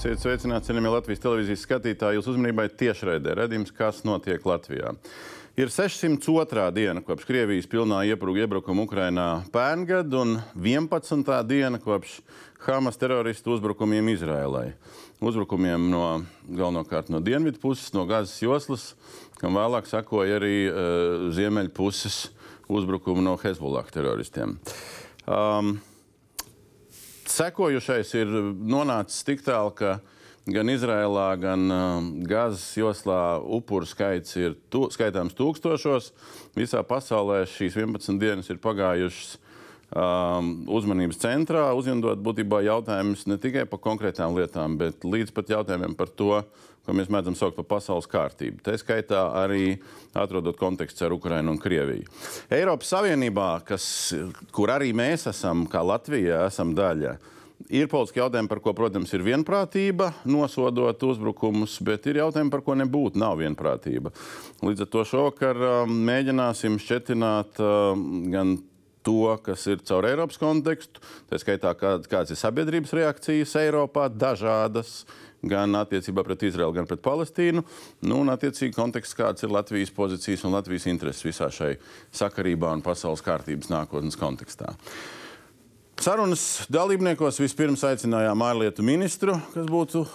[0.00, 2.16] Esiet sveicināti, cienījamie Latvijas televīzijas skatītāji.
[2.16, 4.94] Jūsu uzmanībai tiešraidē redzējums, kas notiek Latvijā.
[5.60, 6.62] Ir 602.
[6.72, 11.28] diena kopš Krievijas pilnā iepruga iebrukuma Ukrainā pērngad un 11.
[11.44, 12.14] diena kopš
[12.64, 14.70] Hamas teroristu uzbrukumiem Izrēlai.
[15.20, 16.06] Uzbrukumiem no
[16.48, 18.94] galvenokārt no dienvidu puses, no Gazas joslas,
[19.36, 22.30] kam vēlāk sakoja arī uh, ziemeļu puses
[22.72, 24.56] uzbrukumu no Hezbollah teroristiem.
[25.28, 25.76] Um,
[27.30, 28.32] sekojušais ir
[28.70, 29.98] nonācis tik tālu, ka
[30.50, 36.10] gan Izrēlā, gan uh, Gazas joslā upuru skaits ir tu, skaitāms tūkstošos.
[36.58, 39.36] Visā pasaulē šīs 11 dienas ir pagājušas
[39.94, 45.96] um, uzmanības centrā, uzjundot būtībā jautājumus ne tikai par konkrētām lietām, bet līdz pat jautājumiem
[45.98, 46.42] par to,
[46.90, 48.64] ko mēs mēdzam saukt par pasaules kārtību.
[48.66, 49.76] Tā skaitā arī
[50.18, 52.08] atrodot kontekstu ar Ukrajinu un Krieviju.
[52.50, 53.84] Eiropas Savienībā, kas,
[54.54, 57.14] kur arī mēs esam, kā Latvija, esam daļa.
[57.70, 62.74] Ir politiski jautājumi, par ko, protams, ir vienprātība, nosodot uzbrukumus, bet ir jautājumi, par ko
[62.80, 64.10] nebūtu, nav vienprātība.
[64.64, 67.92] Līdz ar to šovakar uh, mēģināsim šķetināt uh,
[68.32, 68.56] gan
[69.06, 75.04] to, kas ir caur Eiropas kontekstu, tā skaitā, kā, kādas ir sabiedrības reakcijas Eiropā, dažādas,
[75.42, 77.62] gan attiecībā pret Izraelu, gan pret Palestīnu.
[78.04, 81.74] Nu, un, attiecīgi, konteksts, kāds ir Latvijas pozīcijas un Latvijas intereses visā šai
[82.16, 84.74] sakarībā un pasaules kārtības nākotnes kontekstā.
[86.00, 90.06] Sarunas dalībniekos vispirms aicinājām ārlietu ministru, kas būtu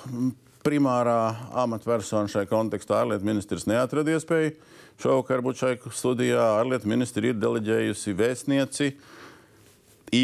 [0.66, 1.20] primārā
[1.62, 3.04] amatpersona šai kontekstā.
[3.04, 4.56] Ārlietu ministrs neatrada iespēju
[5.02, 6.42] šovakar būt šai studijā.
[6.58, 8.96] Ārlietu ministri ir deleģējusi vēstnieci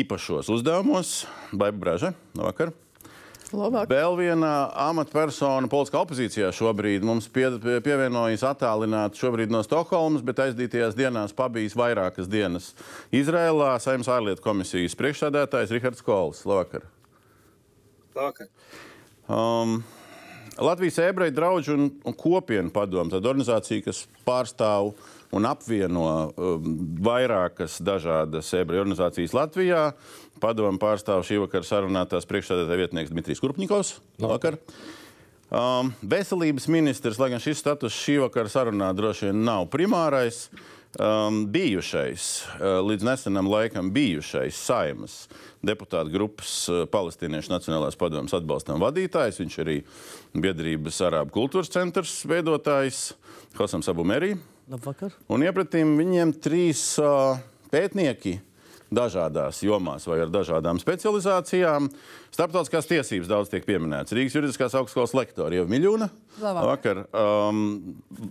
[0.01, 1.27] īpašos uzdevumos.
[1.51, 2.73] Baiba Braža, no vakar.
[3.57, 3.89] Labāk.
[3.91, 4.51] Vēl viena
[4.87, 11.35] amatpersona politiskā opozīcijā šobrīd mums pie, pie, pievienojas attālināti šobrīd no Stokholmas, bet aizdītajās dienās
[11.35, 12.71] pabijis vairākas dienas
[13.15, 13.73] Izrēlā.
[13.83, 16.45] Saimnes ārlietu komisijas priekšsēdētājs Rihards Kols.
[16.47, 16.87] Labvakar!
[18.15, 18.51] Labvakar!
[19.31, 19.81] Um,
[20.61, 24.91] Latvijas ebreju draugu un, un kopienu padomu, tāda organizācija, kas pārstāv
[25.35, 26.05] un apvieno
[26.35, 26.71] um,
[27.03, 29.91] vairākas dažādas ebreju organizācijas Latvijā.
[30.43, 33.95] Padomu pārstāv šī vakara sarunātās priekšsēdētāja vietnieks Dmitrijs Kurpņikovs.
[34.23, 34.59] Labvakar!
[35.51, 40.45] Um, veselības ministrs, lai gan šis status šī vakara sarunā droši vien nav primārais,
[40.95, 45.25] um, bijušais, uh, līdz nesenam laikam bijušais saimas
[45.59, 49.41] deputātu grupas uh, Palestīniešu Nacionālās padomas atbalstam vadītājs.
[49.43, 49.81] Viņš arī
[50.31, 53.11] biedrības Arābu kultūras centrs veidotājs
[53.59, 54.37] Hosam Sabumerī.
[54.69, 55.15] Labvakar.
[55.31, 57.39] Un iepratīm viņiem trīs uh,
[57.73, 58.37] pētnieki
[58.91, 61.87] dažādās jomās vai ar dažādām specializācijām.
[62.31, 64.11] Starptautiskās tiesības daudz tiek pieminēts.
[64.15, 66.09] Rīgas juridiskās augstskolas lektori jau Miļūna.
[66.41, 67.63] Vakar um,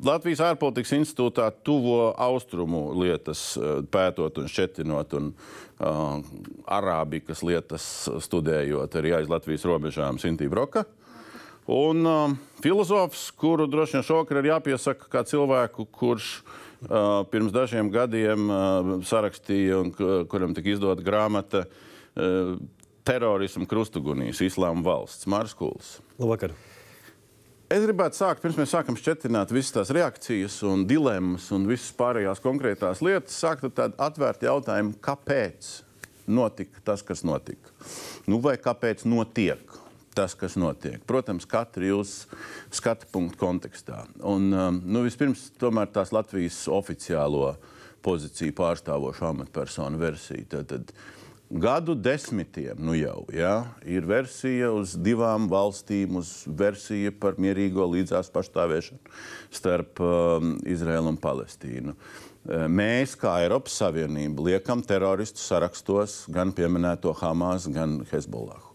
[0.04, 6.20] Latvijas ārpolitikas institūtā tuvo austrumu lietas uh, pētot un šķetinot un uh,
[6.68, 7.84] arābikas lietas
[8.28, 10.84] studējot arī aiz Latvijas robežām Sintī Broka.
[11.70, 12.32] Un um,
[12.62, 18.88] filozofs, kuru droši vien šokar ir jāpiesaka kā cilvēku, kurš uh, pirms dažiem gadiem uh,
[19.06, 22.56] sarakstīja un kuram tika izdota grāmata uh,
[23.06, 25.92] Terorismu krustugunīs, Islāma valsts, Marskuls.
[26.18, 26.56] Labvakar!
[27.70, 32.42] Es gribētu sākt, pirms mēs sākam šķietināt visas tās reakcijas un dilemmas un visas pārējās
[32.42, 35.70] konkrētās lietas, sākt ar tādu atvērtu jautājumu, kāpēc
[36.26, 37.70] notika tas, kas notika.
[38.26, 39.79] Nu, vai kāpēc notiek?
[40.14, 41.00] Tas, kas notiek.
[41.08, 42.28] Protams, katra jūsu
[42.74, 44.04] skatu punktu kontekstā.
[44.26, 47.54] Un, um, nu, vispirms, tomēr tās Latvijas oficiālo
[48.04, 50.46] pozīciju pārstāvošu amatpersonu versiju.
[50.50, 50.94] Tad, tad,
[51.50, 58.30] Gadu desmitiem nu jau ja, ir versija uz divām valstīm, uz versija par mierīgo līdzās
[58.30, 59.10] pastāvēšanu
[59.58, 61.96] starp um, Izraēlu un Palestīnu.
[62.70, 68.69] Mēs, kā Eiropas Savienība, liekam teroristu sarakstos gan pieminēto Hamas, gan Hezbollah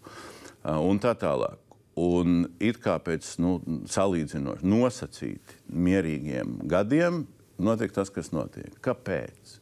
[0.65, 1.61] un tā tālāk.
[1.95, 3.57] Un it kā pēc nu,
[3.87, 7.21] salīdzinoši nosacīti mierīgiem gadiem
[7.63, 8.73] notiek tas, kas notiek.
[8.83, 9.59] Kāpēc?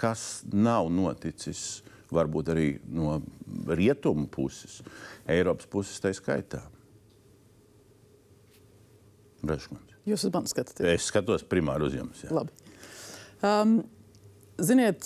[0.00, 1.82] Kas nav noticis
[2.14, 3.18] varbūt arī no
[3.68, 4.80] rietumu puses,
[5.28, 6.62] Eiropas puses tā skaitā?
[9.44, 9.98] Breškundze.
[10.08, 10.88] Jūs uz mani skatāties?
[10.88, 12.24] Es skatos primāri uz jums.
[12.24, 12.32] Jā.
[12.36, 12.52] Labi.
[13.44, 13.78] Um,
[14.60, 15.04] ziniet,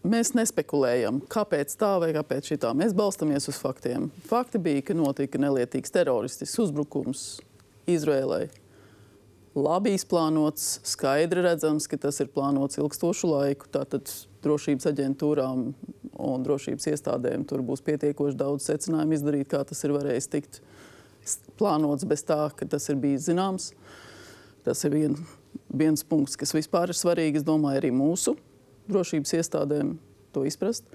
[0.00, 2.70] Mēs nespekulējam, kāpēc tā vai kāpēc tā.
[2.72, 4.06] Mēs balstāmies uz faktiem.
[4.24, 7.24] Fakti bija, ka notika nelietīgs teroristisks uzbrukums
[7.90, 8.46] Izrēlai.
[9.60, 13.68] Labi izplānots, skaidri redzams, ka tas ir plānots ilgstošu laiku.
[13.76, 14.08] Tātad
[14.40, 15.68] drošības aģentūrām
[16.16, 20.62] un drošības iestādēm tur būs pietiekoši daudz secinājumu izdarīt, kā tas ir varējis tikt
[21.60, 23.74] plānots bez tā, ka tas ir bijis zināms.
[24.64, 25.24] Tas ir vien,
[25.68, 28.40] viens punkts, kas vispār ir svarīgs, domāju, arī mūsu
[28.92, 29.96] drošības iestādēm
[30.34, 30.86] to izprast.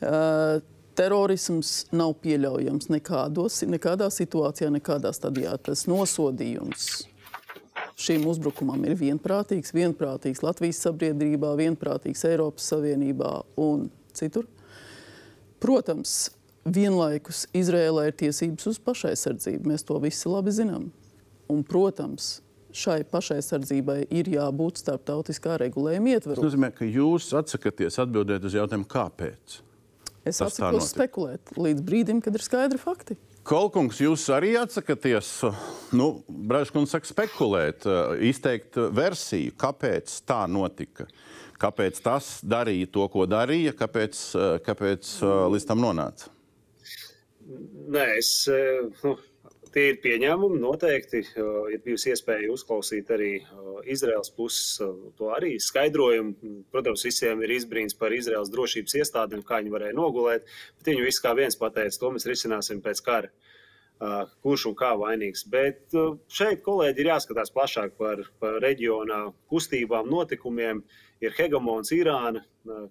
[0.00, 0.60] Uh,
[0.98, 5.54] Terorisms nav pieļaujams nekādos, nekādā situācijā, nekādā stadijā.
[5.62, 6.88] Tas nosodījums
[8.00, 14.48] šim uzbrukumam ir vienprātīgs, vienprātīgs Latvijas sabiedrībā, vienprātīgs Eiropas Savienībā un citur.
[15.60, 16.30] Protams,
[16.64, 19.72] vienlaikus Izrēlē ir tiesības uz pašaizsardzību.
[19.72, 20.88] Mēs to visi labi zinām.
[21.50, 22.38] Un, protams,
[22.76, 26.44] šai pašaizsardzībai ir jābūt starptautiskā regulējuma Tas ietvaros.
[26.44, 29.60] nozīmē, ka jūs atsakāties atbildēt uz jautājumu, kāpēc.
[30.24, 30.84] Es tas notika.
[30.84, 33.16] spekulēt līdz brīdim, kad ir skaidri fakti.
[33.42, 35.30] Kolkungs, jūs arī atsakāties,
[35.96, 41.06] nu, Braškungs saka, spekulēt, eh, izteikt versiju, kāpēc tā notika.
[41.60, 46.28] Kāpēc tas darīja to, ko darīja, kāpēc, eh, kāpēc eh, līdz tam nonāca?
[47.90, 48.48] Nē, es,
[49.02, 49.16] nu,
[49.74, 50.60] tie ir pieņēmumi.
[50.62, 53.30] Noteikti ir bijusi iespēja uzklausīt arī
[53.90, 54.80] Izraels puses
[55.18, 56.64] to arī skaidrojumu.
[56.72, 61.24] Protams, visiem ir izbrīns par Izraels drošības iestādēm, kā viņi varēja nogulēt, bet viņi visi
[61.24, 63.32] kā viens pateica, to mēs risināsim pēc kara.
[64.40, 65.42] Kurš un kā vainīgs.
[65.52, 65.92] Bet
[66.32, 70.80] šeit kolēģi ir jāskatās plašāk par, par reģionā kustībām, notikumiem.
[71.20, 72.40] Ir hegemons Irāna,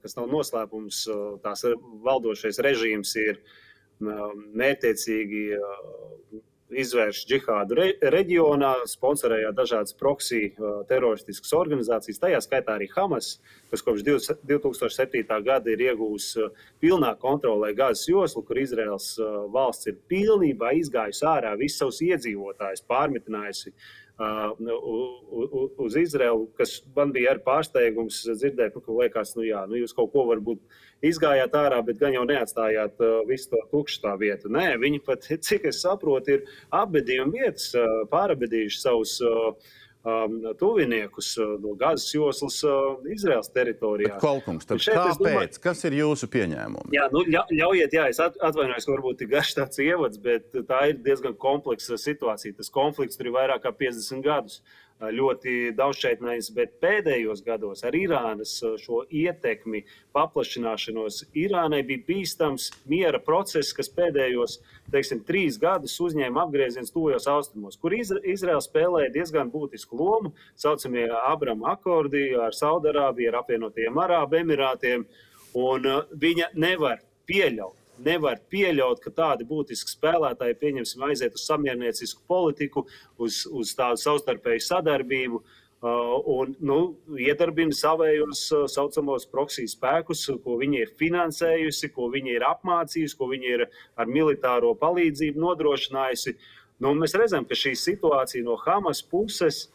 [0.04, 1.00] kas nav noslēpums.
[1.42, 1.66] Tās
[2.06, 3.58] valdošais režīms ir uh,
[4.00, 5.42] mērķiecīgi
[6.69, 13.38] izvērš džihādu re, reģionā, sponsorējot dažādas proksiju uh, teroristiskas organizācijas, tajā skaitā arī Hamas,
[13.71, 15.24] kas kopš 20- 2007.
[15.45, 16.51] gada ir iegūmis uh,
[16.81, 22.86] pilnā kontrolē Gāzes joslu, kur Izraels uh, valsts ir pilnībā izgājusi ārā visus savus iedzīvotājus,
[22.89, 24.00] pārmetinājusi uh,
[25.80, 30.12] uz Izraelu, kas man bija arī pārsteigums dzirdēt, ka liekas, nu, jā, nu, jūs kaut
[30.13, 30.62] ko varbūt
[31.06, 34.50] izgājāt ārā, bet gan jau neatstājāt uh, visu to tukšu tā vietu.
[34.51, 39.54] Nē, viņi pat, cik es saprotu, ir apbedījuma vietas uh, pārabedījuši savus uh,
[40.04, 44.18] um, tuviniekus uh, no Gāzes joslas uh, Izraels teritorijā.
[44.22, 45.62] Kolkungs, Bet šeit es domāju- kāpēc?
[45.63, 46.92] Kas ir jūsu pieņēmumi?
[46.96, 50.52] Jā, nu, ļa- ļaujiet, jā, es at- atvainojos, ka varbūt ir garš tāds ievads, bet
[50.68, 52.56] tā ir diezgan kompleksa situācija.
[52.60, 54.62] Tas konflikts tur ir vairāk kā 50 gadus.
[55.00, 59.86] Ļoti daudzšķaitnējs, bet pēdējos gados ar Irānas uh, šo ietekmi,
[60.16, 64.57] paplašināšanos, Irānai bija bīstams miera process, kas pēdējos
[64.92, 70.34] teiksim, trīs gadus uzņēma apgrieziens tuvajos austrumos, kur Izra Izraela spēlēja diezgan būtisku lomu.
[70.60, 75.07] Tā saucamie Abrama akordi ar Saudārābiju, ar apvienotajiem Arābu Emirātiem.
[75.56, 77.00] Un, uh, viņa nevar
[77.30, 77.79] pieļaut.
[78.06, 82.86] Nevar pieļaut, ka tādi būtiski spēlētāji, pieņemsim, aiziet uz samierniecisku politiku,
[83.19, 86.78] uz, uz tādu savstarpēju sadarbību uh, un nu,
[87.19, 93.30] iedarbina savējos uh, saucamos proksiju spēkus, ko viņi ir finansējusi, ko viņi ir apmācījusi, ko
[93.34, 93.66] viņi ir
[94.00, 96.38] ar militāro palīdzību nodrošinājusi.
[96.80, 99.66] Nu, mēs redzam, ka šī situācija no Hamas puses,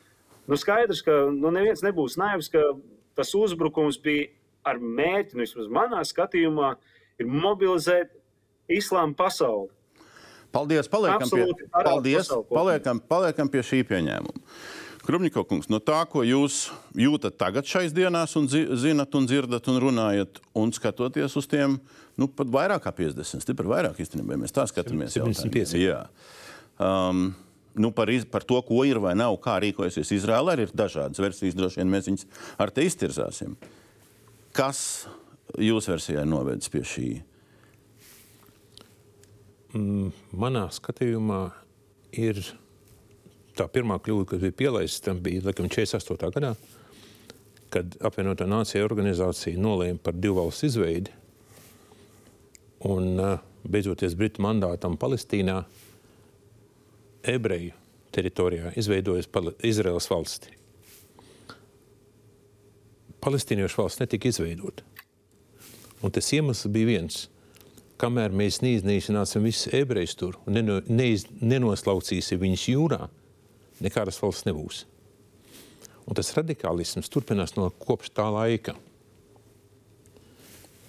[0.49, 2.73] nu, skaidrs, ka nu, neviens nebūs naivs, ka
[3.19, 4.31] tas uzbrukums bija
[4.65, 6.75] ar mērķi, nu, vismaz manā skatījumā,
[7.21, 8.15] ir mobilizēt
[8.71, 9.71] islāma pasauli.
[10.55, 14.43] Paldies, paliekam Absolūti, pie, paldies, paliekam, paliekam pie šī pieņēmuma.
[15.05, 19.67] Krumņiko kungs, no tā, ko jūs jūtat tagad šais dienās, un zi, zinat, un dzirdat,
[19.69, 21.77] un runājat, un skatoties uz tiem,
[22.17, 25.19] nu, pat vairāk kā 50, stipri vairāk īstenībā, ja mēs tā skatāmies.
[25.19, 25.75] 75.
[25.77, 25.83] jautājumu.
[25.85, 26.01] Jā.
[26.81, 27.27] Um,
[27.75, 31.21] nu, par, iz, par to, ko ir vai nav, kā rīkojasies Izraēla, arī ir dažādas
[31.21, 31.59] versijas.
[31.59, 32.27] Droši vien mēs viņus
[32.63, 33.59] ar te iztirzāsim.
[34.55, 34.81] Kas
[35.61, 37.09] jūsu versijā ir novedis pie šī?
[39.75, 41.41] Manā skatījumā
[42.15, 42.41] ir
[43.59, 46.31] tā pirmā kļūda, kas bija pielaista, tam bija laikam 48.
[46.37, 46.55] gadā,
[47.75, 51.15] kad apvienotā nācija organizācija nolēma par divu valstu izveidi.
[52.85, 53.19] Un
[53.65, 55.63] beidzoties Britu mandātam Palestīnā,
[57.25, 57.73] ebreju
[58.15, 59.31] teritorijā izveidojas
[59.65, 60.53] Izraels valsti.
[63.25, 64.85] Palestīniešu valsts netika izveidota.
[66.05, 67.23] Un tas iemesls bija viens.
[68.01, 73.07] Kamēr mēs neiznīcināsim visus ebrejus tur un neno, neiz, nenoslaucīsim viņus jūrā,
[73.85, 74.83] nekādas valsts nebūs.
[76.05, 78.75] Un tas radikālisms turpinās no kopš tā laika.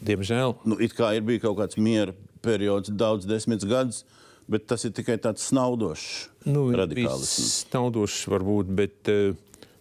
[0.06, 2.12] Diemžēl Nu, it kā ir bijis kaut kāds miera
[2.44, 4.04] periods, daudz desmit gadus,
[4.52, 6.10] bet tas ir tikai tāds snaudošs
[6.50, 7.64] nu, radikālisms.
[7.70, 9.32] Snaudošs varbūt, bet uh,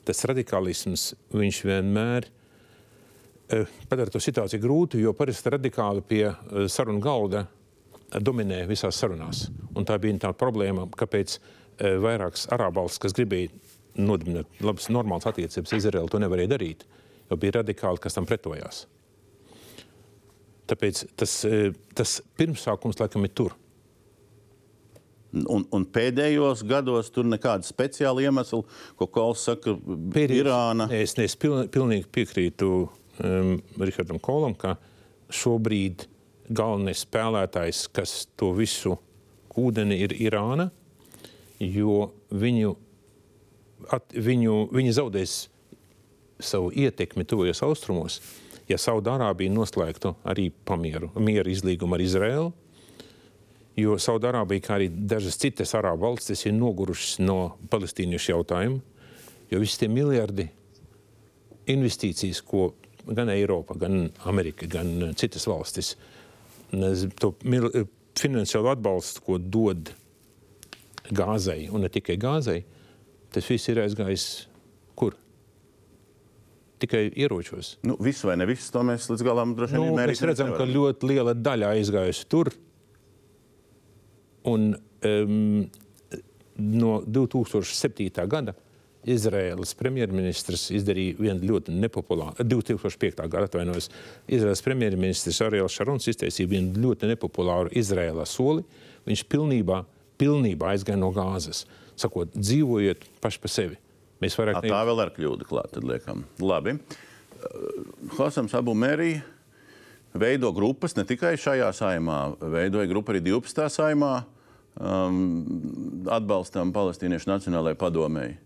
[0.07, 2.41] tas radikālisms viņš vienmēr uh,
[3.91, 9.47] padara to situāciju grūtu, jo parasti radikāli pie uh, sarunu galda uh, dominē visās sarunās.
[9.75, 13.53] Un tā bija tā problēma, kāpēc uh, vairākas arābu valsts, kas gribēja
[13.95, 16.87] nodibināt labas, normālas attiecības, Izraela to nevarēja darīt,
[17.31, 18.85] jo bija radikāli, kas tam pretojās.
[20.71, 23.55] Tāpēc tas, uh, tas pirmsākums laikam ir tur.
[25.35, 28.61] Un, un pēdējos gados tur nekāda speciāla iemesla,
[28.95, 30.87] ko Kols saka, Pēdējais- Irāna.
[30.95, 32.69] Es, es piln, pilnīgi piekrītu
[33.23, 34.77] um, Rihardam Kolam, ka
[35.35, 36.07] šobrīd
[36.49, 38.99] galvenais spēlētājs, kas to visu
[39.59, 40.69] ūdeni, ir Irāna,
[41.63, 42.75] jo viņu,
[43.95, 45.37] at, viņu, viņi zaudēs
[46.43, 48.19] savu ietekmi tuvajos austrumos,
[48.69, 52.53] ja Saudārābija noslēgtu arī pamieru, mieru izlīgumu ar Izraēlu.
[53.79, 58.79] Jo Saudārābija, kā arī dažas citas arābu valstis, ir nogurušas no palestīniešu jautājuma,
[59.51, 60.47] jo visi tie miljardi
[61.71, 62.71] investīcijas, ko
[63.07, 65.95] gan Eiropa, gan Amerika, gan citas valstis,
[67.21, 67.35] to
[68.19, 69.93] finansiālo atbalstu, ko dod
[71.15, 72.65] gāzei, un ne tikai gāzei,
[73.35, 74.27] tas viss ir aizgājis
[74.99, 75.17] kur?
[76.83, 77.77] Tikai ieročos.
[77.87, 80.65] Nu, visu vai ne visu, to mēs līdz galam droši Nu, vien mēs redzam, ka
[80.65, 80.75] nevaram.
[80.75, 82.51] ļoti liela daļa aizgājusi tur.
[84.51, 85.65] Un um,
[86.61, 88.11] no 2007.
[88.29, 88.55] gada
[89.05, 93.27] Izraēlas premjerministrs izdarīja vienu ļoti nepopulāru, 2005.
[93.29, 93.91] gada atvainojos,
[94.33, 98.65] Izraēlas premjerministrs Ariels Šarons izteica vienu ļoti nepopulāru Izraēlā soli.
[99.05, 99.83] Viņš pilnībā,
[100.21, 101.67] pilnībā aizgāja no gāzes,
[102.01, 103.81] sakot, dzīvojiet paši pa sevi.
[104.25, 106.25] Mēs vairāk Ā, Tā vēl ir kļūda klāt, tad liekam.
[106.41, 106.79] Labi.
[108.17, 109.19] Hosams Abu Merī
[110.17, 113.67] veido grupas ne tikai šajā saimā, veidoja grupu arī 12.
[113.75, 114.15] saimā
[114.79, 115.21] um,
[116.09, 118.39] atbalstam palestīniešu nacionālajai padomēji.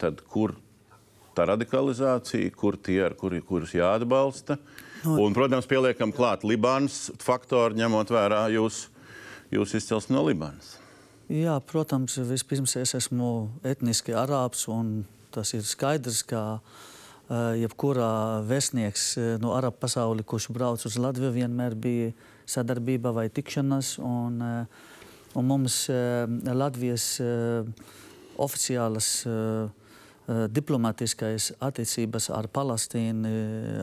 [0.00, 0.56] Tad kur
[1.34, 4.58] tā radikalizācija, kur tie, ar kuri, kurus jāatbalsta?
[5.04, 8.86] Un, protams, pieliekam klāt Libānas faktoru, ņemot vērā jūs,
[9.52, 10.78] jūs izcelsmi no Libānas.
[11.28, 19.06] Jā, protams, vispirms es esmu etniski arābs, un tas ir skaidrs, ka uh, jebkurā vēstnieks
[19.18, 22.12] uh, no arabu pasauli, kurš brauc uz Latviju, vienmēr bija
[22.48, 23.98] sadarbība vai tikšanās.
[24.04, 24.90] Un, uh,
[25.34, 25.88] un mums
[26.46, 27.18] Latvijas
[28.38, 29.72] oficiālas uh,
[30.26, 33.28] diplomātiskais attiecības ar Palestīnu,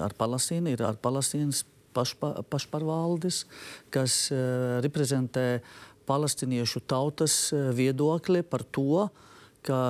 [0.02, 1.62] ar Palestīnu ir ar Palestīnas
[1.94, 3.44] pašpa, pašpārvaldes,
[3.94, 5.62] kas uh, reprezentē
[6.12, 9.06] palestīniešu tautas eh, viedokli par to,
[9.66, 9.82] ka,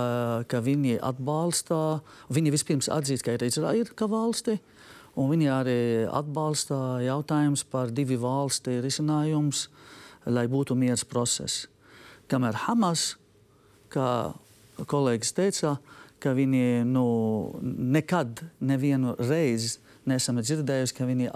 [0.51, 2.01] ka viņi atbalsta,
[2.33, 4.57] viņi vispirms atzīst, ka ir Izraela kā valsti,
[5.19, 5.79] un viņi arī
[6.11, 9.69] atbalsta jautājums par divu valstu risinājums,
[10.27, 11.65] lai būtu miers process.
[12.31, 13.15] Kamēr Hamas,
[13.91, 14.31] kā
[14.91, 15.75] kolēģis teica,
[16.21, 17.05] ka viņi nu,
[17.61, 21.29] nekad nevienu reizi neesam dzirdējuši, ka viņi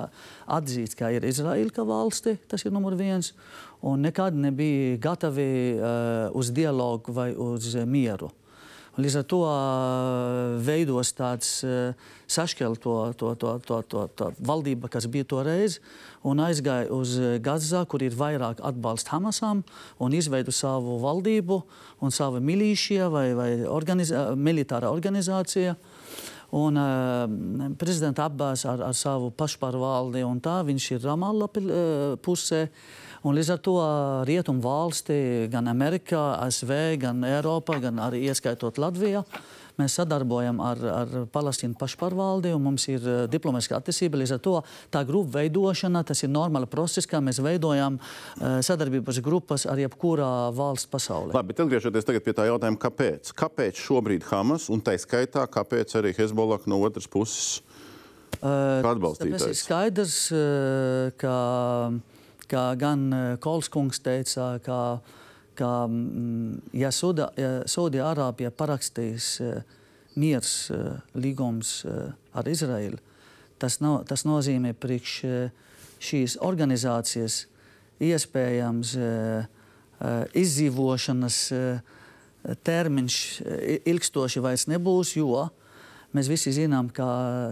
[0.57, 3.31] atzīst, ka ir Izraela kā valsti, tas ir numur viens,
[3.85, 8.31] un nekad nebija gatavi uh, uz dialogu vai uz mieru.
[8.95, 11.91] Un Līdz ar to uh, veidos tāds uh,
[12.31, 15.81] sašķelto to, to, to, to, to valdība, kas bija toreiz,
[16.23, 19.65] un aizgāja uz Gazā, kur ir vairāk atbalsta Hamasam,
[19.99, 21.59] un izveido savu valdību
[22.07, 25.75] un savu milīšiju vai, vai organizā, militāra organizācija.
[26.55, 27.25] Un uh,
[27.75, 32.69] prezidents Abbas ar, ar savu pašpārvaldi un tā, viņš ir Ramalla uh, pusē.
[33.25, 33.75] Un līdz ar to
[34.29, 35.15] rietumu valsti,
[35.50, 39.24] gan Amerikā, ASV, gan Eiropā, gan arī ieskaitot Latviju,
[39.82, 44.22] mēs sadarbojam ar, ar Palestīnu pašpārvaldi un mums ir diplomatiska attiecība.
[44.22, 44.53] Līdz ar to
[44.94, 47.98] tā grupu veidošana, tas ir normāla process, kā mēs veidojam
[48.38, 51.34] sadarbības grupas ar jebkurā valsts pasaulē.
[51.34, 53.34] Labi, bet atgriežoties pie tā jautājuma, kāpēc?
[53.41, 57.58] Kāpēc šobrīd Hamas un tā skaitā, kāpēc arī Hezbollah no otras puses
[58.36, 59.62] kā Tāpēc ir atbalstītājs?
[59.65, 60.17] skaidrs,
[61.17, 61.36] ka,
[62.49, 64.99] ka gan uh, Kolskungs teica, ka,
[65.57, 69.59] ka mm, ja Suda- ja Saudi-Arābija parakstīs uh,
[70.15, 73.01] miers uh, līgums uh, ar Izraelu,
[73.59, 75.67] tas, no, tas nozīmē priekš uh,
[76.03, 77.45] šīs organizācijas
[78.03, 81.93] iespējams uh, uh, izdzīvošanas uh,
[82.67, 83.61] termiņš uh,
[83.93, 85.47] ilgstoši vairs nebūs, jo
[86.15, 87.05] Mēs visi zinām, ka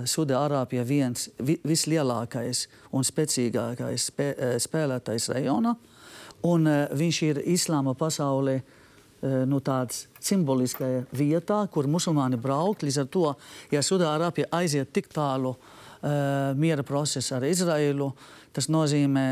[0.07, 5.73] Sudārābija ir viens vi, vislielākais un spēcīgākais spē, eh, spēlētājs reģionā.
[6.47, 12.83] Un, uh, viņš ir islāma pasaulē uh, nu, tāds simboliskā vietā, kur musulmaņi brauk.
[12.83, 13.25] Līdz ar to,
[13.71, 18.09] ja Sudārābija aiziet tik tālu uh, miera procesā ar Izraēlu,
[18.53, 19.23] tas nozīmē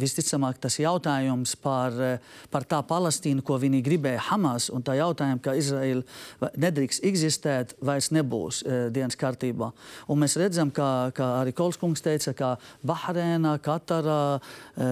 [0.00, 5.42] visticamāk tas jautājums par, uh, par tā Palestīnu, ko viņi gribēja Hamas, un tā jautājums,
[5.44, 6.04] ka Izraēla
[6.40, 9.72] va- nedrīkst eksistēt, vairs nebūs uh, dienas kārtībā.
[10.08, 12.52] Un mēs redzam, ka, ka arī Kolskungs teica, ka
[12.86, 14.86] Bahrēna, Katarā, uh,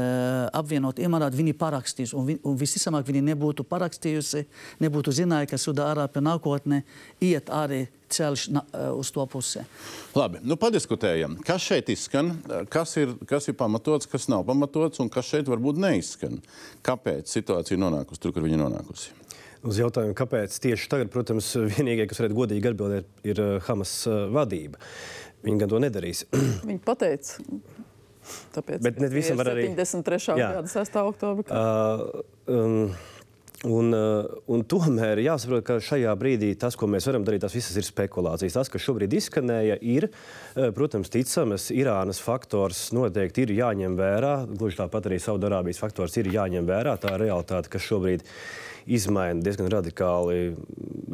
[0.61, 4.45] apvienot Emirātu, viņi parakstīs, un, vi, un visticamāk viņi nebūtu parakstījusi,
[4.83, 6.83] nebūtu zinājuši, ka Sudārāpia nākotnē
[7.25, 7.87] iet arī
[8.17, 8.63] ceļš uh,
[8.99, 9.63] uz to pusi.
[10.19, 11.39] Labi, nu padiskutējam.
[11.47, 12.33] Kas šeit izskan,
[12.73, 16.41] kas ir, kas ir pamatots, kas nav pamatots un kas šeit varbūt neizskan?
[16.87, 19.17] Kāpēc situācija nonākusi tur, kur viņa nonākusi?
[19.61, 24.23] Uz jautājumu, kāpēc tieši tagad, protams, vienīgie, kas varētu godīgi atbildēt, ir eh, Hamas eh,
[24.33, 24.81] vadība.
[25.45, 26.25] Viņi gan to nedarīs.
[26.69, 27.45] Viņi pateica,
[28.55, 30.37] Tāpēc Bet ne visam var arī- 73.
[30.39, 30.51] Jā.
[30.61, 30.99] gada 6.
[31.09, 31.45] oktobra.
[31.49, 32.91] kā- Uh, um,
[33.69, 37.75] Un, uh, un tomēr jāsaprot, ka šajā brīdī tas, ko mēs varam darīt, tas viss
[37.77, 38.55] ir spekulācijas.
[38.57, 41.67] Tas, kas šobrīd izskanēja, ir, uh, protams, ticamas.
[41.75, 44.33] Irānas faktors noteikti ir jāņem vērā.
[44.49, 46.97] Gluži tāpat arī Saudārābijas faktors ir jāņem vērā.
[47.03, 48.25] Tā ir realitāte, kas šobrīd
[48.89, 50.55] izmaina diezgan radikāli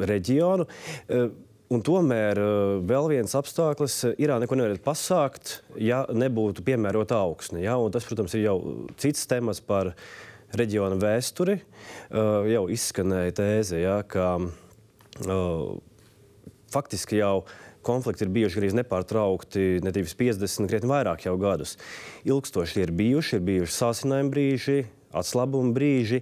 [0.07, 0.69] reģionu.
[1.11, 1.27] Uh,
[1.67, 2.39] Un tomēr
[2.87, 7.59] vēl viens apstākļus- Irāna neko nevarētu pasākt, ja nebūtu piemērota augsne.
[7.59, 7.75] Ja?
[7.75, 9.91] Un Tas, protams, ir jau cits temats par
[10.55, 11.59] reģiona vēsturi.
[12.07, 15.77] Uh, jau izskanēja tēze, ja, ka uh,
[16.73, 17.45] faktiski jau
[17.87, 21.77] konflikti ir bijuši gandrīz nepārtraukti ne tikai 50, krietni vairāk jau gadus.
[22.27, 24.77] Ilgstoši ir bijuši, ir bijuši sācinājumi brīži,
[25.15, 26.21] atslābuma brīži.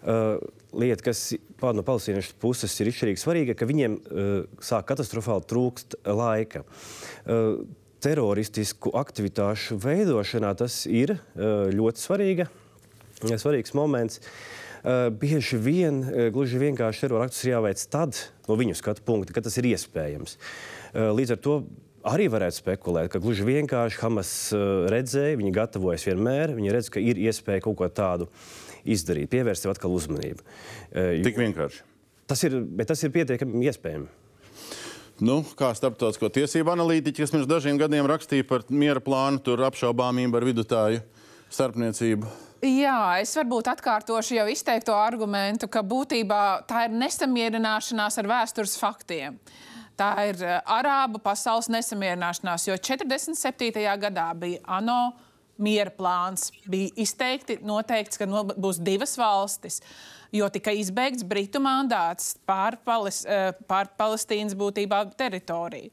[0.00, 0.40] Uh,
[0.72, 4.32] lieta, kas pār no palestīniešu puses ir izšķirīgi svarīga, ka viņiem uh,
[4.64, 6.64] sāk katastrofāli trūkst laika.
[7.24, 7.62] Uh,
[8.02, 12.48] teroristisku aktivitāšu veidošanā tas ir ļoti svarīga
[13.30, 14.20] svarīgs moments.
[14.82, 19.46] Uh, bieži vien uh, gluži vienkārši terroraktus ir jāveic tad, no viņu skatu punkta, kad
[19.46, 20.34] tas ir iespējams.
[20.90, 21.58] Uh, līdz ar to
[22.10, 24.32] arī varētu spekulēt, ka gluži vienkārši Hamas
[24.90, 28.26] redzēja, viņi gatavojas vienmēr, viņi redz, ka ir iespēja kaut ko tādu
[28.82, 30.42] izdarīt, pievērst sev atkal uzmanību.
[30.90, 31.86] Tik vienkārši.
[32.26, 34.10] tas ir, bet tas ir pietiekami iespējams.
[35.22, 40.34] Nu, kā starptautisko tiesību analītiķi, kas pirms dažiem gadiem rakstīja par miera plānu, tur apšaubāmību
[40.40, 41.02] ar vidutāju
[41.52, 42.26] starpniecību.
[42.62, 49.40] Jā, es varbūt atkārtošu jau izteikto argumentu, ka būtībā tā ir nesamierināšanās ar vēstures faktiem.
[49.98, 53.82] Tā ir uh, arābu pasaules nesamierināšanās, jo 47.
[54.04, 55.00] gadā bija ANO
[55.58, 56.52] miera plāns.
[56.70, 59.80] Bija izteikti noteikts, ka no, būs divas valstis,
[60.30, 65.90] jo tika izbeigts Britu mandāts pār, Palis, uh, pār Palestīnas būtībā teritoriju.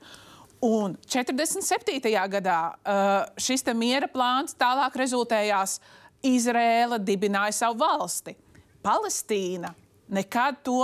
[0.69, 2.13] Un 47.
[2.29, 5.79] gadā uh, šis miera plāns tālāk rezultējās
[6.25, 8.36] Izrēla dibināja savu valsti.
[8.84, 9.71] Palestīna
[10.12, 10.82] nekad to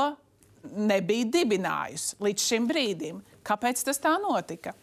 [0.75, 3.19] nebija dibinājusi līdz šim brīdim.
[3.45, 4.73] Kāpēc tas tā notika?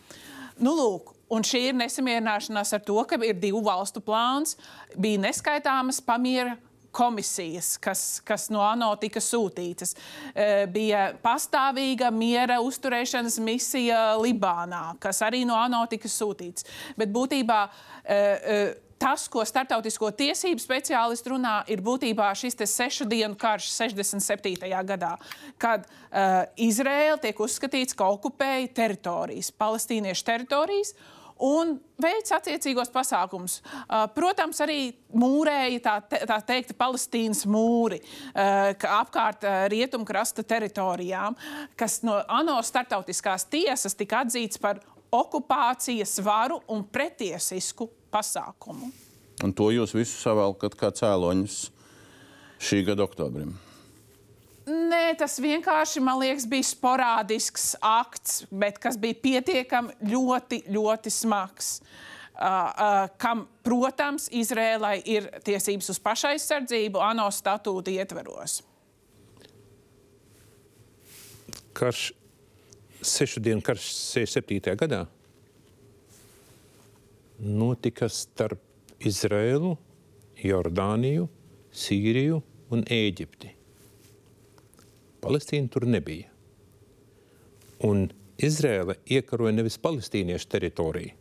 [0.62, 4.56] Nu, lūk, un šī ir nesamierināšanās ar to, ka ir divu valstu plāns,
[4.96, 6.54] bija neskaitāmas pamiera
[6.92, 9.94] komisijas, kas, kas no ANO tika sūtītas.
[10.34, 16.68] E, Bija pastāvīga miera uzturēšanas misija Libānā, kas arī no ANO tika sūtīts.
[16.98, 17.72] Bet būtībā e,
[18.14, 18.58] e,
[19.02, 24.68] tas, ko starptautisko tiesību speciālisti runā, ir būtībā šis sešu dienu karš 67.
[24.86, 25.16] gadā,
[25.60, 30.94] kad uh, Izraela tiek uzskatīts, ka okupēja teritorijas, palestīniešu teritorijas.
[31.42, 33.56] Un veids attiecīgos pasākumus.
[33.64, 41.34] Uh, protams, arī mūrēja tā, te, tā teikt, Palestīnas mūri uh, apkārt uh, rietumkrasta teritorijām,
[41.74, 44.78] kas no ANO starptautiskās tiesas tika atzīts par
[45.10, 48.92] okupācijas varu un pretiesisku pasākumu.
[49.42, 51.59] Un to jūs visu savēlkat kā cēloņus
[52.62, 53.55] šī gada oktobrim.
[54.62, 61.81] Nē, tas vienkārši, man liekas, bija sporādisks akts, bet kas bija pietiekami ļoti, ļoti smags.
[62.33, 68.61] Uh, uh, kam, protams, Izrēlai ir tiesības uz pašaizsardzību ANO statūta ietveros.
[71.77, 72.07] Karš,
[73.03, 74.79] sešu dienu karš 67.
[74.79, 75.03] gadā
[77.42, 78.61] notika starp
[79.02, 79.74] Izrēlu,
[80.42, 81.26] Jordāniju,
[81.74, 82.38] Sīriju
[82.72, 83.50] un Ēģipti.
[85.22, 86.31] Palestīna tur nebija.
[87.87, 88.07] Un
[88.42, 91.14] Izrēla iekaroja nevis palestīniešu teritoriju,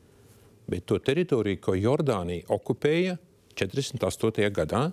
[0.70, 3.18] bet to teritoriju, ko Jordānija okupēja
[3.58, 4.48] 48.
[4.54, 4.88] gadā,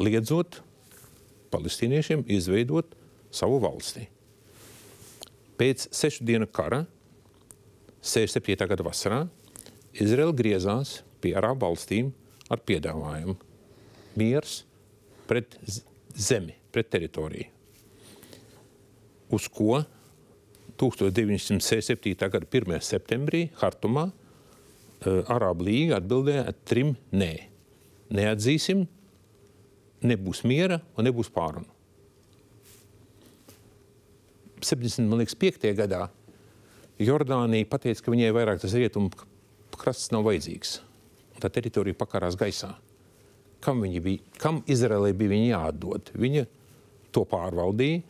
[0.00, 0.62] liedzot
[1.54, 2.94] palestīniešiem izveidot
[3.34, 4.08] savu valsti.
[5.58, 6.82] Pēc sešu dienu kara,
[8.02, 8.66] 67.
[8.68, 9.20] gada vasarā,
[9.94, 12.10] Izraela griezās pie arābu valstīm
[12.50, 13.36] ar piedāvājumu
[14.18, 14.62] miers
[15.28, 15.56] pret
[16.14, 17.50] zemi, pret teritoriju.
[19.34, 19.80] Uz ko
[20.78, 22.14] 1967.
[22.18, 22.80] gada 1.
[22.82, 27.32] septembrī Hartumā uh, Arābu līga atbildēja ar trim nē.
[28.14, 28.84] Neatzīsim,
[30.04, 31.70] nebūs miera un nebūs pārunu.
[34.64, 35.70] 75.
[35.76, 36.06] gadā
[37.02, 39.10] Jordānija pateica, ka viņai vairāk tas rietumu
[39.80, 40.78] krasts nav vajadzīgs.
[41.42, 42.72] Tā teritorija pakarās gaisā.
[43.64, 46.12] Kam, bija, kam Izraēlai bija viņa jāatdod?
[46.20, 46.44] Viņa
[47.14, 48.02] to pārvaldīja.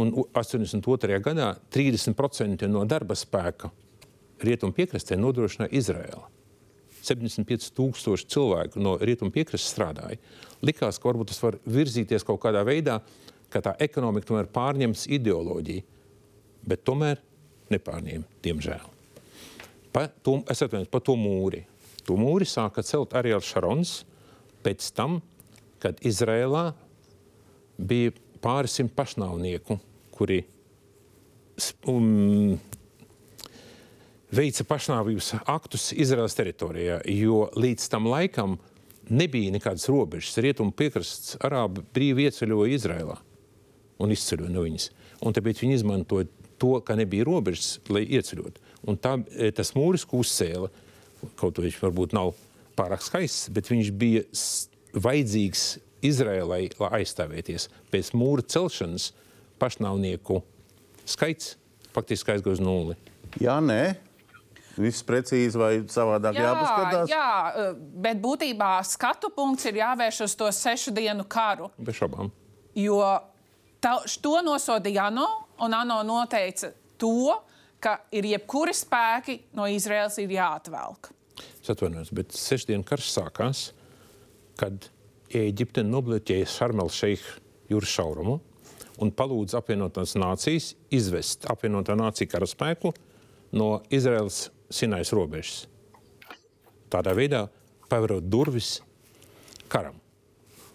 [0.00, 1.18] Un 82.
[1.20, 3.68] gadā 30% no darba spēka
[4.42, 6.28] rietumu piekrastē nodrošināja Izraēla.
[7.02, 10.20] 75,000 cilvēku no rietumu piekrastes strādāja.
[10.62, 13.00] Likās, ka varbūt tas var virzīties kaut kādā veidā,
[13.52, 15.84] ka tā ekonomika tomēr pārņems ideoloģiju,
[16.70, 17.20] bet tomēr
[17.74, 19.01] nepārņēma, diemžēl.
[19.92, 21.66] Pa to, es atvainojos par to mūri.
[22.08, 24.02] To mūri sāka celt Ariels Šarons
[24.64, 25.20] pēc tam,
[25.82, 26.70] kad Izrēlā
[27.78, 29.78] bija pāris simt pašnāvnieku,
[30.14, 30.40] kuri
[31.90, 32.56] um,
[34.32, 38.56] veica pašnāvības aktus Izraels teritorijā, jo līdz tam laikam
[39.12, 40.38] nebija nekādas robežas.
[40.42, 43.18] Rietumu piekrasts arābi brīvi ieceļoja Izrēlā
[44.02, 44.88] un izceļoja no viņas.
[45.22, 46.30] Un tāpēc viņi izmantoja
[46.62, 48.71] to, ka nebija robežas, lai ieceļotu.
[48.88, 50.70] Un tā, e, tas mūris, ko uzcēla,
[51.38, 52.32] kaut arī viņš varbūt nav
[52.78, 54.24] pārāk skaists, bet viņš bija
[54.92, 55.66] vajadzīgs
[56.02, 57.68] Izrēlai, lai aizstāvēties.
[57.92, 59.12] Pēc mūra celšanas
[59.62, 60.40] pašnāvnieku
[61.06, 61.52] skaits
[61.94, 62.96] faktiski aizgāja uz nulli.
[63.38, 63.94] Jā, nē.
[64.80, 67.10] Viss precīzi vai savādāk Jā, jāpaskatās.
[67.12, 71.70] jā, eh, bet būtībā skatu punkts ir jāvērš uz to sešu dienu karu.
[71.78, 72.32] Bez šaubām.
[72.74, 72.98] Jo
[73.80, 75.28] ta, to nosodīja ANO,
[75.60, 77.36] un ANO noteica to,
[77.82, 81.10] ka ir jebkuri spēki no Izraels ir jāatvelk.
[81.62, 83.62] Es atvainojos, bet sestdienas karš sākās,
[84.60, 84.90] kad
[85.32, 87.38] Eģipte nobloķēja Šarmela šeiku
[87.72, 88.34] jūras šaurumu
[89.00, 92.92] un palūdza apvienotās nācijas izvest apvienotā nācija karaspēku
[93.56, 95.62] no Izraels Sinajas robežas.
[96.92, 97.46] Tādā veidā
[97.88, 98.82] pavērot durvis
[99.72, 99.96] karam.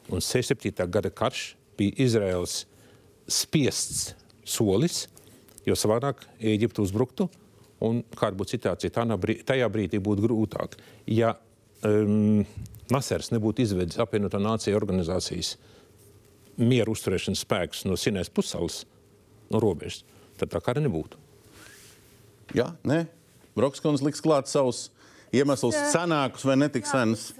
[0.09, 0.73] Un 67.
[0.89, 2.63] gada karš bija Izraels
[3.29, 4.15] spiests
[4.47, 5.05] solis,
[5.67, 7.27] jo savādāk Eģipte uzbruktu.
[7.83, 9.05] Un kāda būtu situācija?
[9.21, 10.79] Brī, tajā brīdī būtu grūtāk.
[11.13, 11.35] Ja
[11.85, 12.41] um,
[12.89, 15.57] Nasers nebūtu izvedis apvienotā nācija organizācijas
[16.57, 18.81] mieru uzturēšanas spēkus no Sinēs pussalas,
[19.53, 20.01] no robežas,
[20.39, 21.19] tad tā kara nebūtu.
[22.57, 23.03] Jā, nē.
[23.57, 24.87] Brokskons liks klāt savus
[25.35, 27.31] iemeslus senākus vai netik senus.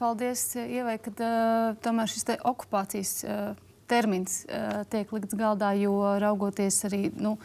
[0.00, 3.52] Paldies, Ievai, ka uh, tomēr šis te okupācijas uh,
[3.92, 7.04] termins uh, tiek likts galdā, jo raugoties arī.
[7.20, 7.36] Nu,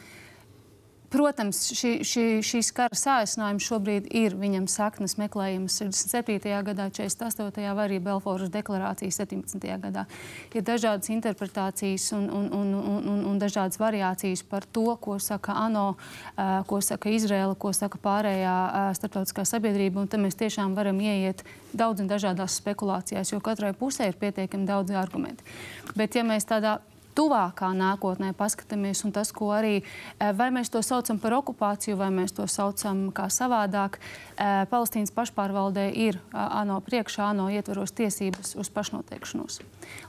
[1.08, 6.52] Protams, šī, šī, šīs kara sācinājums šobrīd ir viņam saknes meklējums 67.
[6.68, 7.64] gadā, 48.
[7.78, 9.70] vai arī Belforas deklarācija 17.
[9.86, 10.04] gadā.
[10.52, 15.56] Ir dažādas interpretācijas un, un, un, un, un, un dažādas variācijas par to, ko saka
[15.64, 15.86] ANO,
[16.68, 18.58] ko saka Izraela, ko saka pārējā
[19.00, 20.04] starptautiskā sabiedrība.
[20.12, 24.92] Tad mēs tiešām varam ieiet daudz un dažādās spekulācijās, jo katrai pusē ir pietiekami daudz
[24.92, 25.48] argumentu.
[25.96, 26.82] Bet ja mēs tādā
[27.18, 32.10] tuvākā nākotnē paskatāmies, un tas, ko arī eh, vai mēs to saucam par okupāciju, vai
[32.14, 34.00] mēs to saucam kā savādāk,
[34.38, 39.62] eh, Palestīnas pašpārvaldē ir ANO priekšā, ANO ietveros tiesības uz pašnoteikšanos.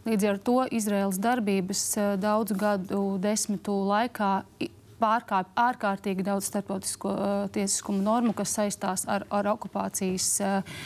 [0.08, 4.32] Līdz ar to Izraels darbības eh, daudzu gadu desmitu laikā
[4.98, 10.80] pārkāpj ārkārtīgi daudz starptautisko uh, tiesiskumu normu, kas saistās ar, ar okupācijas uh,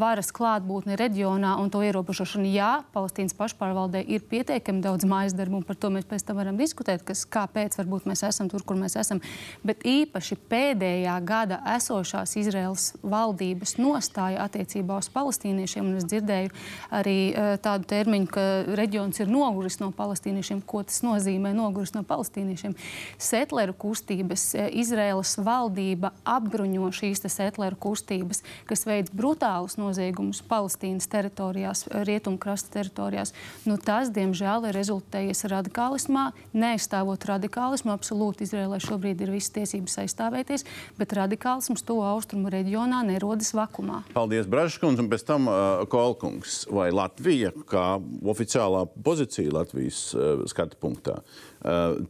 [0.00, 2.48] varas klātbūtni reģionā un to ierobežošanu.
[2.52, 6.58] Jā, Palestīnas pašpārvaldē ir pietiekami daudz mājas darbu, un par to mēs pēc tam varam
[6.60, 9.20] diskutēt, kas, kāpēc varbūt mēs esam tur, kur mēs esam.
[9.66, 16.54] Bet īpaši pēdējā gada esošās Izraels valdības nostāja attiecībā uz palestīniešiem, un es dzirdēju
[17.00, 20.64] arī uh, tādu termiņu, ka reģions ir noguris no palestīniešiem.
[20.68, 22.76] Ko tas nozīmē noguris no palestīniešiem?
[23.18, 31.08] Setler setleru kustības, e, Izraēlas valdība apbruņo šīs setleru kustības, kas veids brutālus noziegumus Palestīnas
[31.10, 33.32] teritorijās, rietumkrasta teritorijās.
[33.66, 36.30] Nu, tas, diemžēl, ir rezultējies radikālismā.
[36.54, 40.64] Neaizstāvot radikālismu, absolūti Izraēlai šobrīd ir visas tiesības aizstāvēties,
[40.98, 44.04] bet radikālisms to austrumu reģionā nerodas vakumā.
[44.14, 46.68] Paldies, Bražskundze, un pēc tam uh, Kolkungs.
[46.70, 51.47] Vai Latvija, kā oficiālā pozīcija Latvijas uh, skatu punktā, uh,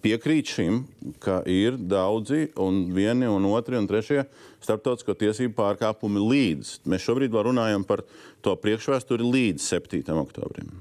[0.04, 0.82] piekrīt šim,
[1.24, 4.26] ka ir daudzi, un vieni, un otri, un trešie
[4.60, 6.74] starptautisko tiesību pārkāpumi līdz.
[6.88, 8.04] Mēs šobrīd runājam par
[8.44, 10.04] to priekšvēsturi līdz 7.
[10.20, 10.76] oktobrim.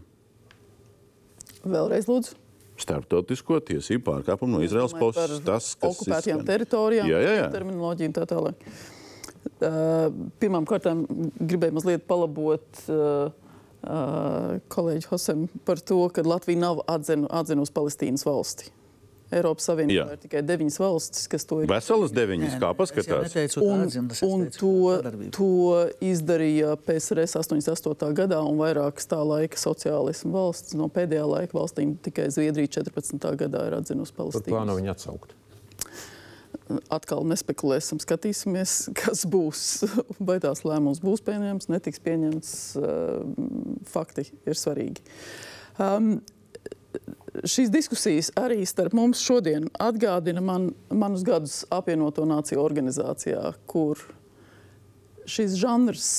[1.67, 2.35] Vēlreiz lūdzu.
[2.77, 5.39] Starptautisko tiesību pārkāpumu no Izraels puses.
[5.45, 7.49] Tas, kas okupētajām teritorijām, jā, jā, jā.
[7.55, 8.67] terminoloģija un tā tālāk.
[9.57, 10.85] Uh, Pirmkārt,
[11.39, 13.31] gribēju mazliet palabot uh,
[13.83, 18.71] uh, kolēģi Hosem par to, ka Latvija nav atzinu, atzinusi Palestīnas valsti.
[19.27, 20.15] Eiropas Savienībā Jā.
[20.15, 21.67] ir tikai deviņas valstis, kas to ir.
[21.67, 23.33] Veselas deviņas, kā paskatās.
[23.59, 23.83] Un,
[24.23, 24.75] un to,
[25.35, 25.49] to
[26.07, 28.07] izdarīja PSRS 88.
[28.15, 30.77] gadā un vairākas tā laika sociālismu valsts.
[30.79, 33.27] No pēdējā laika valstīm tikai Zviedrija 14.
[33.43, 34.53] gadā ir atzinusi Palestīnu.
[34.55, 35.35] Plāno viņu atsaukt.
[36.91, 39.61] Atkal nespekulēsim, skatīsimies, kas būs.
[40.19, 42.49] Vai tās lēmums būs pieņemts, netiks pieņemts.
[43.91, 45.05] Fakti ir svarīgi.
[45.77, 46.17] Um,
[47.45, 54.01] šīs diskusijas arī starp mums šodien atgādina man, manus gadus apvienoto nāciju organizācijā, kur
[55.29, 56.09] šis žanrs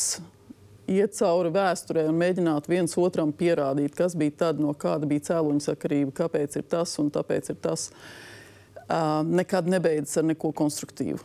[0.88, 5.66] iet cauri vēsturē un mēģināt viens otram pierādīt, kas bija tad, no kāda bija cēloņa
[5.66, 8.28] sakarība, kāpēc ir tas un tāpēc ir tas, uh,
[8.88, 11.20] nekad nebeidzas ar neko konstruktīvu.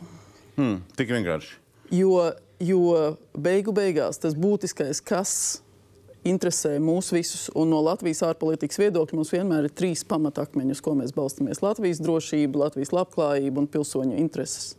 [0.56, 1.56] Hmm, tik vienkārši.
[1.94, 5.34] Jo, jo beigu beigās tas būtiskais, kas
[6.24, 10.94] interesē mūs visus, un no Latvijas ārpolitikas viedokļa mums vienmēr ir trīs pamatakmeņi, uz ko
[10.96, 14.74] mēs balstamies- Latvijas drošība, Latvijas labklājība un pilsoņu intereses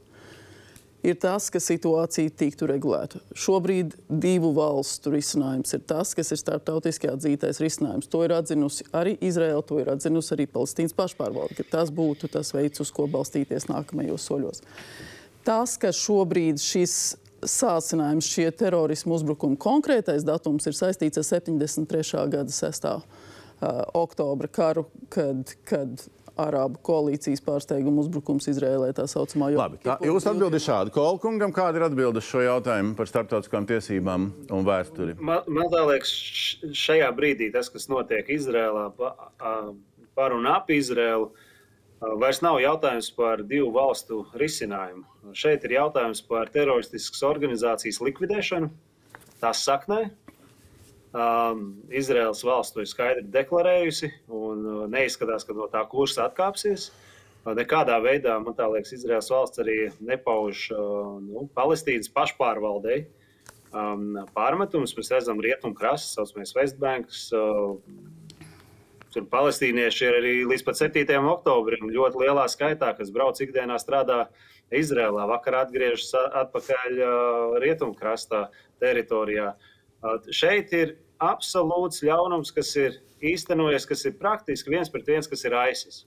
[1.05, 3.21] ir tas, ka situācija tiktu regulēta.
[3.37, 8.09] Šobrīd divu valstu risinājums ir tas, kas ir starptautiski atzītais risinājums.
[8.11, 12.81] To ir atzinusi arī Izraela, to ir atzinusi arī Palestīnas pašpārvalde, tas būtu tas veids,
[12.83, 14.65] uz ko balstīties nākamajos soļos.
[15.45, 17.15] Tas, ka šobrīd šis
[17.45, 22.25] sācinājums, šie terorismu uzbrukumi konkrētais datums ir saistīts ar 73.
[22.33, 22.89] gada 6.
[23.55, 26.01] Uh, oktobra karu, kad, kad
[26.35, 28.89] Arābu koalīcijas pārsteiguma uzbrukums Izrēlē.
[28.95, 30.91] Tā saucamā jau Labi, tā, jūs atbildat šādi.
[30.95, 35.15] Kolkungam, kāda ir atbilde šo jautājumu par starptautiskām tiesībām un vēsturi?
[35.15, 36.11] Man, man liekas,
[36.75, 41.31] šajā brīdī tas, kas notiek Izrēlā par un ap Izrēlu,
[42.19, 45.05] vairs nav jautājums par divu valstu risinājumu.
[45.35, 48.69] Šeit ir jautājums par teroristiskas organizācijas likvidēšanu,
[49.39, 50.03] tās saknē,
[51.15, 56.89] Um, Izraels valsts to ir skaidri deklarējusi un uh, neizskatās, ka no tā kursa atkāpsies.
[57.45, 63.05] Uh, nekādā veidā, man liekas, Izraels valsts arī nepauž uh, nu, Palestīnas pašpārvaldei
[63.71, 64.91] um, pārmetumus.
[64.97, 67.21] Mēs redzam, rietumu krastes, saucamies Westbanks.
[67.31, 67.77] Uh,
[69.15, 71.15] tur palestīnieši ir arī līdz pat 7.
[71.31, 74.25] oktobrim ļoti lielā skaitā, kas brauc ikdienā strādā
[74.75, 75.29] Izrēlā.
[75.31, 76.11] Vakar atgriežas
[76.43, 78.49] atpakaļ uh, rietumkrastā
[78.83, 79.53] teritorijā.
[80.03, 85.45] Uh, šeit ir absolūts ļaunums, kas ir īstenojies, kas ir praktiski viens pret viens, kas
[85.47, 86.03] ir ISIS.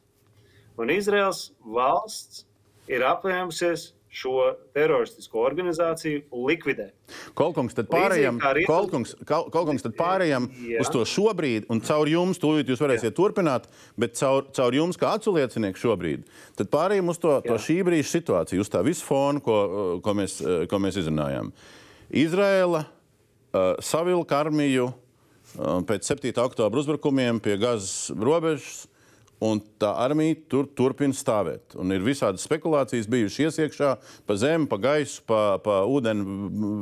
[0.79, 2.45] Un Izraels valsts
[2.89, 6.95] ir apņēmusies šo teroristisko organizāciju likvidēt.
[7.37, 10.49] Kolkungs, tad pārējām, kolkungs, kolkungs, tad pārējām
[10.81, 13.17] uz to šobrīd, un caur jums, tūlīt jūs varēsiet Jā.
[13.19, 13.69] turpināt,
[14.01, 16.25] bet caur, caur jums kā aculiecinieku šobrīd,
[16.59, 17.45] tad pārējām uz to, Jā.
[17.51, 19.59] to šī brīža situāciju, uz tā visu fonu, ko,
[20.05, 20.41] ko, mēs,
[20.71, 21.53] ko mēs izrunājām.
[22.09, 22.87] Izraela
[23.81, 26.33] savilka armiju uh, pēc 7.
[26.43, 28.87] oktobra uzbrukumiem pie Gazas robežas.
[29.39, 31.77] Un tā armija tur turpina stāvēt.
[31.79, 33.93] Un ir visādas spekulācijas bijušas iekšā,
[34.27, 36.25] pa zemi, pa gaisu, pa, pa ūdeni,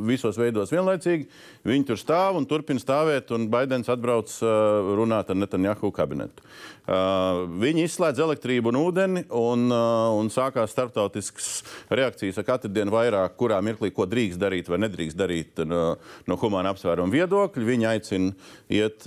[0.08, 1.28] visos veidos vienlaicīgi.
[1.68, 6.44] Viņi tur stāv un turpina stāvēt, un Baidens atbrauc uh, runāt ar Netanjahu kabinetu.
[6.86, 11.48] Uh, viņi izslēdz elektrību un ūdeni, un, uh, un sākās starptautiskas
[11.90, 15.96] reakcijas ar katru dienu vairāk, kurā mirklī ko drīkst darīt vai nedrīkst darīt no,
[16.30, 17.66] no humāna apsvēruma viedokļa.
[17.66, 18.32] Viņi aicina
[18.72, 19.02] iet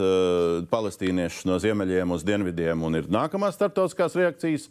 [0.70, 4.70] palestīniešus no ziemeļiem uz dienvidiem, un ir nākamais nākamās starptautiskās reakcijas.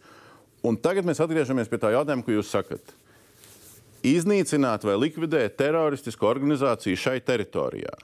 [0.62, 2.82] Un tagad mēs atgriežamies pie tā jautājuma, ko jūs sakat.
[4.02, 7.94] Iznīcināt vai likvidēt teroristisku organizāciju šai teritorijā.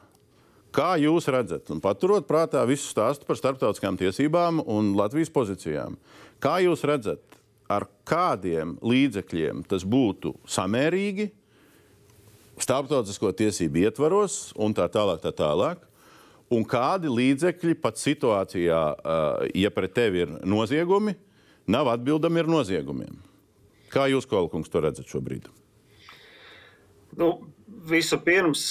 [0.75, 5.95] Kā jūs redzat, un paturot prātā visu stāstu par starptautiskām tiesībām un Latvijas pozīcijām,
[6.43, 7.23] kā jūs redzat,
[7.71, 11.29] ar kādiem līdzekļiem tas būtu samērīgi,
[12.59, 15.79] starptautisko tiesību ietvaros un tā tālāk, tā tālāk,
[16.55, 18.81] un kādi līdzekļi pat situācijā,
[19.59, 21.17] ja pret tevi ir noziegumi,
[21.71, 23.19] nav atbildami ar noziegumiem.
[23.93, 25.51] Kā jūs, Kolkungs, to redzat šobrīd?
[27.19, 27.35] Nu,
[27.85, 28.71] Vispirms,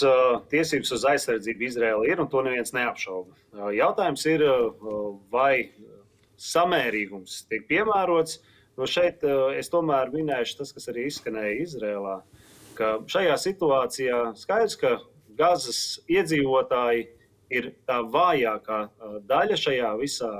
[0.49, 3.35] tiesības uz aizsardzību Izraēla ir, un to neviens neapšauba.
[3.75, 4.41] Jautājums ir,
[5.29, 5.69] vai
[6.41, 8.39] samērīgums tiek piemērots.
[8.73, 9.21] Nu šeit
[9.53, 12.15] es tomēr minēšu tas, kas arī izskanēja Izrēlā,
[13.13, 14.95] šajā situācijā skaidrs, ka
[15.37, 17.05] Gazas iedzīvotāji
[17.51, 18.79] ir tā vājākā
[19.29, 20.31] daļa šajā visā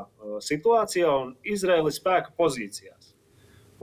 [0.44, 3.14] situācijā un Izraēlas spēka pozīcijās.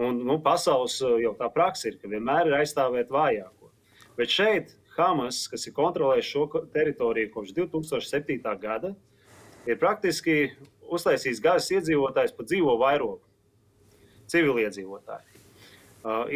[0.01, 3.69] Un, nu, pasaules jau tā praksa ir, ka vienmēr ir aizstāvēt vājāko.
[4.17, 8.41] Bet šeit Hamas, kas ir kontrolējis šo teritoriju kopš 2007.
[8.61, 8.95] gada,
[9.69, 10.53] ir praktiski
[10.91, 13.23] uztaisījis gazas iedzīvotājus pa dzīvo vairogu-
[14.33, 15.27] civiliedzīvotāji.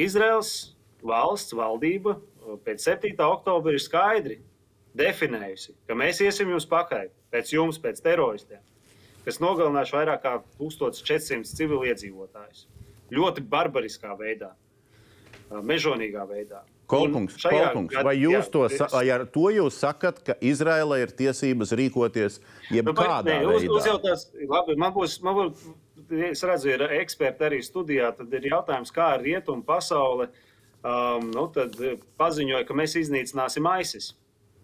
[0.04, 2.18] Izraels valsts valdība
[2.64, 3.24] pēc 7.
[3.26, 4.38] oktobra ir skaidri
[4.98, 8.62] definējusi, ka mēs iesim jums pakaļ pēc jums, pēc teroristiem,
[9.24, 12.68] kas nogalinājuši vairāk kā 1400 civiliedzīvotājus.
[13.14, 14.54] Ļoti barbariskā veidā,
[15.50, 16.62] mežonīgā veidā.
[16.90, 18.83] Kolkungs, kolkungs, vai jūs jā, to, es...
[18.92, 22.42] vai ar to jūs sakat, ka Izraela ir tiesības rīkoties
[22.74, 24.12] jebkādā nu, uz, veidā?
[24.12, 25.62] Uz labi, man būs, man būs,
[26.28, 30.28] es redzu, ir eksperti arī studijā, tad ir jautājums, kā rietumu pasaule
[30.85, 31.46] um, nu,
[32.20, 34.12] paziņoja, ka mēs iznīcināsim ISIS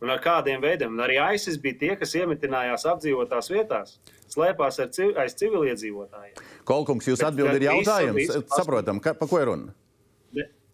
[0.00, 0.94] un ar kādiem veidiem.
[0.94, 3.98] Un arī ISIS bija tie, kas iemetinājās apdzīvotās vietās,
[4.32, 6.40] slēpās civ aiz civiliedzīvotājiem.
[6.68, 9.76] Kolkungs, jūs atbildat visu saprotam, ka, pa ko ir runa?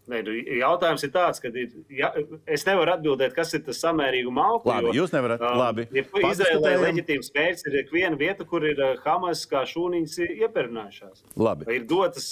[0.07, 2.13] Ne, nu, jautājums ir tāds, ka ir, ja,
[2.55, 4.69] es nevaru atbildēt, kas ir tas samērīguma augsts.
[4.71, 5.43] Labi, jo, jūs nevarat.
[5.43, 5.87] Um, labi.
[5.97, 11.25] Ja Izraēlē leģitīvs mērķis ir viena vieta, kur ir uh, Hamas kā šūniņas ieperinājušās.
[11.43, 11.67] Labi.
[11.75, 12.29] Ir dotas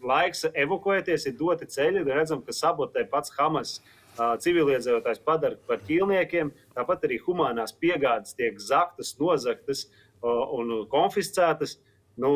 [0.00, 3.76] laiks evakuēties, ir doti ceļi, redzam, ka sabotē pats Hamas
[4.18, 9.86] civiliedzīvotājs padara par ķīlniekiem, tāpat arī humanās piegādes tiek zaktas, nozaktas
[10.22, 11.78] un konfiscētas.
[12.18, 12.30] Nu,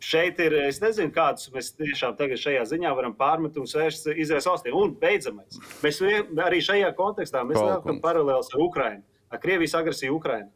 [0.00, 4.72] šeit ir, es nezinu, kādus mēs tiešām tagad šajā ziņā varam pārmetumus vērst Izraels valstīm.
[4.72, 6.00] Un beidzamais, mēs
[6.46, 10.48] arī šajā kontekstā mēs liekam paralēlus ar Ukrainu, ar Krievijas agresiju Ukrainā.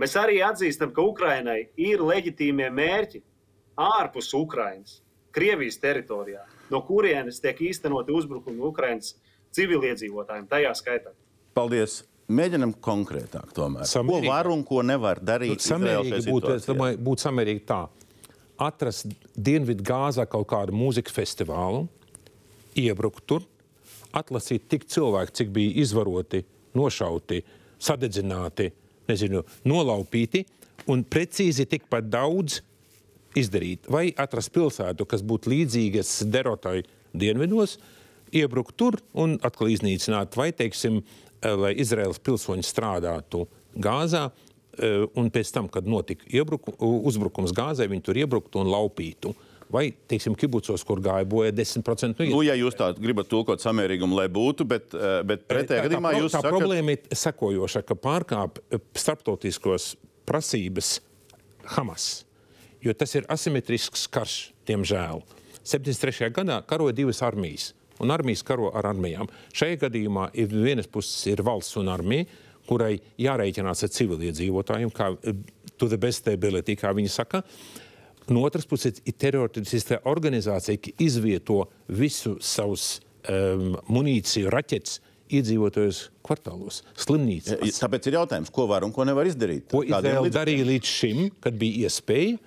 [0.00, 3.20] Mēs arī atzīstam, ka Ukrainai ir leģitīmie mērķi
[3.76, 5.02] ārpus Ukrainas,
[5.34, 9.12] Krievijas teritorijā, no kurienes tiek īstenoti uzbrukumi Ukrainas
[9.56, 11.14] civiliedzīvotājiem, tajā skaitā.
[11.56, 12.02] Paldies!
[12.24, 13.84] Mēģinam konkrētāk, tomēr.
[13.84, 14.24] Samērīgi.
[14.24, 15.60] Ko var un ko nevar darīt?
[15.60, 17.82] Samērīgi būtu, es domāju, būtu samērīgi tā.
[18.64, 21.82] Atrast Dienvidu Gāzā kaut kādu mūzikas festivālu,
[22.80, 23.44] iebrukt tur,
[24.16, 26.40] atlasīt tik cilvēku, cik bija izvaroti,
[26.78, 27.42] nošauti,
[27.82, 28.70] sadedzināti,
[29.10, 30.46] nezinu, nolaupīti,
[30.88, 32.62] un precīzi tikpat daudz
[33.36, 33.90] izdarīt.
[33.90, 36.80] Vai atrast pilsētu, kas būtu līdzīgas derotai
[37.12, 37.76] dienvidos,
[38.34, 41.02] iebrukt tur un atkal iznīcināt, vai, teiksim,
[41.44, 43.44] lai Izraels pilsoņi strādātu
[43.74, 44.28] Gāzā,
[44.78, 49.34] eh, un pēc tam, kad notika iebruku, uzbrukums Gāzai, viņi tur iebruktu un laupītu.
[49.74, 54.14] Vai, teiksim, kibucos, kur gāja bojā 10% no nu, ja jūs tā gribat tulkot samērīgumu,
[54.14, 56.52] lai būtu, bet, eh, bet pretējā gadījumā tā, jūs tā sakat...
[56.52, 59.94] problēma ir sekojoša, ka pārkāp eh, starptautiskos
[60.28, 61.00] prasības
[61.74, 62.26] Hamas,
[62.84, 65.24] jo tas ir asimetrisks karš, diemžēl.
[65.64, 66.28] 73.
[66.28, 69.30] gadā karoja divas armijas un armijas karo ar armijām.
[69.54, 72.26] Šajā gadījumā ir vienas puses ir valsts un armija,
[72.68, 75.40] kurai jārēķinās ar civiliedzīvotājiem, kā eh,
[75.76, 77.42] to the best ability, kā viņi saka.
[78.32, 85.02] No otras puses ir teroristiskā organizācija, kas izvieto visu savus um, munīciju, raķetes
[85.34, 87.82] iedzīvotājus kvartālos, slimnīcās.
[87.82, 89.66] Tāpēc ir jautājums, ko var un ko nevar izdarīt.
[89.72, 92.38] Ko Izraela darīja līdz šim, kad bija iespēja,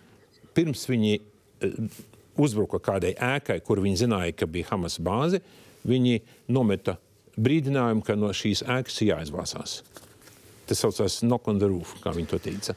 [0.57, 2.01] pirms viņi uh,
[2.37, 5.41] uzbruka kādai ēkai, kur viņi zināja, ka bija Hamas bāze,
[5.87, 6.21] viņi
[6.53, 6.97] nometa
[7.37, 9.81] brīdinājumu, ka no šīs ēkas ir jāizvāsās.
[10.67, 12.75] Tas saucās knock on the roof, kā viņi to teica.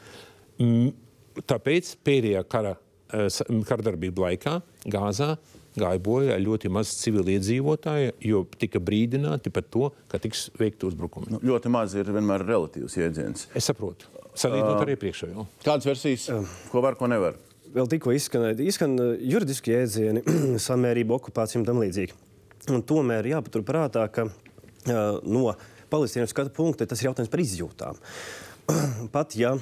[1.50, 2.76] Tāpēc pēdējā kara,
[3.12, 3.28] eh,
[3.66, 5.36] kardarbība laikā Gāzā
[5.78, 11.30] gāja bojā ļoti maz civiliedzīvotāju, jo tika brīdināti par to, ka tiks veikti uzbrukumi.
[11.30, 13.46] Nu, ļoti maz ir vienmēr relatīvs jēdziens.
[13.54, 14.10] Es saprotu.
[14.34, 15.46] Salīdzinot uh, ar iepriekšējo.
[15.64, 17.38] Kādas versijas, uh, ko var, ko nevar?
[17.74, 20.24] Vēl tikko izskanēja, izskan uh, juridiski jēdzieni,
[20.68, 22.16] samērība, okupācija un tam līdzīgi.
[22.74, 25.50] Un tomēr jāpaturprātā, ka uh, no
[25.90, 28.00] palestīniešu skatu punkta tas ir jautājums par izjūtām.
[29.14, 29.56] Pat ja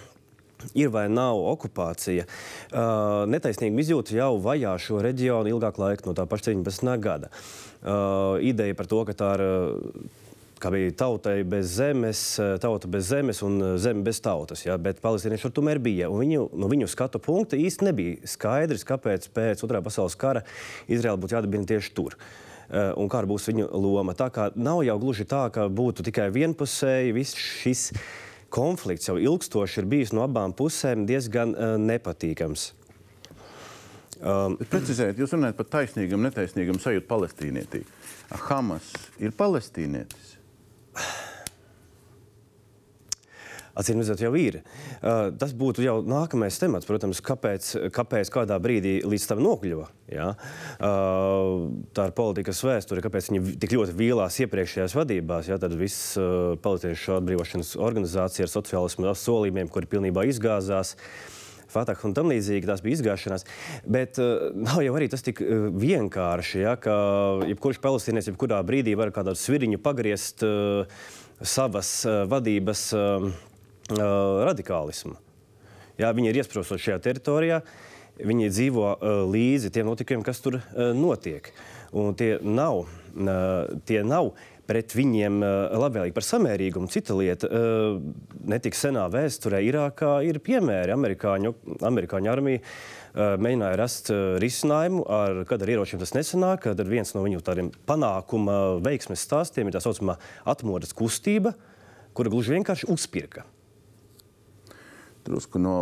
[0.74, 6.26] ir vai nav okupācija, uh, netaisnīga izjūta jau vajā šo reģionu ilgāku laiku, no tā
[6.28, 6.94] paša 17.
[7.02, 7.30] gada.
[7.78, 9.44] Uh, ideja par to, ka tā ir
[10.62, 14.64] kā bija tautai bez zemes, eh, tauta bez zemes un eh, zeme bez tautas.
[14.66, 14.76] Ja?
[14.78, 16.10] Bet palestīnieši tur tomēr bija.
[16.12, 20.44] Viņu, no viņu skatu punkta īsti nebija skaidrs, kāpēc pēc otrā pasaules kara
[20.88, 22.16] Izraela būtu jādibina tieši tur.
[22.68, 24.14] Eh, un kāda būs viņa loma?
[24.18, 27.92] Tā kā nav jau gluži tā, ka būtu tikai vienpusēji viss šis
[28.52, 32.70] konflikts jau ilgstoši ir bijis no abām pusēm diezgan uh, nepatīkams.
[34.18, 37.84] Um, Precizējiet, jūs runājat par taisnīgam, netaisnīgam sajūtu palestīnietī.
[38.48, 38.88] Hamas
[39.22, 40.37] ir palestīnietis.
[43.78, 44.56] Acīm redzot, jau ir.
[44.98, 49.86] Uh, tas būtu jau nākamais temats, protams, kāpēc, kāpēc kādā brīdī līdz tam nokļuva.
[50.10, 50.32] Ja?
[50.82, 55.52] Uh, tā ir politikas vēsture, kāpēc viņi tik ļoti vīlās iepriekšējās vadībās.
[55.52, 55.60] Ja?
[55.62, 60.96] Tad viss uh, palestīniešu atbrīvošanas organizācija ar sociālismu solījumiem, kuri pilnībā izgāzās.
[61.68, 63.46] Fatah un tam līdzīgi tās bija izgāšanās.
[63.84, 66.94] Bet uh, nav jau arī tas tik uh, vienkārši, ja, ka
[67.48, 70.88] jebkurš palestīnietis jebkurā brīdī var kādu sviriņu pagriezt uh,
[71.44, 72.88] savas uh, vadības.
[72.96, 73.30] Uh,
[73.96, 75.16] uh, radikālismu.
[75.98, 77.62] Jā, viņi ir iesprostoši šajā teritorijā,
[78.18, 81.50] viņi dzīvo uh, līdzi tiem notikumiem, kas tur uh, notiek.
[81.96, 84.34] Un tie nav, uh, tie nav
[84.68, 86.90] pret viņiem uh, labvēlīgi par samērīgumu.
[86.92, 87.98] Cita lieta, uh,
[88.48, 90.92] netik senā vēsturē Irākā ir piemēri.
[90.94, 91.54] Amerikāņu,
[91.88, 94.12] amerikāņu armija uh, mēģināja rast
[94.44, 96.68] risinājumu, ar, kad ar ieročiem tas nesanāk.
[96.68, 101.56] Tad viens no viņu tādiem panākuma veiksmes stāstiem ir tā saucamā atmodas kustība,
[102.16, 103.48] kura gluži vienkārši uzpirka
[105.28, 105.74] drusku no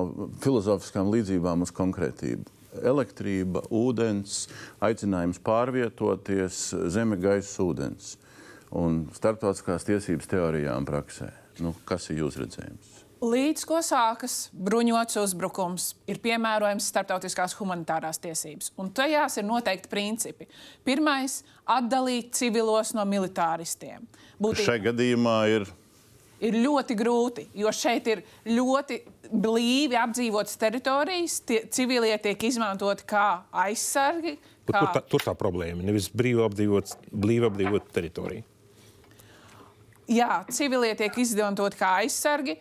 [0.42, 2.50] filozofiskām līdzībām uz konkrētību.
[2.82, 4.46] Elektrība, ūdens,
[4.84, 6.58] aicinājums pārvietoties,
[6.92, 8.16] zeme, gaisa, ūdens
[8.74, 11.30] un starptautiskās tiesības teorijā un praksē.
[11.62, 13.02] Nu, kas ir jūsu redzējums?
[13.26, 18.74] Līdz ko sākas bruņots uzbrukums, ir piemērojams starptautiskās humanitārās tiesības.
[18.76, 20.48] Un tajās ir noteikti principi.
[20.84, 21.42] Pirmais-
[21.78, 24.04] atdalīt civilos no militāristiem.
[24.38, 25.66] Būtībā šai gadījumā ir
[26.40, 29.00] ir ļoti grūti, jo šeit ir ļoti
[29.32, 34.36] blīvi apdzīvotas teritorijas, tie, civilie tiek izmantoti kā aizsargi.
[34.66, 34.80] Kā...
[34.82, 35.82] Tur, tā, tur tā problēma.
[35.86, 38.44] Nevis brīvi apdzīvot, blīvi apdzīvot teritoriju.
[40.08, 42.56] Jā, civilie tiek izmantoti kā aizsargi.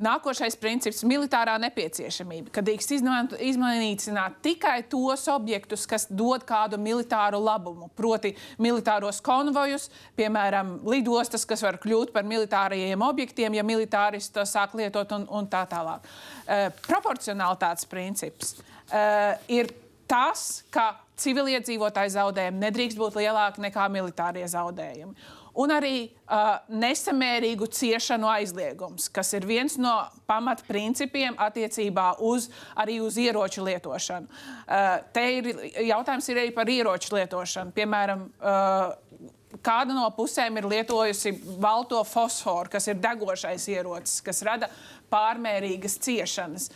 [0.00, 4.06] Nākošais princips- militārā nepieciešamība, kad drīkst izmanīt
[4.42, 7.90] tikai tos objektus, kas dod kādu militāru labumu.
[7.94, 14.72] Proti, militāros konvojus, piemēram, lidostas, kas var kļūt par militārajiem objektiem, ja militāristi to sāk
[14.72, 16.00] lietot un, un tā tālāk.
[16.48, 18.56] Uh, proporcionalitātes princips
[18.94, 19.68] uh, ir
[20.08, 25.14] tas, ka civiliedzīvotāju zaudējumi nedrīkst būt lielāki nekā militārie zaudējumi
[25.58, 29.94] un arī uh, nesamērīgu ciešanu aizliegums, kas ir viens no
[30.30, 32.48] pamatprincipiem attiecībā uz,
[32.78, 34.30] arī uz ieroču lietošanu.
[34.30, 35.50] Uh, te ir
[35.90, 37.74] jautājums ir arī par ieroču lietošanu.
[37.76, 39.30] Piemēram, uh,
[39.64, 44.70] kāda no pusēm ir lietojusi balto fosforu, kas ir degošais ierocis, kas rada
[45.10, 46.70] pārmērīgas ciešanas.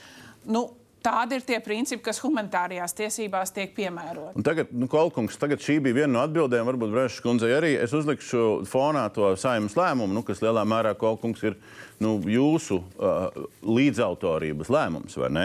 [0.45, 0.66] Nu,
[1.05, 4.39] Tādi ir tie principi, kas humanitārajās tiesībās tiek piemēroti.
[4.41, 7.75] Un tagad, nu, Kolkungs, tagad šī bija viena no atbildēm, varbūt Brešas kundzei arī.
[7.77, 11.59] Es uzlikšu fonā to saimnes lēmumu, nu, kas lielā mērā Kolkungs ir
[12.01, 13.37] nu, jūsu uh,
[13.69, 15.45] līdzautorības lēmums, vai ne?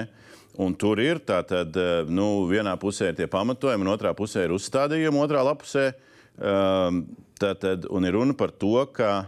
[0.64, 4.56] Un tur ir tātad, uh, nu, vienā pusē ir tie pamatojumi, un otrā pusē ir
[4.56, 5.90] uzstādījumi, otrā lapusē.
[6.40, 7.04] Um,
[7.36, 9.26] tātad, un ir runa par to, ka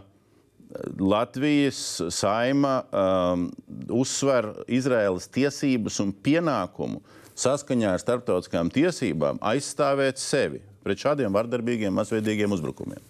[0.98, 3.48] Latvijas saima um,
[3.92, 7.02] uzsver Izraēlas tiesības un pienākumu
[7.38, 13.00] saskaņā ar starptautiskām tiesībām aizstāvēt sevi pret šādiem vardarbīgiem, masveidīgiem uzbrukumiem.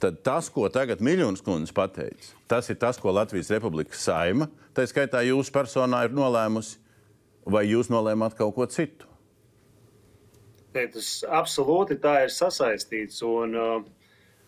[0.00, 4.86] Tad tas, ko tagad Miljons kundze pateica, tas ir tas, ko Latvijas Republikas saima, tā
[4.88, 6.78] skaitā jūsu personā, ir nolēmusi,
[7.44, 9.08] vai jūs nolēmāt kaut ko citu?
[10.72, 13.20] Tas absolūti tā ir sasaistīts.
[13.26, 13.99] Un, uh,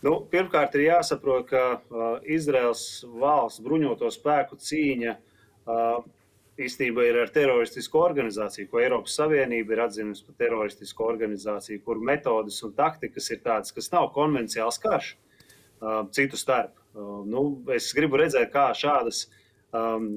[0.03, 6.03] Nu, pirmkārt, ir jāsaprot, ka uh, Izraels valsts bruņoto spēku cīņa uh,
[6.59, 12.59] īstenībā ir ar teroristisku organizāciju, ko Eiropas Savienība ir atzinusi par teroristisku organizāciju, kur metodas
[12.66, 16.74] un taktikas ir tādas, kas nav konvencionāls karš uh, citu starp.
[16.92, 19.28] Uh, nu, es gribu redzēt, kā šādas
[19.70, 20.11] um,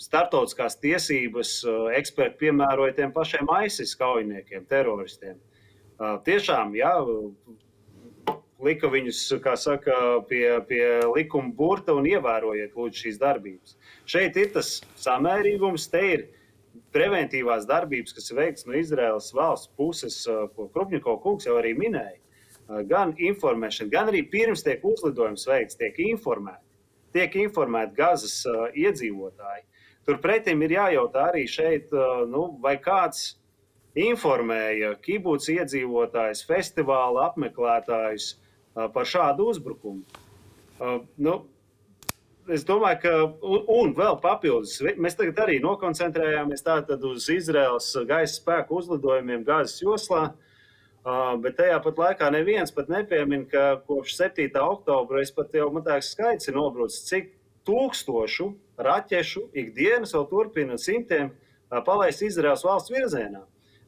[0.00, 5.36] starptautiskās tiesības uh, eksperti piemēroja tiem pašiem ISIS kaujiniekiem, teroristiem.
[6.00, 6.96] Uh, tiešām, jā,
[8.64, 9.22] lika viņus
[9.60, 9.96] saka,
[10.28, 10.84] pie, pie
[11.14, 13.76] likuma burta un ievērojiet lūdzu, šīs darbības.
[14.08, 16.26] Šeit ir tas samērīgums, te ir
[16.94, 20.22] preventīvās darbības, kas ir veikts no Izraēlas valsts puses,
[20.56, 22.18] ko Krupņiko kungs jau arī minēja.
[22.86, 26.62] Gan informēšana, gan arī pirms tiek uzlidojums veikts, tiek informēti.
[27.10, 29.64] Tiek informēti Gazas uh, iedzīvotāji.
[30.06, 33.40] Turpretī ir jājautā arī šeit, uh, nu, vai kāds
[33.98, 38.36] informēja kibuts iedzīvotājus, festivāla apmeklētājus,
[38.74, 40.02] par šādu uzbrukumu.
[41.20, 41.34] Nu,
[42.48, 43.14] es domāju, ka,
[43.46, 46.64] un, un vēl papildus, mēs tagad arī nokoncentrējāmies
[47.10, 50.30] uz Izraels gaisa spēku uzlidojumiem Gāzes joslā.
[51.00, 54.50] Uh, bet tajā pat laikā neviens pat nepiemin, ka kopš 7.
[54.60, 57.30] oktobra es pat jau matāku skaits ir nobrucis, cik
[57.64, 63.40] tūkstošu raķešu ikdienas vēl turpina simtiem uh, palaist Izraels valsts virzienā.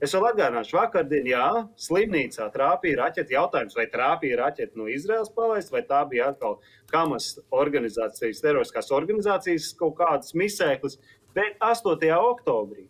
[0.02, 1.44] Es vēl atgādināšu, vakardien, jā,
[1.78, 3.36] slimnīcā trāpīja raķeite.
[3.36, 6.56] Jautājums, vai trāpīja raķeite no Izraels palaist, vai tā bija atkal
[6.90, 10.98] Hamas organizācijas, teroriskās organizācijas kaut kādas misēklis.
[11.36, 12.08] Bet 8.
[12.16, 12.88] oktobrī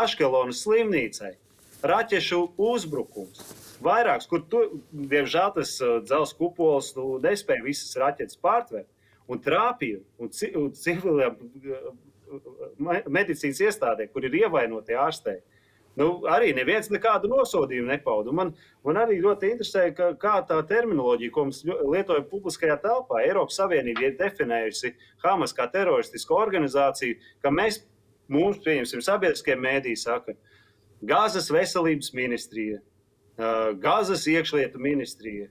[0.00, 1.36] Aškelonas slimnīcai
[1.86, 3.44] raķešu uzbrukums.
[3.80, 8.90] Vairāks, kur, tu, diemžēl, tas uh, dzelzceļa kupols nu, nespēja visas raķetes pārtvert
[9.30, 10.34] un trāpīja un,
[10.64, 15.46] un civiliem uh, medicīnas iestādē, kur ir ievainoti ārstēji
[16.00, 18.32] Nu, arī neviens nekādu nosodījumu nepauda.
[18.32, 18.54] Man,
[18.86, 24.06] man arī ļoti interesē, ka, kā tā terminoloģija, ko mēs lietojam publiskajā telpā, Eiropas Savienība
[24.06, 24.94] ir definējusi
[25.24, 27.82] Hamas kā teroristisku organizāciju, ka mēs,
[28.32, 30.38] mums, pieņemsim, sabiedriskie mēdīji saka,
[31.04, 32.80] Gāzes veselības ministrija,
[33.80, 35.48] Gāzes iekšlietu ministrija.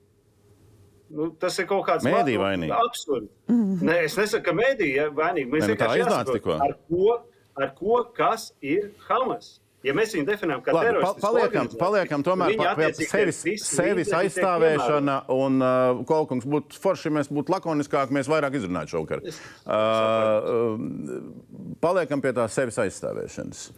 [1.09, 2.69] Nu, tas ir kaut kāds vainīgs.
[2.73, 3.31] Absurds.
[3.49, 3.79] Mm.
[3.81, 5.49] Ne, es nesaku, ka mēdīņi ir vainīgi.
[5.49, 7.15] Mēs ne, nu, vienkārši jāsaprot, ar ko,
[7.57, 9.55] ar ko kas ir Hamas.
[9.87, 15.19] Ja mēs viņu definējam kā teroristu, paliekam, paliekam tomēr pie sevis, sevis aizstāvēšana.
[15.31, 19.23] Un, uh, Kolkungs, būtu forši, ja mēs būtu lakoniskāki, mēs vairāk izrunātu šovakar.
[19.23, 23.69] Uh, uh, paliekam pie tās sevis aizstāvēšanas.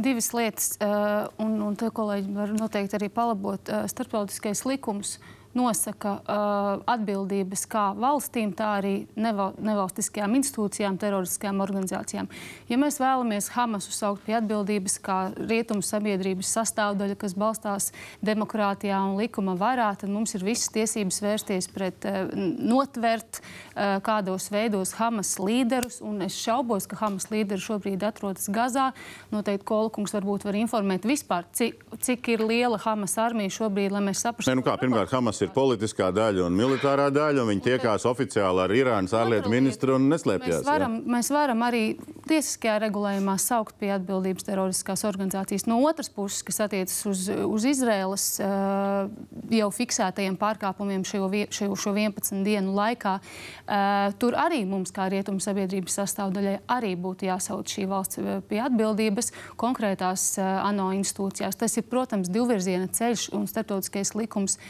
[0.00, 5.18] Divas lietas, uh, un, un te kolēģi var noteikti arī palabot uh, starptautiskais likums.
[5.20, 12.28] Uh, nosaka uh, atbildības kā valstīm, tā arī neval, nevalstiskajām institūcijām, teroristiskajām organizācijām.
[12.70, 17.90] Ja mēs vēlamies Hamasu saukt pie atbildības kā rietumu sabiedrības sastāvdaļa, kas balstās
[18.22, 24.50] demokrātijā un likuma varā, tad mums ir visas tiesības vērsties pret, uh, notvert uh, kādos
[24.54, 25.98] veidos Hamas līderus.
[26.22, 28.90] Es šaubos, ka Hamas līderi šobrīd atrodas Gazā.
[29.34, 34.22] Noteikti Kolkungs varbūt var informēt vispār, cik, cik ir liela Hamas armija šobrīd, lai mēs
[34.22, 34.52] saprastu.
[34.52, 38.04] Ne, nu kā, pirmkārt, Hamas Hamas ir politiskā daļa un militārā daļa, un viņi tiekās
[38.04, 40.58] oficiāli ar Irānas ārlietu ministru un neslēpjas.
[40.58, 41.82] Mēs varam, mēs varam arī
[42.28, 45.64] tiesiskajā regulējumā saukt pie atbildības teroristiskās organizācijas.
[45.70, 49.08] No otras puses, kas attiecas uz, uz Izraēlas uh,
[49.54, 51.22] jau fiksētajiem pārkāpumiem šo,
[51.56, 57.30] šo, šo 11 dienu laikā, uh, tur arī mums, kā rietumu sabiedrības sastāvdaļai, arī būtu
[57.30, 58.20] jāsauc šī valsts
[58.50, 61.56] pie atbildības konkrētās ANO institūcijās.
[61.64, 64.60] Tas ir, protams, divvirziena ceļš un starptautiskais likums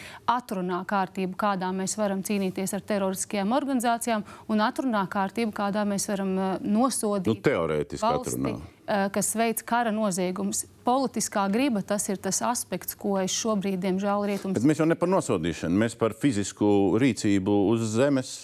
[0.61, 6.35] atrunā kārtību, kādā mēs varam cīnīties ar teroristiskajām organizācijām, un atrunā kārtību, kādā mēs varam
[6.37, 7.31] uh, nosodīt.
[7.31, 10.67] Nu, teorētiski valsti, atrunā uh, kas veids kara noziegumus.
[10.85, 14.59] Politiskā griba tas ir tas aspekts, ko es šobrīd, diemžēl, rietums.
[14.59, 18.35] Bet mēs jau ne par nosodīšanu, mēs par fizisku rīcību uz zemes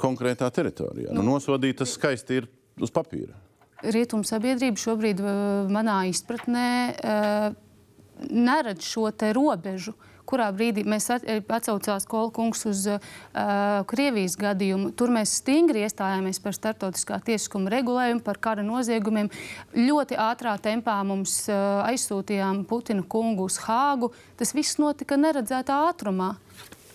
[0.00, 1.12] konkrētā teritorijā.
[1.14, 2.50] Nu, nu, nosodīt tas skaisti ir
[2.82, 3.36] uz papīra.
[3.84, 6.68] Rietumu sabiedrība šobrīd, uh, manā izpratnē,
[8.30, 9.94] neredz šo robežu,
[10.28, 13.00] kurā brīdī mēs atcaucās Kolkungs uz uh,
[13.90, 14.92] Krievijas gadījumu.
[14.98, 19.30] Tur mēs stingri iestājāmies par starptautiskā tiesiskuma regulējumu, par kara noziegumiem.
[19.76, 24.12] Ļoti ātrā tempā mums uh, aizsūtījām Putina kungu uz Hāgu.
[24.40, 26.34] Tas viss notika neredzētā ātrumā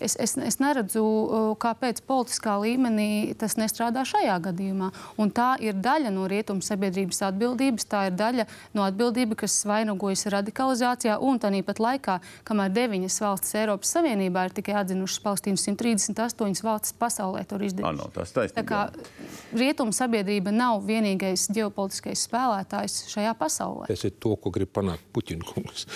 [0.00, 4.90] es, es, es neredzu, uh, kāpēc politiskā līmenī tas nestrādā šajā gadījumā.
[5.20, 8.46] Un tā ir daļa no rietumu sabiedrības atbildības, tā ir daļa
[8.76, 11.18] no atbildības, kas vainagojas radikalizācijā.
[11.20, 17.44] Un tāpat laikā, kamēr deviņas valstis Eiropas Savienībā ir tikai atzinušas Palestīnu, 138 valstis pasaulē
[17.48, 17.90] to izdarījuši.
[17.90, 18.60] Ano, tas taisnība.
[18.60, 23.90] Tā kā rietumu sabiedrība nav vienīgais ģeopolitiskais spēlētājs šajā pasaulē.
[23.90, 25.86] Tas ir to, ko grib panākt Puķina kungs.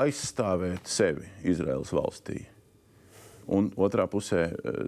[0.00, 2.44] Aizstāvēt sevi Izraels valstī
[3.46, 4.80] un otrā pusē eh,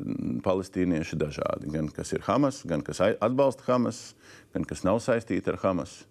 [0.45, 1.71] palestīnieši dažādi.
[1.73, 4.15] Gan kas ir Hamas, gan kas atbalsta Hamas,
[4.55, 6.05] gan kas nav saistīti ar Hamas.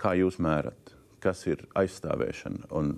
[0.00, 2.94] Kā jūs mērat, kas ir aizstāvēšana un,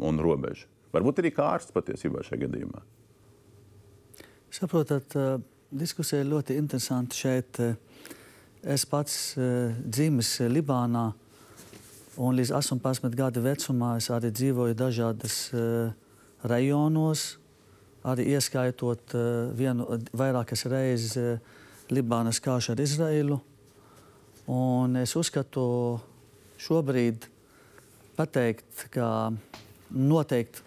[0.00, 0.68] un robeža?
[0.94, 2.80] Varbūt arī kā ārsts patiesībā šajā gadījumā.
[4.56, 5.36] Saprotat, eh,
[5.72, 7.60] diskusija ir ļoti interesanta šeit.
[7.60, 7.76] Eh,
[8.66, 11.12] es pats dzimis Libānā,
[12.18, 15.36] un līdz 18 gadu vecumā es arī dzīvoju dažādas
[16.42, 17.36] rajonos,
[18.06, 19.86] arī ieskaitot uh, vienu,
[20.16, 21.54] vairākas reizes uh,
[21.90, 23.38] Libānas kāšu ar Izraēlu.
[24.50, 25.64] Un es uzskatu,
[26.62, 27.26] šobrīd
[28.18, 29.32] pateikt, ka
[29.90, 30.62] noteikti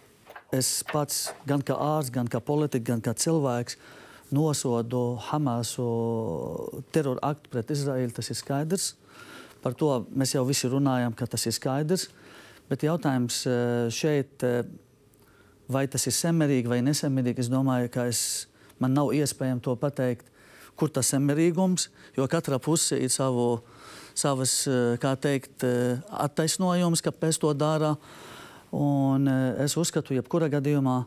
[0.56, 3.78] es pats, gan kā ārsts, gan kā politiķis, gan kā cilvēks,
[4.36, 5.88] nosodu Hamasu
[6.94, 8.16] terora aktu pret Izraēlu.
[8.16, 8.92] Tas ir skaidrs.
[9.64, 12.08] Par to mēs jau visi runājam, ka tas ir skaidrs.
[12.70, 13.42] Bet jautājums
[13.96, 14.44] šeit
[15.70, 18.48] vai tas ir samērīgi vai nesamērīgi, es domāju, ka es,
[18.82, 20.28] man nav iespējams to pateikt,
[20.80, 23.62] kur tas samērīgums, jo katra puse ir savu,
[24.18, 27.96] savas, eh, kā teikt, eh, attaisnojums, kāpēc to dara.
[28.72, 31.06] Un eh, es uzskatu, jebkurā gadījumā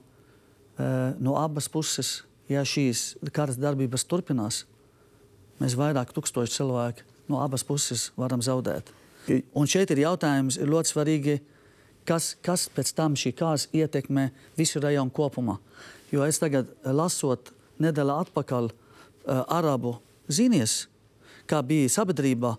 [1.23, 4.65] no abas puses, ja šīs karas darbības turpinās,
[5.61, 8.89] mēs vairāk tūkstoši cilvēku no abas puses varam zaudēt.
[9.55, 11.37] Un šeit ir jautājums, ir ļoti svarīgi,
[12.09, 14.29] kas, kas pēc tam šī kārs ietekmē
[14.59, 15.59] visu rajonu kopumā.
[16.13, 18.75] Jo es tagad eh, lasot nedēļu atpakaļ uh,
[19.51, 19.97] arabu
[20.31, 20.75] ziņas,
[21.51, 22.53] kā bija sabiedrībā,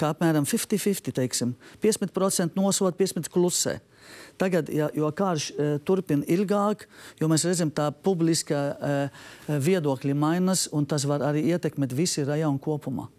[0.00, 3.76] kā apmēram 50-50, teiksim, 50% nosod, 50% klusē.
[4.40, 6.86] Tagad, ja, jo karš e, turpina ilgāk,
[7.20, 8.94] jo mēs redzam, tā publiskā e,
[9.68, 13.10] viedokļa mainās, un tas var arī ietekmēt visu rajonu kopumā.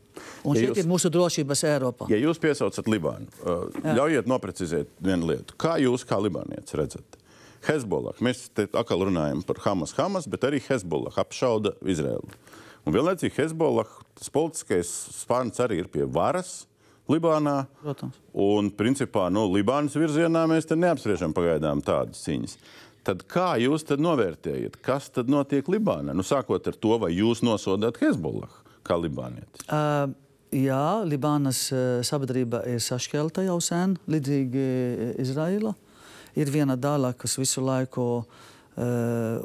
[0.43, 2.07] Un ja šeit jūs, ir mūsu drošības Eiropā.
[2.11, 5.57] Ja jūs piesaucat Libānu, uh, ļaujiet noprecizēt vienu lietu.
[5.61, 7.19] Kā jūs, kā libānietis, redzat?
[7.67, 8.17] Hezbollah.
[8.25, 12.39] Mēs te atkal runājam par Hamas, Hamas, bet arī Hezbollah apšauda Izraelu.
[12.87, 16.63] Un vienlaicīgi Hezbollah, tas politiskais spārns arī ir pie varas.
[17.11, 17.65] Libānā.
[17.81, 18.17] Protams.
[18.33, 22.57] Un, principā, nu, Libānas virzienā mēs neapspriežam pagaidām tādas cīņas.
[23.05, 26.13] Tad kā jūs tad novērtējat, kas tad notiek Libānā?
[26.13, 28.53] Nu, sākot ar to, vai jūs nosodāt Hezbollah?
[28.87, 29.65] Kā libānietis?
[29.67, 30.11] Uh,
[30.55, 31.67] jā, Libānas
[32.07, 34.65] sabiedrība ir sašķelta jau sen, līdzīgi
[35.21, 35.75] Izraela.
[36.39, 38.25] Ir viena daļa, kas visu laiku uh,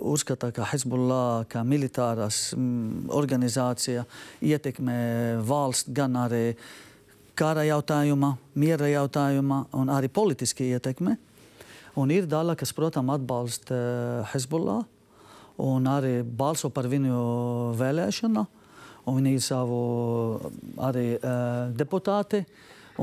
[0.06, 4.06] uzskata, ka Hezbollah, kā militārās mm, organizācija,
[4.42, 4.98] ietekmē
[5.46, 6.44] valsts gan arī
[7.36, 11.16] kara jautājumā, miera jautājumā un arī politiski ietekmē.
[11.96, 13.76] Un ir daļa, kas, protams, atbalsta
[14.32, 14.84] Hezbollah
[15.64, 17.16] un arī balso par viņu
[17.78, 18.54] vēlēšanu un
[19.06, 19.80] viņi ir savu
[20.82, 22.42] arī uh, deputāti.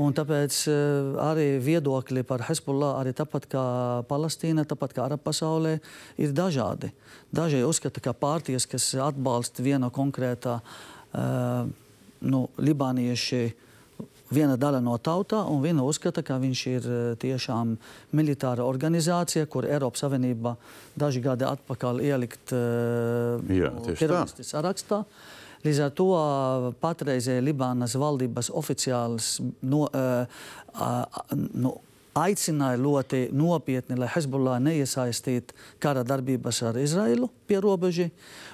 [0.00, 3.64] Un tāpēc uh, arī viedokļi par Hezbollah, arī tāpat kā
[4.10, 5.76] Palestīna, tāpat kā Arab pasaulē,
[6.18, 6.90] ir dažādi.
[7.34, 11.70] Daži uzskata, ka pārties, kas atbalsta vienu konkrētā uh,
[12.24, 13.44] nu, libānieši
[14.34, 17.76] viena daļa no tautā, un viena uzskata, ka viņš ir eh, tiešām
[18.16, 20.56] militāra organizācija, kur Eiropas Savienība
[20.98, 24.00] daži gadi atpakaļ ielikt Jā, tieši tā.
[24.00, 25.04] teroristu sarakstā.
[25.64, 26.10] Līdz ar to
[26.82, 29.86] patreizēji Libānas valdības oficiāls no,
[31.54, 31.72] no,
[32.14, 38.12] aicināja ļoti nopietni, lai Hezbollah neiesaistītu kara darbības ar Izraelu pie robežas,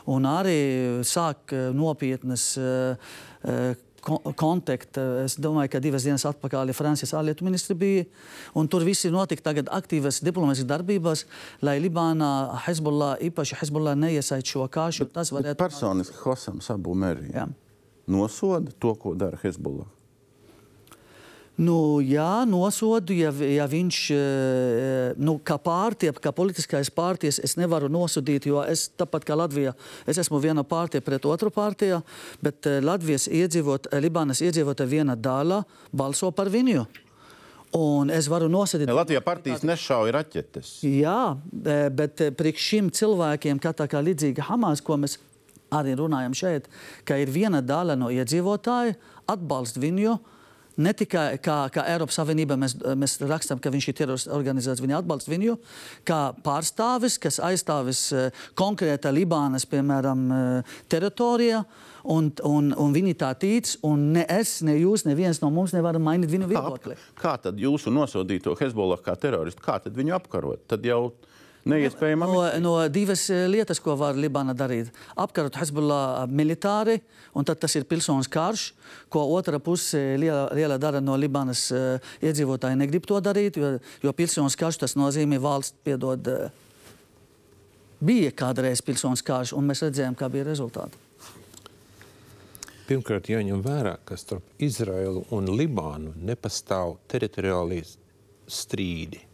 [0.08, 0.60] un arī
[1.06, 3.12] sāk nopietnas uh,
[4.00, 5.00] uh, ko- kontakti.
[5.24, 8.04] Es domāju, ka divas dienas atpakaļ Francijas ārlietu ministri bija.
[8.70, 11.24] Tur viss notika tagad aktīvas diplomātiskas darbības,
[11.62, 12.32] lai Libānā
[12.66, 15.10] Hezbollah, īpaši Hezbollah neiesaist šo kāšu.
[15.12, 17.46] Tas varētu Personiski Hosam Sabu Merī Jā.
[18.08, 19.86] nosoda to, ko dara Hezbollah.
[21.60, 27.90] Nu, jā, nosodu, ja, ja viņš, eh, nu, kā pārtie, kā politiskais pārties, es nevaru
[27.92, 29.74] nosodīt, jo es, tāpat kā Latvija,
[30.08, 32.00] es esmu viena pārtie pret otru pārtiju,
[32.40, 36.88] bet eh, Latvijas iedzīvot, eh, Libānas iedzīvotāja viena daļa balso par viņu.
[37.76, 38.88] Un es varu nosodīt.
[38.90, 40.80] Ja Latvijā partijas nešauja raķetes.
[40.82, 45.20] Jā, eh, bet eh, priekš šiem cilvēkiem, kā tā kā līdzīgi Hamas, ko mēs
[45.70, 46.66] arī runājam šeit,
[47.06, 48.96] ka ir viena daļa no iedzīvotāju
[49.30, 50.18] atbalsta viņu.
[50.80, 54.98] Ne tikai kā, kā Eiropas Savienība mēs, mēs rakstām, ka viņš ir terorists organizācija, viņa
[55.02, 55.56] atbalsta viņu
[56.08, 61.64] kā pārstāvis, kas aizstāvis eh, konkrēta Libānas, piemēram, eh, teritorijā.
[62.10, 66.00] Un, un, un viņi tā tic, un ne es, ne jūs, neviens no mums nevaram
[66.08, 66.94] mainīt viņu Kā, viedokli.
[67.20, 70.62] kā tad jūsu nosodīto Hezbollah kā teroristu, kā tad viņu apkarot?
[70.72, 71.10] Tad jau
[71.68, 72.28] neiespējami.
[72.30, 74.90] No, no divas eh, lietas, ko var Libāna darīt.
[75.20, 77.00] Apkarot Hezbollah militāri,
[77.36, 78.70] un tad tas ir pilsonis karš,
[79.12, 84.16] ko otra puse liela, liela daļa no Libānas uh, iedzīvotāji negrib to darīt, jo, jo
[84.16, 86.26] pilsonis karš tas nozīmē valsts piedod.
[86.26, 86.50] Uh,
[88.00, 91.06] bija kādreiz pilsonis karš, un mēs redzējām, kā bija rezultāti.
[92.90, 97.84] Pirmkārt, jāņem vērā, ka starp Izraelu un Libānu nepastāv teritoriālie
[98.50, 99.29] strīdi.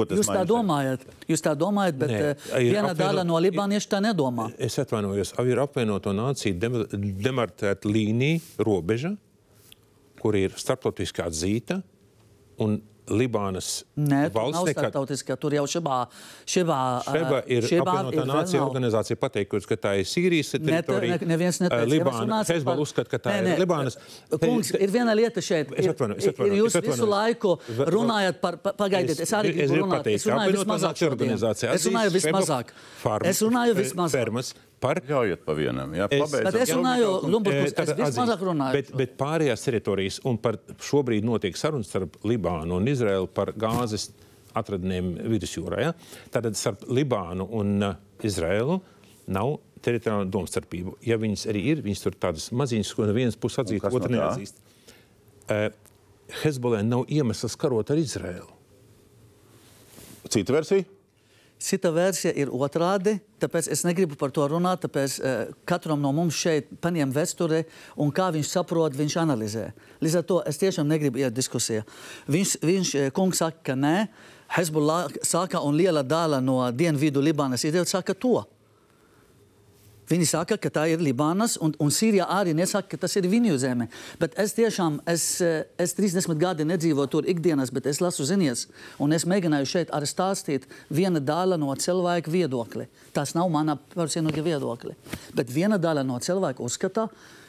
[0.00, 2.20] Ko tas Jūs tā domājat, jūs tā domājat bet Nē,
[2.60, 4.48] ir viena apvienot- daļa no libāniešu tā nedomā.
[4.58, 6.86] Es atvainojos, ir apvienoto nāciju dem-
[7.20, 9.16] demartēta līnija, robeža,
[10.20, 11.82] kur ir starptautiski atzīta.
[12.60, 15.36] Un Libānas Nē, nav valsts nekad starptautiskā.
[15.40, 16.06] Tur jau šibā,
[16.46, 18.70] šibā, Šeba ir šibā apvienotā nācija vēl nav.
[18.70, 21.18] organizācija pateikusi, ka tā ir Sīrijas teritorija.
[21.20, 21.88] ne, neviens neteica.
[21.90, 23.96] Libāna, Hezbollah par- uzskata, ka tā Nē, ir nē, Libānas.
[24.30, 25.72] Kungs, ir viena lieta šeit.
[25.76, 27.08] Es Ir- atvainojos, es ir- atvainojos, Jūs es visu atvainojos.
[27.08, 27.58] laiku
[27.90, 30.06] runājat par, pa- pagaidiet, es arī gribu runāt.
[30.06, 31.32] Es runāju vismazāk šodien.
[31.74, 32.66] Es runāju vismazāk.
[33.24, 34.54] Es runāju vismazāk.
[34.80, 35.92] Par Ļaujiet pa vienam.
[35.96, 36.46] Jā, pabeidzam.
[36.48, 38.78] Bet es runāju, Lumburkungs, tad es vismazāk runāju.
[38.78, 44.10] Bet, bet pārējās teritorijas, un par šobrīd notiek sarunas starp Libānu un Izraelu par gāzes
[44.56, 45.82] atradnēm vidusjūrā.
[45.84, 45.92] Ja?
[46.32, 48.80] Tātad starp Libānu un uh, Izraelu
[49.30, 50.96] nav teritoriāla domstarpība.
[51.06, 54.12] Ja viņas arī ir, viņas tur tādas maziņas, ko no vienas puses atzīst, kas no
[54.16, 54.64] neatzīst.
[55.50, 55.68] Uh,
[56.42, 58.50] Hezbollah nav iemesls karot ar Izraelu.
[60.30, 60.86] Cita versija?
[61.60, 64.80] Cita versija ir otrādi, tāpēc es negribu par to runāt.
[64.86, 67.66] Tāpēc uh, katram no mums šeit paņem vēsture,
[68.00, 69.66] un kā viņš saprot, viņš analizē.
[70.00, 71.84] Līdz ar to es tiešām negribu iet diskusijā.
[72.32, 74.08] Viņš, viņš eh, kungs saka, ka nē,
[74.56, 78.40] Hezbollah saka, un liela daļa no dienvidu Libānas iedzīvotāju saka to.
[80.10, 83.56] Viņi saka, ka tā ir Libānas, un, un Sīrijā arī nesaka, ka tas ir viņu
[83.62, 83.86] zeme.
[84.18, 88.66] Bet es tiešām, es, eh, es 30 gadi nedzīvoju tur ikdienas, bet es lasu ziņas,
[88.98, 92.88] un es mēģināju šeit arī stāstīt viena daļa no cilvēka viedokļa.
[93.14, 94.96] Tas nav mana personīga viedokļa.
[95.38, 97.39] Bet viena daļa no cilvēka uzskata, ka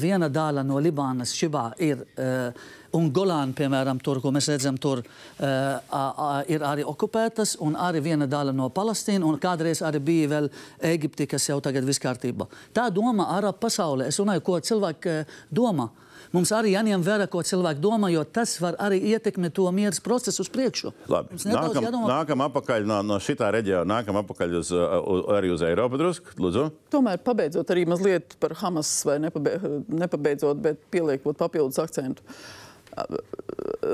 [0.00, 2.04] viena daļa no Libānas šibā ir.
[2.16, 7.76] Uh, Un Golāna, piemēram, tur, ko mēs redzam, tur uh, uh, ir arī okupētas, un
[7.76, 10.48] arī viena daļa no Palestīnas, un kādreiz arī bija vēl
[10.94, 12.48] Eģipte, kas jau tagad viss kārtībā.
[12.72, 14.08] Tā doma Arābu pasaulē.
[14.08, 15.90] Es runāju, ko cilvēki uh, domā.
[16.32, 20.42] Mums arī jāņem vērā, ko cilvēki domā, jo tas var arī ietekmēt to mieru procesu
[20.44, 20.92] uz priekšu.
[21.08, 25.52] Labi, nākam, jādomā- nākam apakaļ no, no šitā reģiona, nākam apakaļ uz, uh, u- arī
[25.54, 26.36] uz Eiropu drusku.
[26.36, 26.66] Lūdzu.
[26.92, 29.56] Tomēr pabeidzot arī mazliet par Hamas, vai nepabe,
[29.88, 32.20] nepabeidzot, bet pieliekot papildus akcentu.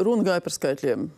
[0.04, 1.08] Runa gāja par skaitļiem.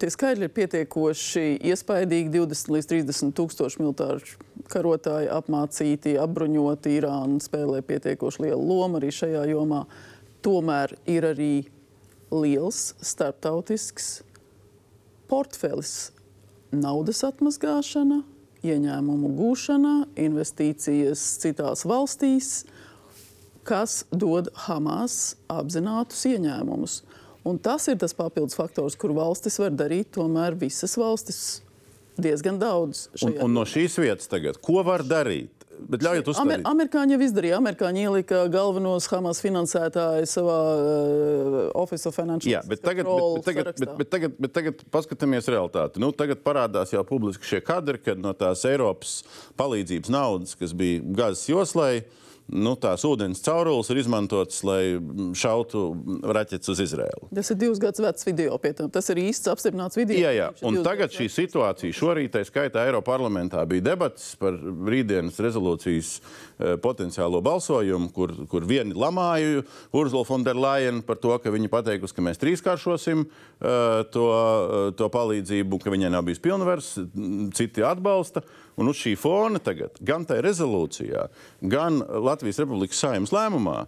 [0.00, 2.32] Tie skaitļi ir pietiekoši iespaidīgi.
[2.34, 4.34] 20 līdz 30 tūkstoši militāru
[4.72, 6.96] karotāji apmācīti, apbruņoti.
[6.98, 9.84] Irāna spēlē pietiekoši lielu lomu arī šajā jomā.
[10.46, 11.66] Tomēr ir arī
[12.30, 14.20] liels starptautisks
[15.26, 16.12] portfelis
[16.70, 18.20] naudas atmazgāšana,
[18.66, 22.50] ieņēmumu gūšana, investīcijas citās valstīs,
[23.66, 27.00] kas dod Hamas apzinātus ieņēmumus.
[27.46, 31.42] Un tas ir tas papildus faktors, kur valstis var darīt, tomēr visas valstis
[32.18, 33.08] diezgan daudz.
[33.22, 35.55] Un, un no šīs vietas tagad, ko var darīt?
[35.78, 36.66] Bet ļaujiet Amer, uzstādīt.
[36.70, 37.60] amerikāņi jau izdarīja.
[37.60, 43.46] Amerikāņi ielika galvenos Hamas finansētājus savā uh, Office of Financial Jā, bet tagad, bet, bet,
[43.46, 46.02] tagad, bet, bet, tagad, bet tagad paskatāmies realitāti.
[46.02, 49.18] Nu, tagad parādās jau publiski šie kadri, kad no tās Eiropas
[49.60, 52.04] palīdzības naudas, kas bija Gazas joslai,
[52.46, 54.96] nu, tās ūdens caurules ir izmantotas, lai
[55.36, 55.82] šautu
[56.22, 57.30] raķetes uz Izraēlu.
[57.34, 58.90] Tas ir divus gadus vecs video pie tam.
[58.92, 60.18] Tas ir īsts apstiprināts video.
[60.20, 60.48] Jā, jā.
[60.66, 66.76] Un tagad šī situācija, šorīt, tā skaitā Eiropas parlamentā, bija debats par rītdienas rezolūcijas eh,
[66.82, 69.64] potenciālo balsojumu, kur, kur vieni lamāja
[69.96, 75.82] Urzula Fonderlaina par to, ka viņa pateikusi, ka mēs trīskāršosim eh, to, eh, to palīdzību,
[75.82, 76.94] ka viņai nav bijis pilnvars,
[77.58, 78.44] citi atbalsta.
[78.76, 81.26] Un uz šī fona tagad gan tajā rezolūcijā,
[81.64, 83.86] gan Latvijas Republikas saimnes lēmumā,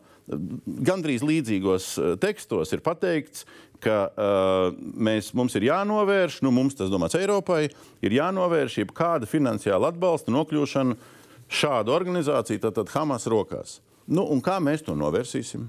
[0.88, 3.44] gandrīz līdzīgos eh, tekstos ir pateikts,
[3.78, 7.68] ka uh, mēs, mums ir jānovērš, nu, mums tas domāts Eiropai,
[8.02, 10.96] ir jānovērš jebkāda finansiāla atbalsta nokļūšana
[11.60, 13.76] šādu organizāciju, tātad Hamas rokās.
[14.10, 15.68] Nu, un kā mēs to novērsīsim?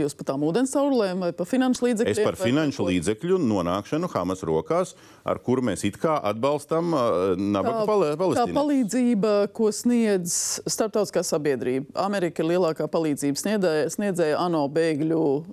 [0.00, 2.16] Jūs par tām ūdens caurulēm vai par finanšu līdzekļiem?
[2.16, 4.94] Es par finanšu līdzekļu nonākšanu Hamas rokās,
[5.28, 8.56] ar kuru mēs it kā atbalstam uh, nabaga Palestīnu.
[8.56, 10.34] palīdzība, ko sniedz
[10.64, 11.90] starptautiskā sabiedrība.
[12.06, 15.44] Amerika ir lielākā palīdzības sniedzēja, sniedzēja ANO bēgļu uh,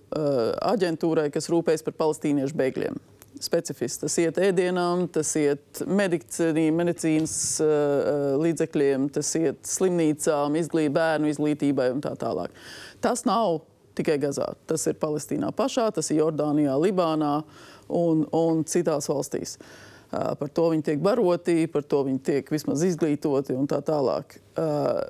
[0.74, 3.00] aģentūrai, kas rūpējas par palestīniešu bēgļiem.
[3.38, 11.30] Specifiski tas iet ēdienām, tas iet medicīnī, medicīnas uh, līdzekļiem, tas iet slimnīcām, izglīt, bērnu
[11.30, 12.56] izglītībai un tā tālāk.
[13.04, 13.60] Tas nav
[13.98, 14.52] tikai Gazā.
[14.70, 17.42] Tas ir Palestīnā pašā, tas ir Jordānijā, Libānā
[17.88, 19.58] un, un citās valstīs.
[20.08, 24.38] Par to viņi tiek baroti, par to viņi tiek vismaz izglītoti un tā tālāk.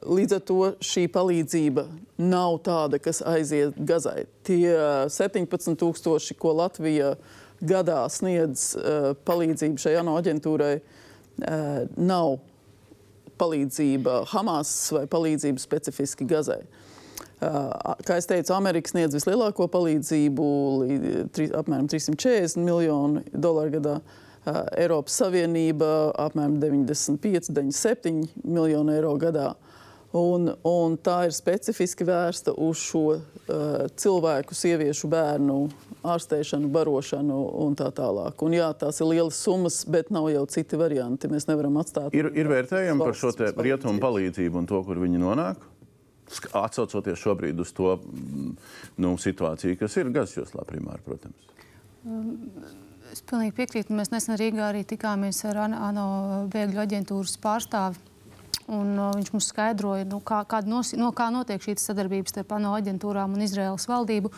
[0.10, 1.84] Līdz ar to šī palīdzība
[2.26, 4.26] nav tāda, kas aiziet Gazai.
[4.48, 7.14] Tie uh, 17,000, ko Latvija
[7.62, 8.72] gadā sniedz
[9.26, 10.76] palīdzību šai ANO aģentūrai,
[11.98, 12.36] nav
[13.38, 16.64] palīdzība Hamas vai palīdzība specifiski Gazai.
[16.66, 16.87] Uh,
[17.38, 20.46] Kā jau teicu, Amerika sniedz vislielāko palīdzību,
[20.82, 24.00] līdz, tri, apmēram 340 miljonu dolāru gadā.
[24.80, 29.52] Eiropas Savienība apmēram 95, 97 miljonu eiro gadā.
[30.18, 33.20] Un, un tā ir specifiski vērsta uz šo uh,
[34.00, 35.58] cilvēku, sieviešu, bērnu
[36.08, 38.40] ārstēšanu, barošanu un tā tālāk.
[38.48, 41.30] Un, jā, tās ir lielas summas, bet nav jau citi varianti.
[41.30, 42.16] Mēs nevaram atstāt.
[42.18, 45.68] Ir, ir vērtējumi par šo rietumu palīdzību un to, kur viņi nonāk?
[46.28, 48.50] Atcaucoties šobrīd uz to mm,
[49.04, 51.48] nu, situāciju, kas ir Gazas joslā primāri, protams.
[53.12, 53.96] Es pilnīgi piekrītu.
[53.96, 56.08] Mēs nesen Rīgā arī tikāmies ar ANO
[56.52, 58.04] bēgļu aģentūras pārstāvi.
[58.68, 62.74] Un, uh, viņš mums skaidroja, nu, kā, nos, no, kā notiek šī sadarbība starp ANO
[62.76, 64.32] aģentūrām un Izraēlas valdību.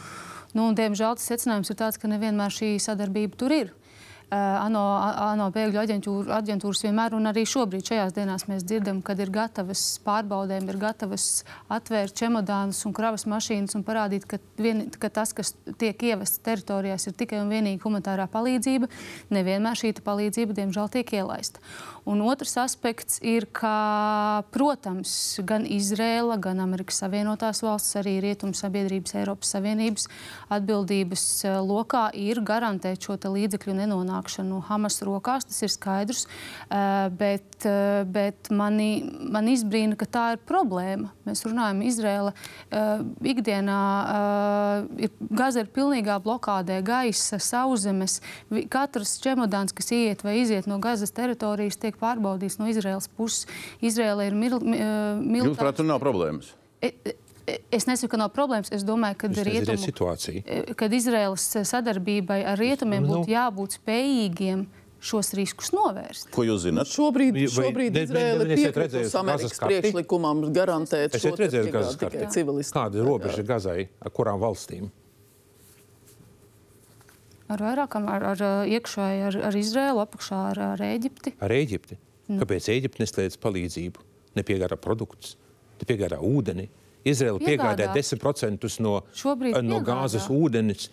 [0.54, 3.72] Nu, un, diemžēl tas secinājums ir tāds, ka nevienmēr šī sadarbība tur ir.
[4.30, 4.82] Uh, ANO,
[5.25, 9.82] ANO bēgļu aģentūra, aģentūras vienmēr, un arī šobrīd, šajās dienās, mēs dzirdam, kad ir gatavas
[10.05, 11.23] pārbaudēm, ir gatavas
[11.73, 17.07] atvērt čemodānus un kravas mašīnas un parādīt, ka, vien, ka tas, kas tiek ievests teritorijās,
[17.09, 18.91] ir tikai un vienīgi humanitārā palīdzība.
[19.34, 21.65] Nevienmēr šī palīdzība, diemžēl, tiek ielaista.
[22.09, 25.11] Un otrs aspekts ir, ka, protams,
[25.45, 30.07] gan Izrēla, gan Amerikas Savienotās valstis, arī Rietumu sabiedrības, Eiropas Savienības
[30.53, 33.75] atbildības eh, lokā ir garantēt šo līdzekļu
[34.20, 35.45] nenonākšanu Hamas rokās.
[35.45, 36.28] Tas ir skaidrs,
[36.70, 41.09] eh, bet, eh, bet mani, man izbrīna, ka tā ir problēma.
[41.26, 43.80] Mēs runājam, Izrēla uh, ikdienā
[44.97, 48.20] ir Gaza ir pilnīgā blokādē, gaisa, sauszemes.
[48.70, 53.45] Katrs čemodāns, kas iet vai iziet no Gazas teritorijas, tiek pārbaudīts no Izraēlas puses.
[53.82, 56.53] Izrēla ir mil, mi- uh, Jūsuprāt, tur nav problēmas?
[56.82, 57.15] E- e-
[57.72, 58.72] Es nesaku, ka nav problēmas.
[58.76, 63.20] Es domāju, ka rietumu, e, kad Izraēlas sadarbībai ar rietumiem Nu.
[63.24, 64.66] būtu jābūt spējīgiem
[65.00, 66.30] šos riskus novērst.
[66.36, 66.89] Ko jūs zināt?
[66.91, 72.26] Šobrīd, Vai- šobrīd ne- Izraela piekritusi Amerikas priekšlikumam garantēt šo piegādi tikai karti.
[72.36, 72.76] civilistiem.
[72.82, 74.89] Kāda ir robeža Gazai, ar kurām valstīm?
[77.50, 81.34] Ar vairākām, ar, ar ā, iekšēji, ar, ar Izraēlu, apakšā ar, ar Ēģipti.
[81.41, 81.97] Ar Eģipti.
[82.30, 84.04] Kāpēc Eģipte nesniedz palīdzību?
[84.38, 85.36] Nepiegādā produktus,
[85.82, 86.68] nepiegādā ūdeni.
[87.08, 87.93] Izraela piegādā Piegādā.
[87.95, 89.86] 10% no, Šobrīd no piegādā.
[89.88, 90.89] gāzes ūdens,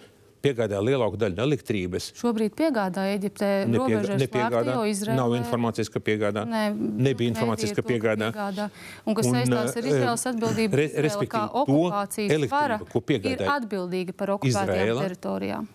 [0.46, 2.12] piegādā lielāku daļu no elektrības.
[2.20, 4.76] Šobrīd piegādā Eģiptē robežas nepiegādā.
[4.86, 5.16] Izraēlē...
[5.18, 6.44] Nav informācijas, ka piegādā.
[6.46, 6.62] Nē,
[7.08, 8.30] Nebija informācijas, ka piegādā.
[8.30, 8.68] piegādā.
[9.04, 12.78] Un kas saistās ar eh, Izraēlas atbildību, re- Izraela kā okupācijas vara
[13.26, 15.08] ir atbildīga par okupētajām Izraela.
[15.08, 15.66] teritorijām.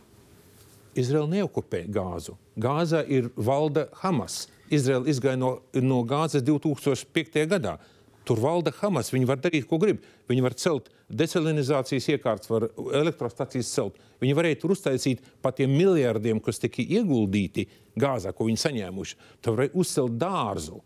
[0.95, 2.35] Izraela neokupē gāzu.
[2.59, 4.45] Gāzā ir valda Hamas.
[4.71, 7.43] Izraela izgāja no, no gāzes 2005.
[7.51, 7.77] gadā.
[8.25, 9.09] Tur valda Hamas.
[9.13, 10.03] Viņi var darīt, ko grib.
[10.29, 13.97] Viņi var celt desalinizācijas iekārtas, var elektrostacijas celt.
[14.21, 17.65] Viņi varēja tur uztaisīt pat tiem miljardiem, kas tika ieguldīti
[17.99, 19.15] gāzā, ko viņi saņēmuši.
[19.41, 20.81] Tur varēja uzcelt dārzu.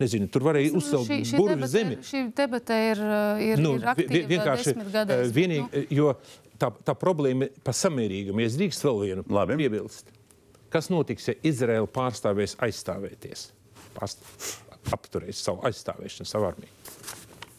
[0.00, 1.96] Nezinu, tur varēja uzcelt Šī, šī, burbuļu zemi.
[2.06, 5.82] šī debata ir, uh, ir, Nu, ir aktīva vi- vienkārši desmitgadēs, eh, bet, vienīgi, nu,
[5.98, 6.14] jo
[6.56, 8.40] tā, tā problēma ir par samērīgumu.
[8.40, 9.58] Ja es drīkst vēl vienu Labi.
[9.60, 10.06] piebilst.
[10.70, 13.50] Kas notiks, ja Izraela pārstāvēs aizstāvēties,
[13.92, 14.24] pārst
[14.94, 16.72] apturēs savu aizstāvēšanu, savu armiju?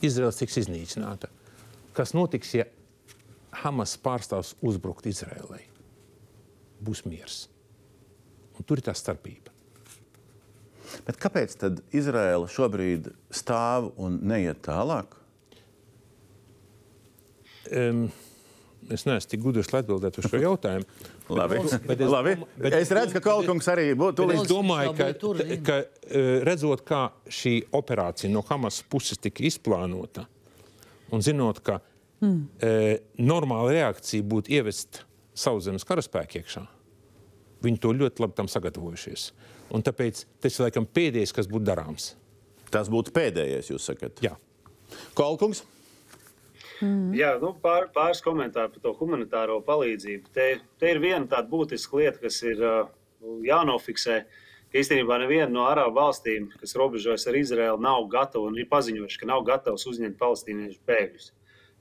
[0.02, 1.30] Izraels tiks iznīcināta.
[1.98, 2.66] Kas notiks, ja
[3.62, 5.62] Hamas pārstāvs uzbrukt Izraēlai?
[6.82, 7.44] Būs miers.
[8.58, 9.52] Un tur ir tā starpība.
[11.06, 15.16] Bet kāpēc tad Izraela šobrīd stāv un neiet tālāk?
[17.72, 18.08] Um,
[18.92, 20.88] es neesmu tik gudrs, lai atbildētu uz šo jautājumu.
[21.32, 21.60] Labi.
[21.88, 22.34] Bet es Labi.
[22.60, 24.26] bet es redzu, ka Kalkungs arī būtu.
[24.28, 25.78] Bet es domāju, ka, tur ka,
[26.08, 30.26] eh, redzot, kā šī operācija no Hamas puses tika izplānota,
[31.12, 31.80] un zinot, ka
[32.24, 32.38] mm.
[32.64, 35.04] e, normāla reakcija būtu ievest
[35.38, 36.64] sauszemes karaspēku iekšā,
[37.66, 39.28] viņi to ļoti labi tam sagatavojušies.
[39.76, 42.14] Un tāpēc tas ir laikam pēdējais, kas būtu darāms.
[42.72, 44.20] Tas būtu pēdējais, jūs sakat.
[44.24, 44.36] Jā.
[45.16, 45.64] Kalkungs.
[47.16, 50.32] Jā, nu, pār, pāris komentāri par to humanitāro palīdzību.
[50.34, 50.48] Te,
[50.82, 52.88] te ir viena tāda būtiska lieta, kas ir uh,
[53.46, 54.22] jānofiksē.
[54.72, 59.28] Īstenībā neviena no arābu valstīm, kas robežojas ar Izraelu, nav gatava un ir paziņojuši, ka
[59.28, 61.32] nav gatavs uzņemt palestīniešu bēgļus.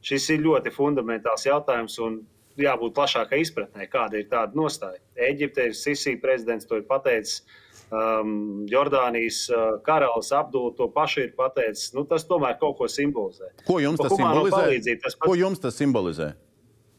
[0.04, 2.22] Šis ir ļoti fundamentāls jautājums un
[2.60, 4.98] jābūt plašākai izpratnē, kāda ir tāda nostāja.
[5.28, 7.44] Eģipte ir Sisi prezidents, to ir pateicis.
[7.90, 11.88] Um, Jordānijas uh, karalis Abdullah to pašu ir pateicis.
[11.90, 13.48] Nu, tas tomēr kaut ko simbolizē.
[13.66, 14.60] Ko jums tas simbolizē?
[15.02, 16.28] tas pats- Ko jums tas simbolizē?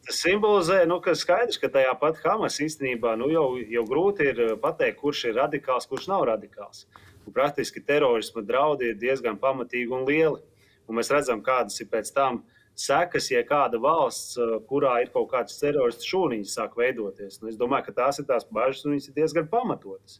[0.03, 4.41] Tas simbolizē, nu, ka skaidrs, ka tajā pat Hamas īstenībā nu, jau, jau grūti ir
[4.43, 6.83] uh, pateikt, kurš ir radikāls, kurš nav radikāls.
[7.23, 10.41] Un praktiski terorisma draudi ir diezgan pamatīgi un lieli.
[10.89, 12.41] Un mēs redzam, kādas ir pēc tam
[12.75, 17.39] sekas, ja kāda valsts, uh, kurā ir kaut kāds terorists šūniņš, sāk veidoties.
[17.39, 20.19] Nu, es domāju, ka tās ir tās bažas, un viņas ir diezgan pamatotas.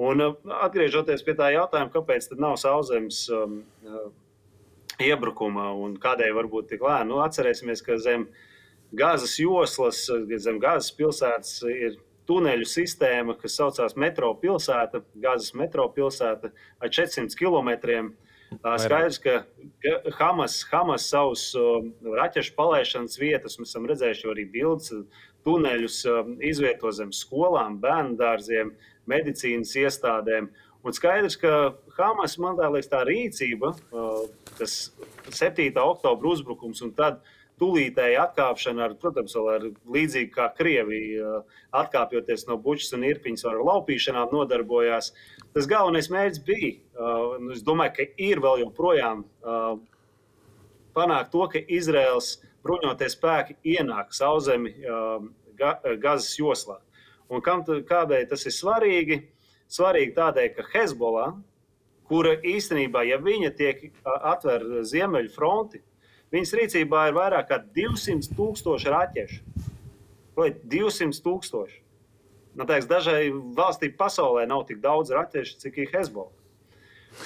[0.00, 4.06] Un uh, atgriežoties pie tā jautājuma, kāpēc tad nav sauszemes um, uh,
[5.02, 8.28] iebrukuma un kādēļ varbūt tik lēni, nu, atcerēsimies, ka zem
[8.92, 10.04] Gāzes joslas,
[10.44, 11.94] zem Gāzes pilsētas ir
[12.28, 18.12] tuneļu sistēma, kas saucās Metro pilsēta, Gāzes metro pilsēta ar 400 km.
[18.52, 19.38] Skaidrs, ka
[20.18, 24.92] Hamas, Hamas savus uh, raķešu palaišanas vietas, mēs esam redzējuši arī bildes,
[25.46, 28.74] tuneļus uh, izvieto zem skolām, bērnu dārziem,
[29.10, 30.50] medicīnas iestādēm.
[30.82, 34.24] Un skaidrs, ka Hamas man liekas, tā rīcība, uh,
[34.58, 34.90] tas
[35.30, 35.70] 7.
[35.78, 37.20] oktobra uzbrukums un tad
[37.62, 43.46] tūlītēja atkāpšana, ar, protams, vēl ar līdzīgi kā Krievija, uh, atkāpjoties no bučas un irpiņas,
[43.46, 45.12] ar laupīšanām nodarbojās.
[45.54, 49.26] Tas galvenais mērķis bija, uh, un es domāju, ka ir vēl joprojām
[50.92, 52.34] panākt to, ka Izraels
[52.66, 54.74] bruņotie spēki ienāk sauszemi
[55.58, 56.78] ga, Gazas joslā.
[57.32, 59.22] Un kam, kādēļ tas ir svarīgi?
[59.72, 61.36] Svarīgi tādēļ, ka Hezbollah,
[62.10, 65.80] kura īstenībā, ja viņa tiek atver ziemeļu fronti,
[66.34, 69.40] viņas rīcībā ir vairāk kā 200 tūkstoši raķešu.
[70.36, 71.80] Vai 200 tūkstoši?
[72.52, 76.36] Man liekas, dažai valstī pasaulē nav tik daudz raķešu, cik ir Hezbollah.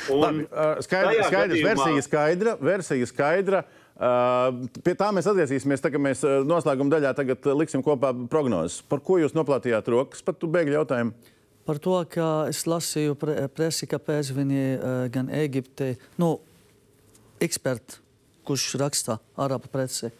[0.07, 2.54] Tajā skaidrs gadījumā- versija skaidra.
[2.62, 3.64] Versija skaidra.
[3.66, 5.82] Uh, pie tā mēs atgriezīsimies.
[5.84, 8.82] Tagad mēs uh, noslēguma daļā uh, liksim kopā prognozes.
[8.84, 11.32] Par ko jūs noplātījāt rokas par bēgļu jautājumu?
[11.66, 16.36] Par to, ka es lasīju pre presi, kāpēc viņi uh, gan Eģipte, nu,
[17.42, 17.99] eksperti,
[18.47, 20.12] kurš raksta arabu presi,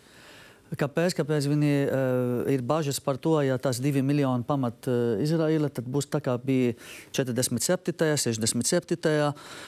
[0.75, 5.71] kāpēc, kāpēc viņi uh, ir bažas par to, ja tās divi miljoni pamat uh, Izraela,
[5.71, 6.75] tad būs tā kā bija
[7.14, 7.95] 47.
[8.27, 8.99] 67.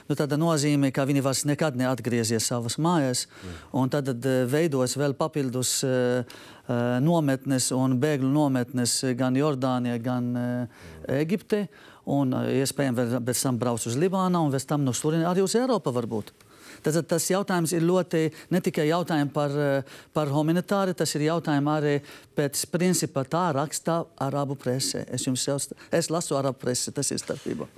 [0.09, 3.27] Nu, tāda nozīme, ka viņi vairs nekad neatgriezies savas mājas,
[3.71, 6.27] un tad uh, veidos vēl papildus uh,
[6.67, 10.83] uh, nometnes un bēgļu nometnes gan Jordānijā, gan uh,
[11.21, 11.69] Eģipte.
[12.09, 15.55] Un uh, iespējams, pēc tam brauc uz Libānu un pēc tam no turienes arī uz
[15.59, 16.48] Eiropu varbūt.
[16.85, 18.23] Tad tas jautājums ir ļoti
[18.55, 21.97] ne tikai jautājums par, uh, par humanitāru, tas ir jautājums arī
[22.39, 25.05] pēc principa tā rakstā arabu presē.
[25.15, 25.59] Es jums jau
[25.93, 27.69] es lasu arabu presi, tas ir starpība.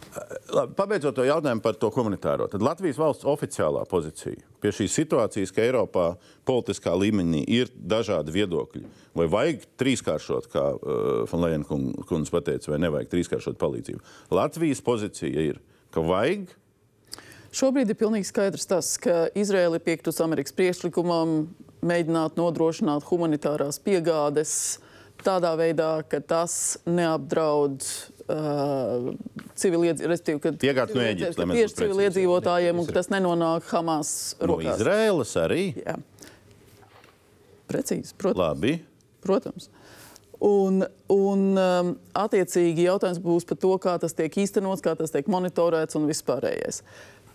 [0.53, 5.53] Labi, pabeidzot to jautājumu par to humanitāro, tad Latvijas valsts oficiālā pozīcija pie šīs situācijas,
[5.55, 6.07] ka Eiropā
[6.49, 8.85] politiskā līmenī ir dažādi viedokļi.
[9.17, 14.03] Vai vajag trīskāršot, kā uh, Falēna kundze pateica, vai nevajag trīskāršot palīdzību?
[14.37, 15.61] Latvijas pozīcija ir,
[15.95, 16.53] ka vajag.
[17.51, 21.49] Šobrīd ir pilnīgi skaidrs tas, ka Izraela ir piektus Amerikas priekšlikumam
[21.87, 24.53] mēģināt nodrošināt humanitārās piegādes
[25.25, 26.55] tādā veidā, ka tas
[26.89, 29.11] neapdraud uh,
[29.59, 34.79] civiliedzīvotājiem, no mēs tieši civiliedzīvotājiem, un ka tas nenonāk Hamas No rokās.
[34.79, 35.67] Izraēlas arī.
[35.83, 35.99] Jā.
[37.71, 38.41] Precīzi, protams.
[38.41, 38.79] Labi.
[39.21, 39.69] Protams.
[40.41, 40.81] Un,
[41.13, 45.99] un um, attiecīgi jautājums būs par to, kā tas tiek īstenots, kā tas tiek monitorēts
[46.01, 46.81] un vispārējais.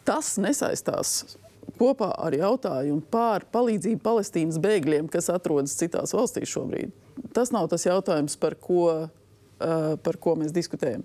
[0.06, 1.38] Tas nesaistās
[1.80, 6.94] kopā ar jautājumu par palīdzību Palestīnas bēgļiem, kas atrodas citās valstīs šobrīd.
[7.36, 11.04] Tas nav tas jautājums, par ko, uh, par ko mēs diskutējam.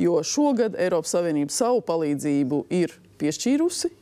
[0.00, 3.92] Jo šogad Eiropas Savienība savu palīdzību ir piešķīrusi.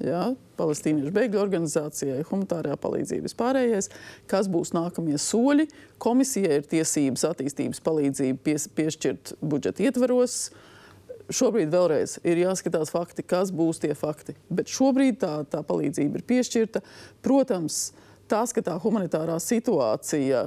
[0.00, 3.90] Ja, Palestīniešu bēgļu organizācijai, humanitārā palīdzība vispārējais.
[4.28, 5.66] Kas būs nākamie soļi?
[6.00, 10.38] Komisijai ir tiesības attīstības palīdzību pies, piešķirt budžeta ietveros.
[11.30, 14.34] Šobrīd vēlreiz ir jāskatās fakti, kas būs tie fakti.
[14.50, 16.82] Bet šobrīd tā, tā palīdzība ir piešķirta.
[17.22, 17.90] Protams,
[18.30, 20.44] tas, ka tā humanitārā situācija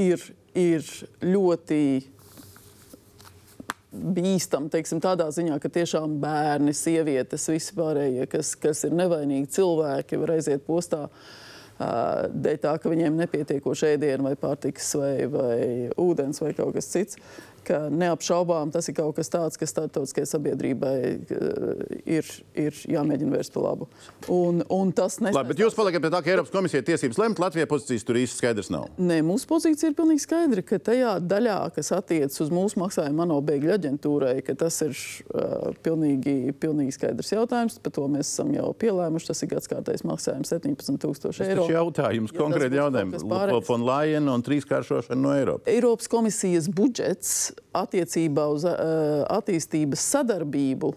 [0.00, 0.24] ir,
[0.56, 0.88] ir
[1.20, 1.80] ļoti
[3.94, 10.18] bīstama, teiksim, tādā ziņā, ka tiešām bērni, sievietes, visi pārējie, kas, kas ir nevainīgi cilvēki,
[10.24, 11.06] var aiziet postā.
[11.06, 11.42] Uh,
[11.78, 15.56] dēļ tā, ka viņiem nepietiekoši ēdienu, vai pārtikas, vai, vai
[15.98, 17.18] ūdens, vai kaut kas cits
[17.66, 20.94] ka neapšaubām tas ir kaut kas tāds, kas starptautiskajai sabiedrībai
[22.04, 23.88] ir, ir jāmēģina vērst par labu.
[24.32, 25.38] Un, un tas nesaistās.
[25.38, 28.40] Labi, bet jūs paliekat pie tā, ka Eiropas komisija tiesības lemt, Latvijai pozīcijas tur īsti
[28.40, 28.88] skaidrs nav.
[29.00, 33.40] Nē, mūsu pozīcija ir pilnīgi skaidra, ka tajā daļā, kas attiecas uz mūsu maksājumu mano
[33.44, 37.78] bēgļu aģentūrai, ka tas ir uh, pilnīgi, pilnīgi skaidrs jautājums.
[37.84, 39.30] Par to mēs esam jau pielēmuši.
[39.30, 41.64] Tas ir gadskārtais maksājums 17,000 eiro.
[41.64, 43.24] Tas ir jautājums, konkrēti jautājums.
[43.68, 45.70] Von Leyen un trīskāršošana no Eiropas.
[45.70, 50.92] Eiropas komisijas budžets attiecībā uz uh, attīstības sadarbību,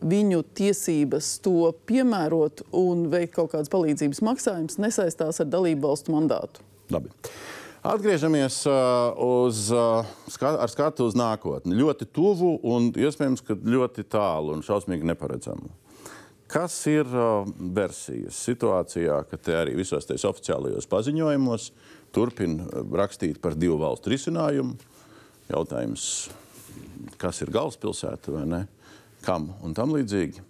[0.00, 6.64] viņu tiesības to piemērot un veikt kaut kādas palīdzības maksājumus nesaistās ar dalību valstu mandātu.
[6.90, 7.12] Labi.
[7.80, 11.78] Atgriežamies uh, uz, uh, skat, ar skatu uz nākotni.
[11.78, 15.70] Ļoti tuvu un iespējams, ka ļoti tālu un šausmīgi neparedzamu.
[16.50, 21.70] Kas ir uh, versijas situācijā, ka te arī visos tajos oficiālajos paziņojumos
[22.12, 24.76] turpina rakstīt par divu valstu risinājumu?
[25.50, 26.04] Jautājums,
[27.20, 28.60] kas ir galvaspilsēta vai ne,
[29.26, 30.46] kam un tam līdzīgi.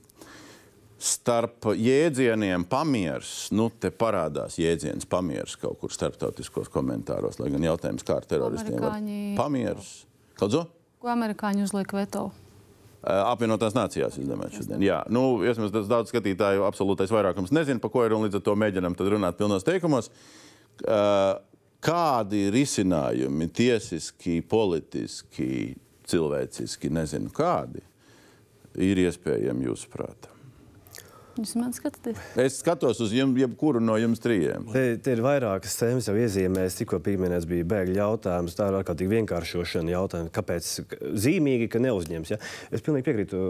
[1.00, 8.04] Starp jēdzieniem pamieris, nu, te parādās jēdziens pamieris kaut kur starptautiskos komentāros, lai gan jautājums,
[8.04, 9.22] kā ar teroristiem Amerikāņi...
[9.30, 9.94] var pamieris.
[10.36, 10.66] Kādzo?
[11.00, 12.28] Ko amerikāņi uzliek veto?
[13.00, 14.82] Apvienotās nācijās izdomāt šodien.
[14.84, 18.44] Jā, nu, iespējams, tas daudz skatītāju absolūtais vairākums nezina, par ko ir, un līdz ar
[18.44, 20.10] to mēģinam runāt pilnos teikumos.
[20.84, 21.40] Uh,
[21.84, 25.76] kādi risinājumi, tiesiski, politiski,
[26.10, 27.82] cilvēciski, nezinu kādi,
[28.80, 30.28] ir iespējami jūsuprāt?
[31.38, 32.18] Jūs man skatāties?
[32.40, 34.66] Es skatos uz jums, jebkuru no jums trijiem.
[34.74, 36.78] Te, te ir vairākas tēmas jau iezīmēs.
[36.80, 38.56] Tikko pieminēts bija bēgļu jautājums.
[38.58, 40.34] Tā ir ārkārtīgi vienkāršošana jautājums.
[40.34, 40.72] Kāpēc
[41.24, 42.34] zīmīgi, ka neuzņems?
[42.34, 42.40] Ja?
[42.74, 43.44] Es pilnīgi piekrītu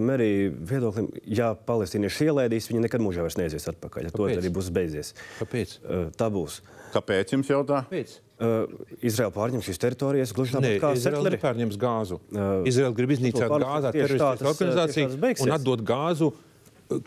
[0.00, 1.12] Merija viedoklim.
[1.28, 4.08] Ja palestīnieši ielaidīs, viņi nekad mūžā vairs neiesies atpakaļ.
[4.08, 4.16] Ja?
[4.16, 5.14] To arī būs beidzies.
[5.42, 5.78] Kāpēc?
[6.16, 6.62] Tā būs.
[6.90, 7.84] Kāpēc jums jautā?
[7.86, 8.18] Kāpēc?
[8.40, 8.64] Uh,
[9.04, 12.16] Izraela pārņem šīs teritorijas gluži tāpat kā Izraela nepārņems gāzu.
[12.32, 16.38] Uh, Izraela grib iznīcināt gāzā teroristisku organizāciju un atdot gāzu uh,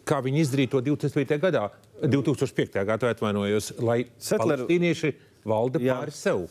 [0.07, 1.37] kā viņi izdarīja to 2005.
[1.43, 1.67] gadā,
[2.01, 2.83] 2005.
[2.87, 5.13] gadā atvainojos, lai palestīnieši
[5.47, 6.47] valda pāri sev.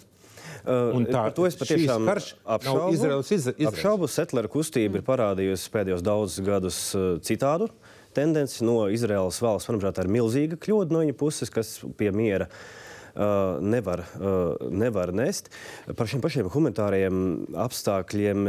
[0.63, 3.25] Uh, un tā, to es patiešām apšaubu.
[3.71, 7.71] Apšaubu Setlera kustība ir parādījusi pēdējos daudzus gadus uh, citādu
[8.15, 9.71] tendenci no Izraels valsts.
[9.71, 15.51] Manuprāt, ir milzīga kļūda no viņa puses, kas pie miera uh, nevar, uh, nevar nest.
[15.97, 17.23] Par šiem pašiem humanitāriem
[17.65, 18.49] apstākļiem.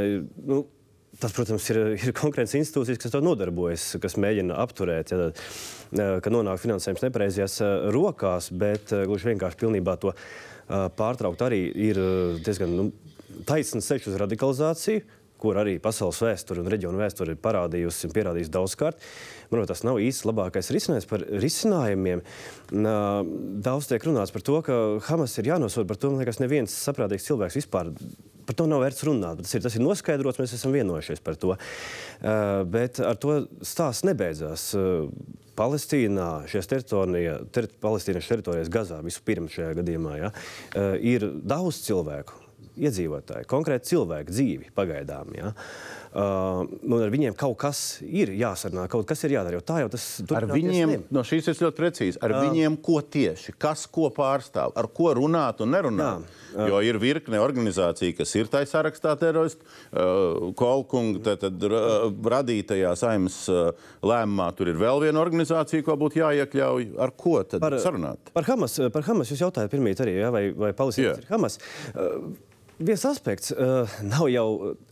[0.49, 0.63] Nu,
[1.22, 6.61] Tas, protams, ir, ir konkrēts institūcijas, kas to nodarbojas, kas mēģina apturēt, ja, ka nonāk
[6.64, 7.59] finansējums nepareizajās
[7.93, 10.16] rokās, bet gluži vienkārši pilnībā to
[10.97, 11.99] pārtraukt arī ir
[12.43, 12.88] diezgan nu,
[13.45, 15.05] taisns ceļš uz radikalizāciju,
[15.43, 19.07] kur arī pasaules vēsture un reģionu vēsture ir parādījusi un pierādījusi daudzkārt.
[19.51, 22.24] Manuprāt, tas nav īsti labākais risinājums par risinājumiem.
[23.66, 24.78] Daudz tiek runāts par to, ka
[25.09, 26.14] Hamas ir jānosod par to.
[26.14, 27.91] Man liekas, neviens saprātīgs cilvēks vispār
[28.47, 29.43] par to nav vērts runāt.
[29.43, 31.55] Tas ir, tas ir noskaidrots, mēs esam vienojušies par to.
[31.55, 34.69] Uh, bet ar to stāsts nebeidzās.
[34.77, 35.09] Uh,
[35.53, 42.39] Palestīnā, šajās teritorijās, ter, palestīniešu teritorijās, Gazā vispirms šajā gadījumā, ja, uh, ir daudz cilvēku,
[42.73, 45.35] iedzīvotāji, konkrēti cilvēku dzīvi pagaidām.
[45.37, 45.51] Ja.
[45.53, 49.61] Uh, nu, ar viņiem kaut kas ir jāsarunā, kaut kas ir jādara.
[49.66, 50.47] Tā jau tas ir.
[50.53, 52.22] Viņiem, no šīs ir ļoti precīzi.
[52.24, 56.30] Ar uh, viņiem ko tieši, kas ko pārstāv, ar ko runāt un nerunāt.
[56.53, 59.66] Jā, uh, jo ir virkne organizācija, kas ir tajā sarakstā teroristu.
[59.89, 63.74] Uh, Kolkunga tad, tad, uh, radītajā saimnes uh,
[64.05, 66.89] lēmumā tur ir vēl viena organizācija, ko būtu jāiekļauj.
[67.01, 68.34] Ar ko tad par, sarunāt?
[68.38, 71.57] Par Hamas, par Hamas jūs jautājat pirmie arī, ja, vai, vai Palestīnas ir Hamas.
[71.93, 72.34] Uh,
[72.80, 74.47] viens aspekts uh, nav jau,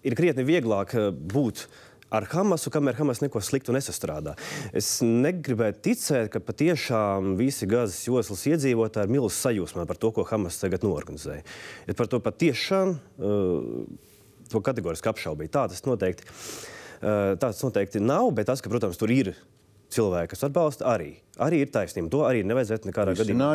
[0.06, 1.66] ir krietni vieglāk uh, būt
[2.12, 4.34] ar Hamasu, kamēr Hamas neko sliktu nesastrādā.
[4.76, 10.28] Es negribētu ticēt, ka patiešām visi Gazas joslas iedzīvotāji ir milzīgi sajūsmā par to, ko
[10.28, 11.46] Hamas tagad norganizēja.
[11.88, 13.88] Ja par to patiešām uh,
[14.52, 15.56] to kategoriski apšaubīja.
[15.56, 16.28] Tā tas noteikti
[17.02, 19.32] Uh, tāds noteikti nav, bet tas, ka, protams, tur ir
[19.92, 21.12] cilvēki, kas atbalsta, arī,
[21.42, 22.12] arī ir taisnība.
[22.14, 23.52] To arī nevajadzētu nekādā gadījumā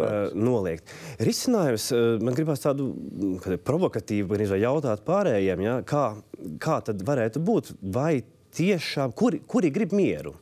[0.00, 0.92] uh, noliegt.
[1.22, 6.04] Risinājums uh, man gribās tādu mm, provokatīvu jautāt pārējiem, ja, kā,
[6.62, 7.74] kā tad varētu būt.
[7.80, 10.32] Vai Tiešām, kuri, kuri grib mieru?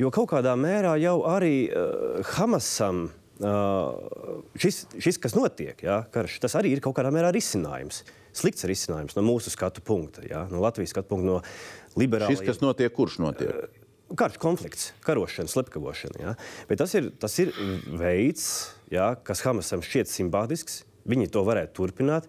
[0.00, 3.10] Jo kaut kādā mērā jau arī uh, Hamasam
[3.44, 8.02] uh, šis, šis, kas notiek, ja, karš, tas arī ir kaut kādā mērā risinājums.
[8.32, 12.38] Slikts risinājums no mūsu skatu punkta, ja, no Latvijas skatu punkta, no liberāliem.
[12.38, 13.81] Šis, kas notiek, kurš notiek?
[14.18, 16.20] Karš, konflikts, karošana, slepkavošana.
[16.20, 16.34] Ja?
[16.68, 17.52] Bet tas ir, tas ir
[17.86, 18.46] veids,
[18.92, 20.82] ja, kas Hamasam šķiet simpātisks.
[21.08, 22.28] Viņi to varētu turpināt.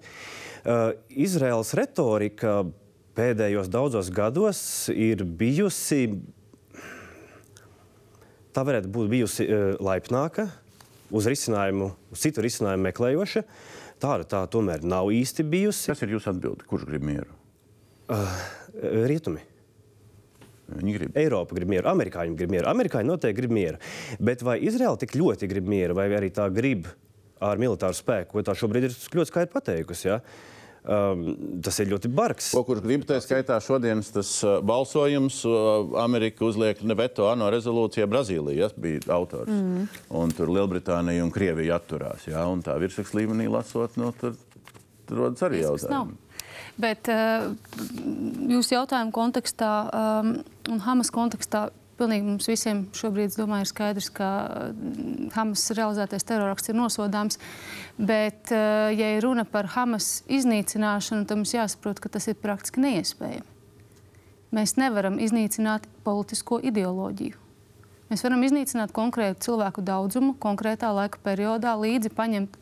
[0.63, 2.63] Uh, Izraels retorika
[3.17, 6.07] pēdējos daudzos gados ir bijusi,
[8.55, 10.47] tā varētu būt bijusi uh, laipnāka,
[11.13, 13.45] uz risinājumu, uz citu risinājumu meklējoša.
[14.01, 15.91] Tāda tā tomēr nav īsti bijusi.
[15.93, 16.65] Kas ir jūsu atbilde?
[16.67, 17.29] Kurš grib mieru?
[18.11, 18.39] Uh,
[19.07, 19.45] rietumi.
[20.71, 21.17] Viņi grib.
[21.19, 22.69] Eiropa grib mieru, amerikāņi grib mieru.
[22.71, 23.81] Amerikāņi noteikti grib mieru.
[24.23, 26.87] Bet vai Izraela tik ļoti grib mieru, vai arī tā grib
[27.43, 30.07] ar militāru spēku, ko tā šobrīd ir ļoti skaidri pateikusi?
[30.07, 30.21] Ja?
[30.83, 31.21] Um,
[31.63, 32.49] tas ir ļoti bargs.
[32.51, 37.47] Ko kurš grib, tā skaitā šodienas tas uh, balsojums, uh, Amerika uzliek ne veto ANO
[37.53, 39.51] rezolūcijā, Brazīlija ja, bija autors.
[39.51, 39.87] Mm.
[40.19, 42.27] Un tur Lielbritānija un Krievija atturās.
[42.27, 44.35] Ja, un tā virsraksta līmenī lasot, nu, tur,
[45.07, 46.19] tur rodas arī jautājumi.
[46.81, 47.51] Bet uh,
[48.49, 50.35] jūsu jautājumu kontekstā um,
[50.73, 51.67] un Hamas kontekstā
[51.99, 54.29] pilnīgi mums visiem šobrīd, domāju, ir skaidrs, ka
[54.71, 57.37] mm, Hamas realizētais terorakts ir nosodāms.
[57.97, 62.81] Bet, uh, ja ir runa par Hamas iznīcināšanu, tad mums jāsaprot, ka tas ir praktiski
[62.83, 63.49] neiespējami.
[64.53, 67.42] Mēs nevaram iznīcināt politisko ideoloģiju.
[68.13, 72.59] Mēs varam iznīcināt konkrētu cilvēku daudzumu konkrētā laika periodā, līdzi paņemt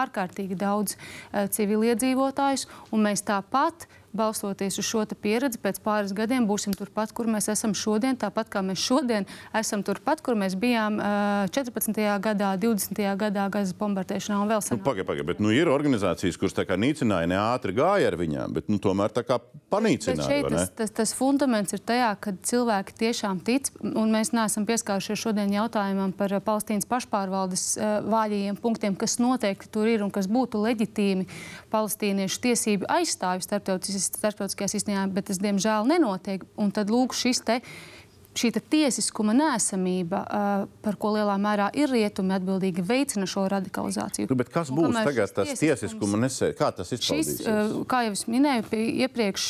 [0.00, 2.64] ārkārtīgi daudz uh, civiliedzīvotājus,
[2.96, 3.84] un mēs tāpat
[4.18, 8.18] balstoties uz šo pieredzi, pēc pāris gadiem būsim turpat, kur mēs esam šodien.
[8.18, 11.94] Tāpat kā mēs šodien esam turpat, kur mēs bijām uh, 14.
[12.24, 13.02] gadā, 20.
[13.20, 14.84] gadā Gazas bombardēšanā un vēl Nu, senāk.
[14.84, 18.56] Pagaidiet, pagaid, bet nu, ir organizācijas, kuras tā kā nīcināja, ne ātri gāja ar viņām,
[18.58, 20.24] bet nu, tomēr tā kā Bet panīcināja.
[20.24, 20.58] šeit vai ne?
[20.64, 25.52] tas, tas, tas fundaments ir tajā, ka cilvēki tiešām tic, un mēs neesam pieskārušies šodien
[25.52, 31.28] jautājumam par Palestīnas pašpārvaldes uh, vājajiem punktiem, kas noteikti tur ir un kas būtu leģitīmi
[31.72, 33.44] palestīniešu tiesību aizstāvju
[34.08, 36.44] starptautis- starptautiskajā sistēmā, bet tas diemžēl nenotiek.
[36.56, 37.60] Un tad lūk šis te.
[38.38, 44.28] Šī tiesiskuma nēsamība, uh, par ko lielā mērā ir rietumi atbildīgi, veicina šo radikalizāciju.
[44.30, 46.52] Nu, bet kas Un būs kamēr tagad šis tas tiesiskuma nesē?
[46.54, 47.48] Kā tas Šis, izpaudīsies?
[47.48, 48.68] uh, kā jau es minēju,
[49.02, 49.48] iepriekš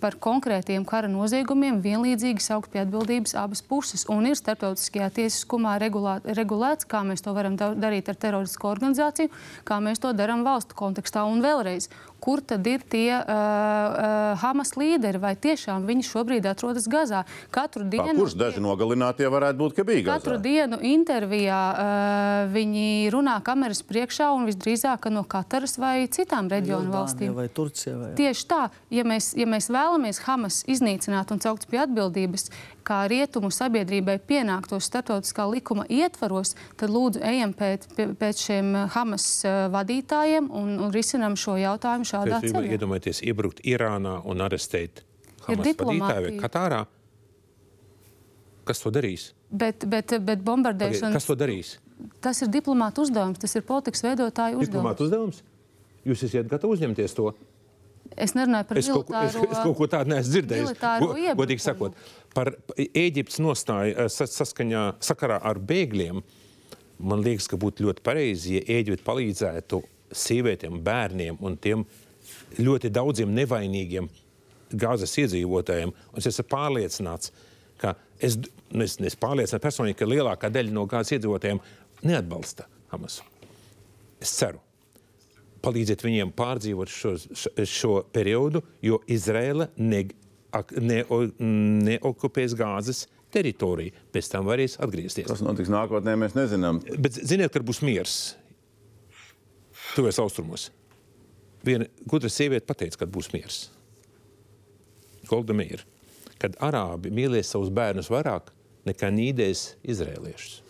[0.00, 4.06] par konkrētiem kara noziegumiem vienlīdzīgi saukt pie atbildības abas puses.
[4.08, 9.28] Un ir starptautiskajā tiesiskumā regulā, regulēts, kā mēs to varam da- darīt ar teroristisku organizāciju,
[9.68, 11.26] kā mēs to darām valstu kontekstā.
[11.28, 11.90] Un vēlreiz,
[12.20, 17.24] kur tad ir tie uh, uh, Hamas līderi, vai tiešām viņi šobrīd atrodas Gazā?
[17.54, 18.16] Katru dienu.
[18.18, 20.44] kurš daži nogalinātie varētu būt, ka bija Katru Gazā?
[20.46, 26.92] dienu intervijā uh, viņi runā kameras priekšā un visdrīzāk ka no Kataras vai citām reģionu
[26.92, 27.34] valstīm.
[27.36, 28.62] Vai Turcija vai Tieši tā,
[28.94, 32.48] ja mēs, ja mēs vēlamies Hamas iznīcināt un saukt pie atbildības,
[32.88, 37.88] kā rietumu sabiedrībai pienāktos starptautiskā likuma ietvaros, tad lūdzu ejam pēc,
[38.18, 42.78] pēc šiem uh, Hamas uh, vadītājiem un, un risinam šo jautājumu šādā Jūs ceļā.
[42.78, 45.04] iedomājaties, iebrukt Irānā un arestēt
[45.46, 46.86] Hamas vadītāju vai Katārā?
[48.68, 49.30] Kas to darīs?
[49.48, 51.78] Bet, bet, bet bombardēšana Kas to darīs?
[52.22, 54.74] tas ir diplomāta uzdevums, tas ir politikas veidotāju uzdevums.
[54.74, 55.40] Diplomāta uzdevums?
[56.08, 57.32] Jūs esat gatavi uzņemties to?
[58.24, 59.50] Es nerunāju par Es kaut, ko- es, militāro.
[59.52, 60.66] es kaut ko tādu neesmu dzirdējis.
[60.68, 61.34] militāro Go-.
[61.42, 61.94] Godīgi sakot,
[62.34, 66.22] par Eģiptes nostāju eh, sas- saskaņā sakarā ar bēgļiem.
[66.98, 69.82] Man liekas, ka būtu ļoti pareizi, ja Eģipte palīdzētu
[70.12, 71.84] sievietēm, bērniem un tiem
[72.58, 74.08] ļoti daudziem nevainīgiem
[74.74, 75.92] gāzes iedzīvotājiem.
[76.12, 77.30] Un es esmu pārliecināts,
[77.80, 78.36] ka es,
[78.72, 81.60] nu, es, es pārliecināts personīgi, ka lielākā daļa no gāzes iedzīvotājiem
[82.02, 83.22] neatbalsta Hamasu.
[84.20, 84.58] Es ceru
[85.64, 87.14] palīdziet viņiem pārdzīvot šo,
[87.66, 90.04] šo, periodu, jo Izraela ne,
[90.80, 90.98] ne,
[91.88, 93.94] neokupēs gāzes teritoriju.
[94.14, 95.28] Pēc tam varēs atgriezties.
[95.28, 96.80] Tas notiks nākotnē, mēs nezinām.
[96.98, 98.18] Bet ziniet, kad būs miers
[99.96, 100.68] tuvēs austrumos.
[101.66, 103.66] Viena gudra sieviete pateica, kad būs miers.
[105.28, 105.84] Golda Meira.
[106.38, 108.52] Kad arābi mīlēs savus bērnus vairāk
[108.86, 110.62] nekā nīdēs izrēliešus.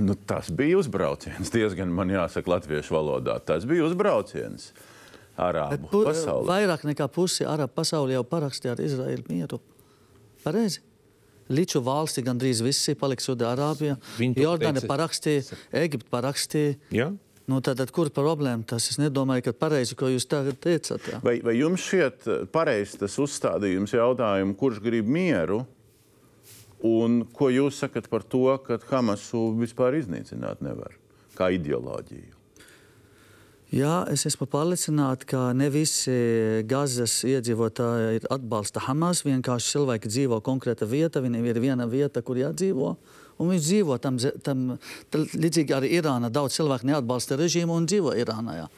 [0.00, 1.50] Nu, tas bija uzbrauciens.
[1.52, 3.38] Diezgan, man jāsaka, latviešu valodā.
[3.44, 4.70] Tas bija uzbrauciens
[5.36, 6.46] arābu pu- pasaulē.
[6.48, 9.60] vairāk nekā pusi arabu pasaulē jau parakstīja ar Izraēlu mieru.
[10.44, 10.80] Pareizi.
[11.52, 16.76] Līdzu valsti gandrīz visi palika to Jordāna parakstīja, Eģipte parakstīja.
[16.94, 17.10] Ja?
[17.50, 18.86] Nu, tad, tad kur problēma tas?
[18.92, 21.02] Es nedomāju, ka pareizi, ko jūs tagad teicat.
[21.10, 21.18] Jā.
[21.24, 25.64] Vai, vai jums šķiet pareizs tas uzstādījums jautājumu, kurš grib mieru?
[26.82, 30.96] Un ko jūs sakat par to, ka Hamasu vispār iznīcināt nevar
[31.38, 32.42] kā ideoloģiju?
[33.72, 36.12] Jā, es esmu pārliecināts, ka ne visi
[36.68, 39.22] Gazas iedzīvotāji atbalsta Hamas.
[39.24, 42.90] Vienkārši cilvēki dzīvo konkrēta vieta, viņiem ir viena vieta, kur jādzīvo.
[43.40, 44.66] Un viņi dzīvo tam, tam,
[45.14, 46.28] līdzīgi arī Irāna.
[46.28, 48.58] Daudz cilvēku neatbalsta režīmu un dzīvo Irānā.
[48.60, 48.68] Jā.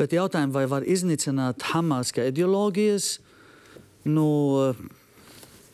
[0.00, 3.12] Bet jautājums, vai var iznīcināt Hamas kā ideoloģijas,
[4.10, 4.28] nu,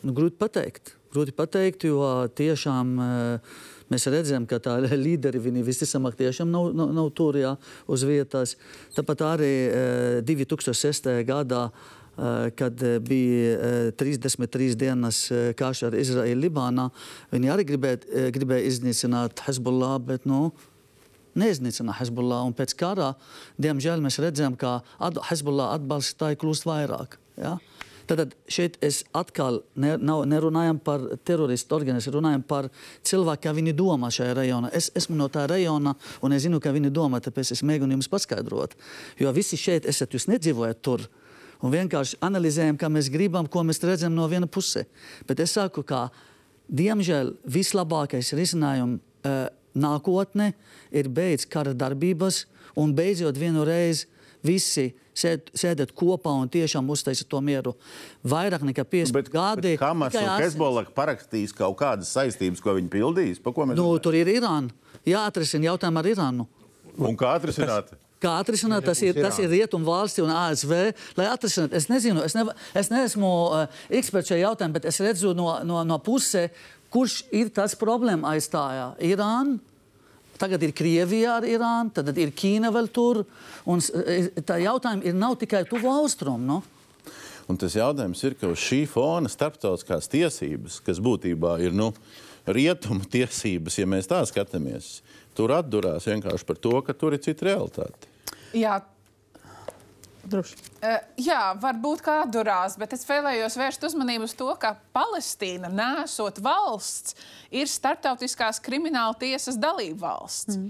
[0.05, 0.99] nu, grūti pateikt.
[1.11, 2.01] Grūti pateikt, jo
[2.37, 2.97] tiešām.
[2.97, 7.55] Uh, Mēs redzam, ka tā līderi viņi visticamāk tiešām nav, nav, nav tur jā,
[7.91, 8.55] uz vietas.
[8.95, 9.51] Tāpat arī
[10.27, 11.09] 2006.
[11.11, 15.21] Eh, gadā eh, kad bija 33 eh, dienas
[15.59, 16.87] karš ar Izraēlu Libānā.
[17.33, 20.53] Viņi arī gribēja, gribēja iznīcināt Hezbollah, bet nu,
[21.35, 22.45] neiznīcināja Hezbollah.
[22.47, 23.11] Un pēc kara,
[23.59, 24.79] diemžēl, mēs redzam, ka
[25.31, 27.19] Hezbollah atbalstītāji kļūst vairāk.
[27.41, 27.57] Ja?
[28.11, 32.67] Tad šeit es atkal ne, nav, nerunājam par teroristu organizāciju, runājam par
[33.07, 34.71] cilvēku, kā viņi domā šajā rajonā.
[34.75, 38.11] Es esmu no tā rajona un es zinu, kā viņi domā, tāpēc es mēģinu jums
[38.11, 38.75] paskaidrot.
[39.21, 41.05] Jo visi šeit esat, jūs nedzīvojat tur.
[41.63, 44.89] Un vienkārši analizējam, kā mēs gribam, ko mēs redzam no viena puses.
[45.29, 46.09] Bet es saku, ka
[46.67, 50.51] diemžēl vislabākais risinājums uh, nākotnē
[50.91, 52.43] ir beidz kara darbības
[52.75, 54.09] un beidzot vienu reizi
[54.43, 57.73] visi sēd, sēdēt kopā un tiešām uztaisīt to mieru.
[58.27, 59.75] Vairāk nekā 50 gadi.
[59.81, 63.41] Hamas un Hezbollah parakstīs kaut kādas saistības, ko viņi pildīs?
[63.75, 64.71] Nu, tur ir Irāna.
[65.07, 66.47] Jāatrisina jautājumu ar Irānu.
[66.99, 67.93] Un kā atrisināt?
[68.21, 70.75] Kā atrisināt, tas ir, tas ir Rietumu valsti un ASV.
[71.17, 72.43] Lai atrisinātu, es nezinu, es, ne,
[72.77, 76.53] es neesmu uh, eksperts šajā jautājumā, bet es redzu no, no, no puses,
[76.93, 78.91] kurš ir tas problēma aizstājā.
[79.09, 79.57] Irāna
[80.41, 83.23] Tagad ir Krievija ar Irānu, tad ir Ķīna vēl tur.
[83.69, 86.41] Un e, tā jautājuma ir nav tikai tuvu austrumu.
[86.41, 86.61] No?
[87.51, 91.91] Un tas jautājums ir, ka uz šī fona starptautiskās tiesības, kas būtībā ir nu,
[92.47, 95.01] rietumu tiesības, ja mēs tā skatāmies,
[95.37, 98.09] tur atdurās vienkārši par to, ka tur ir cita realitāte.
[98.57, 98.79] Jā,
[100.21, 100.57] Droši.
[100.81, 106.37] Uh, jā, varbūt kā durās, bet es vēlējos vērst uzmanību uz to, ka Palestīna, nesot
[106.43, 107.17] valsts,
[107.49, 110.59] ir starptautiskās krimināla tiesas dalība valsts.
[110.59, 110.69] Mm.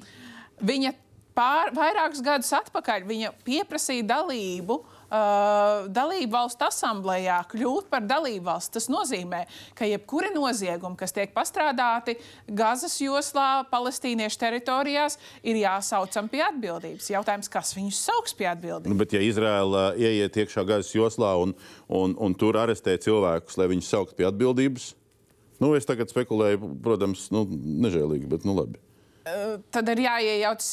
[0.71, 0.93] Viņa
[1.35, 3.05] pār, vairākus gadus atpakaļ
[3.43, 8.73] pieprasīja dalību uh, uh, dalību valstu asamblējā kļūt par dalību valsts.
[8.77, 9.43] Tas nozīmē,
[9.77, 12.17] ka jebkuri noziegumi, kas tiek pastrādāti
[12.47, 17.11] Gazas joslā, palestīniešu teritorijās, ir jāsaucam pie atbildības.
[17.13, 18.91] Jautājums, kas viņus sauks pie atbildības?
[18.91, 21.55] Nu, bet, ja Izraela ieiet iekšā Gazas joslā un,
[21.87, 24.93] un, un tur arestē cilvēkus, lai viņus sauktu pie atbildības,
[25.61, 27.45] nu, es tagad spekulēju, protams, nu,
[27.85, 28.81] nežēlīgi, bet nu labi.
[29.21, 30.71] Tad ir jāiejaucas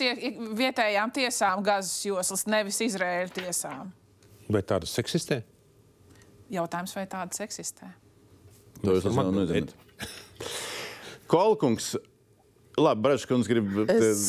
[0.56, 3.90] vietējām tiesām, Gazas joslas, nevis Izraēļa tiesām.
[4.48, 5.42] Vai tādas eksistē?
[6.52, 7.90] Jautājums, vai tādas eksistē?
[8.82, 9.74] To jūs man nezināt.
[11.32, 11.92] Kolkungs,
[12.78, 14.20] Labi, Braškundze grib es,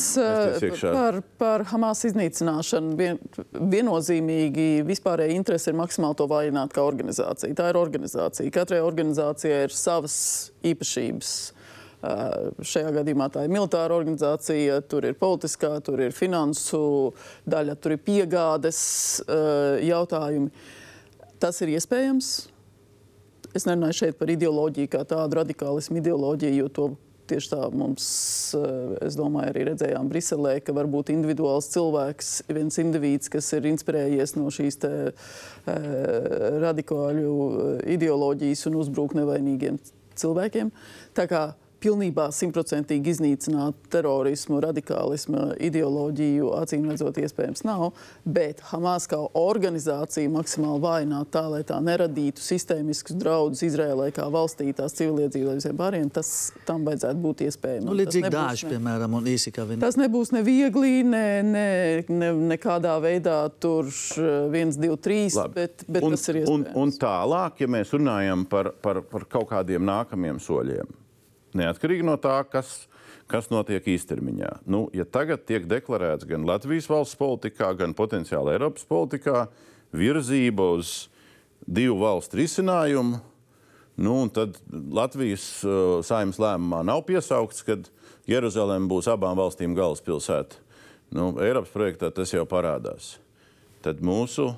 [0.82, 2.96] par, par Hamas iznīcināšanu.
[2.98, 3.20] Vien,
[3.54, 7.54] viennozīmīgi vispārēji interesi ir maksimāli to vājināt kā organizācija.
[7.58, 8.52] Tā ir organizācija.
[8.56, 10.18] Katrai organizācijai ir savas
[10.66, 11.34] īpašības.
[12.00, 17.12] Šajā gadījumā tā ir militāra organizācija, tur ir politiskā, tur ir finansu
[17.50, 18.80] daļa, tur ir piegādes
[19.84, 20.48] jautājumi.
[21.44, 22.32] Tas ir iespējams.
[23.56, 26.88] Es nerunāju šeit par ideoloģiju kā tādu radikālismu ideoloģiju, jo to
[27.30, 28.06] tieši tā mums,
[29.06, 34.36] es domāju, arī redzējām Briselē, ka var būt individuāls cilvēks, viens indivīds, kas ir inspirējies
[34.38, 34.92] no šīs te,
[36.64, 37.34] radikāļu
[37.98, 39.78] ideoloģijas un uzbruk nevainīgiem
[40.20, 40.72] cilvēkiem.
[41.18, 41.44] Tā kā
[41.84, 47.90] pilnībā simtprocentīgi iznīcināt terorismu, radikālismu, ideoloģiju, acīm redzot, iespējams nav.
[48.26, 54.70] Bet Hamas kā organizācija maksimāli vājināt tā, lai tā neradītu sistēmiskus draudus Izrēlai kā valstī,
[54.76, 56.32] tās civiliedzīvotājiem pārējiem, tas
[56.68, 57.88] tam vajadzētu būt iespējams.
[57.88, 59.84] Nu, līdzīgi dāži, piemēram, un īsi kā viņi.
[59.84, 61.68] Tas nebūs ne viegli, ne, ne,
[62.12, 63.90] ne, nekādā veidā tur
[64.54, 65.64] viens, divi, trīs, Labi.
[65.64, 66.74] bet, bet un, tas ir iespējams.
[66.76, 70.98] Un, un tālāk, ja mēs runājam par, par, par kaut kādiem nākamiem soļiem
[71.58, 72.84] Neatkarīgi no tā, kas,
[73.30, 74.52] kas notiek īstermiņā.
[74.70, 79.48] Nu, ja tagad tiek deklarēts gan Latvijas valsts politikā, gan potenciāli Eiropas politikā
[79.96, 81.10] virzība uz
[81.66, 83.20] divu valstu risinājumu,
[84.00, 87.80] nu, tad Latvijas uh, saimnes lēmumā nav piesaukts, ka
[88.30, 90.62] Jeruzalem būs abām valstīm galvaspilsēta.
[91.16, 93.16] Nu, Eiropas projektā tas jau parādās.
[93.82, 94.52] Tad mūsu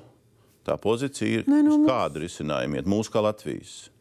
[0.62, 3.91] pozīcija ir, ne, nu, kāda risinājuma iet mūsu kā Latvijas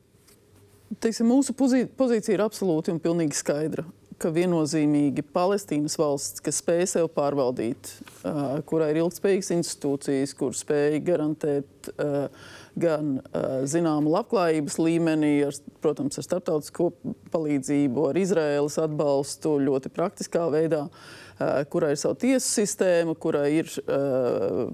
[0.99, 3.87] teiksim, mūsu pozīcija ir absolūti un pilnīgi skaidra.
[4.21, 7.87] ka viennozīmīgi Palestīnas valsts, kas spēj sev pārvaldīt,
[8.69, 11.89] kurai ir ilgspējīgas institūcijas, kur spēj garantēt
[12.77, 13.15] gan
[13.65, 16.91] zināmu labklājības līmenī, ar, protams, ar starptautisko
[17.33, 20.85] palīdzību, ar Izraēlas atbalstu ļoti praktiskā veidā.
[20.85, 21.21] Uh,
[21.71, 24.69] kurai ir sava tiesu sistēma, kurai ir uh,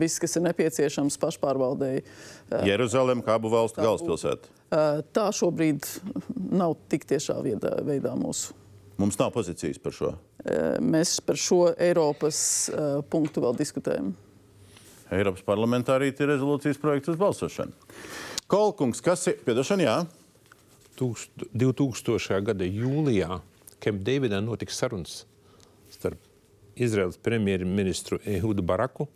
[0.00, 2.04] viss, kas ir nepieciešams pašpārvaldēji.
[2.50, 4.52] Uh, Jeruzalem kā abu valstu galvaspilsēta.
[4.66, 5.86] Uh, tā šobrīd
[6.34, 8.56] nav tik tiešā veidā, veidā mūsu.
[9.00, 10.12] Mums nav pozīcijas par šo.
[10.16, 12.38] Uh, mēs par šo Eiropas
[12.72, 14.14] uh, punktu vēl diskutējam.
[15.14, 17.74] Eiropas parlamentā arī ir rezolūcijas projekts uz balsošanu.
[18.50, 19.86] Kolkungs, kas ir piedošana?
[19.86, 19.98] Jā.
[20.96, 22.40] 2000.
[22.46, 23.40] gada jūlijā
[23.84, 25.26] Kempdeividā notika sarunas
[25.96, 26.20] starp
[26.76, 29.08] Izraels premjerministru Ehudu Baraku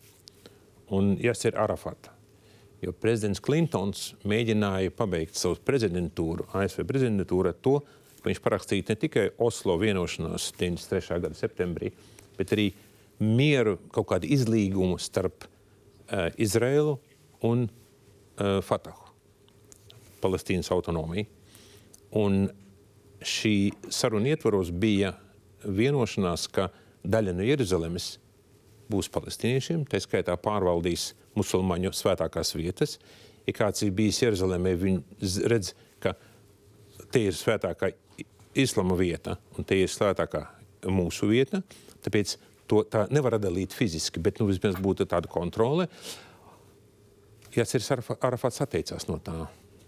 [0.90, 2.10] un Jasir Arafatu.
[2.80, 7.74] Jo prezidents Klintons mēģināja pabeigt savu prezidentūru, ASV prezidentūru ar to,
[8.20, 11.20] ka viņš parakstīja ne tikai Oslo vienošanos 93.
[11.20, 11.92] gada septembrī,
[12.38, 12.70] bet arī
[13.20, 16.96] mieru kaut kādu izlīgumu starp uh, Izraēlu
[17.44, 19.12] un uh, Fatahu,
[20.24, 21.28] Palestīnas autonomiju.
[22.16, 22.46] Un
[23.20, 23.54] šī
[23.92, 25.12] saruna ietvaros bija
[25.64, 26.68] vienošanās, ka
[27.04, 28.12] daļa no Jeruzalemes
[28.90, 32.98] būs palestīniešiem, tā skaitā pārvaldīs musulmaņu svētākās vietas.
[33.46, 35.72] Ja kāds ir bijis Jeruzalemē, viņš redz,
[36.02, 36.14] ka
[37.10, 37.92] te ir svētākā
[38.58, 40.42] islama vieta un te ir svētākā
[40.90, 41.62] mūsu vieta.
[42.04, 42.36] Tāpēc
[42.70, 45.88] to tā nevar dalīt fiziski, bet nu, vismaz būtu tāda kontrole.
[47.54, 47.82] Jāsir
[48.22, 49.34] Arafats atteicās no tā,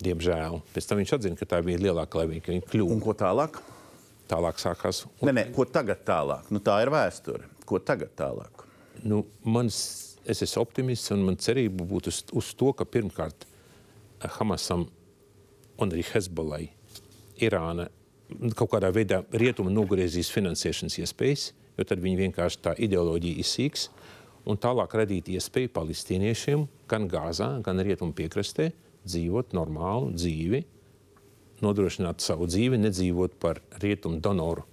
[0.03, 0.59] diemžēl.
[0.75, 2.97] Pēc tam viņš atzina, ka tā bija lielākā laimīga, kļuva.
[2.97, 3.61] Un ko tālāk?
[4.33, 5.05] Tālāk sākās.
[5.21, 5.29] Un...
[5.29, 6.49] Nē, nē, ko tagad tālāk?
[6.55, 7.51] Nu, tā ir vēsture.
[7.69, 8.65] Ko tagad tālāk?
[9.05, 9.77] Nu, mans,
[10.25, 13.45] es esmu optimists un man cerība būtu uz, uz to, ka pirmkārt
[14.39, 14.87] Hamasam
[15.83, 16.65] un arī Hezbollai
[17.43, 17.89] Irāna
[18.57, 23.89] kaut kādā veidā rietumi nogriezīs finansēšanas iespējas, jo tad viņi vienkārši tā ideoloģija izsīks
[24.49, 28.71] un tālāk radīt iespēju palestīniešiem gan Gāzā, gan Rietumu piekrastē
[29.05, 30.63] dzīvot normālu dzīvi,
[31.63, 34.65] nodrošināt savu dzīvi, nedzīvot par rietumu donoru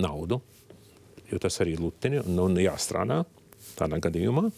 [0.00, 0.40] naudu,
[1.30, 3.22] jo tas arī ir luteni un, un jāstrādā
[3.78, 4.48] tādā gadījumā,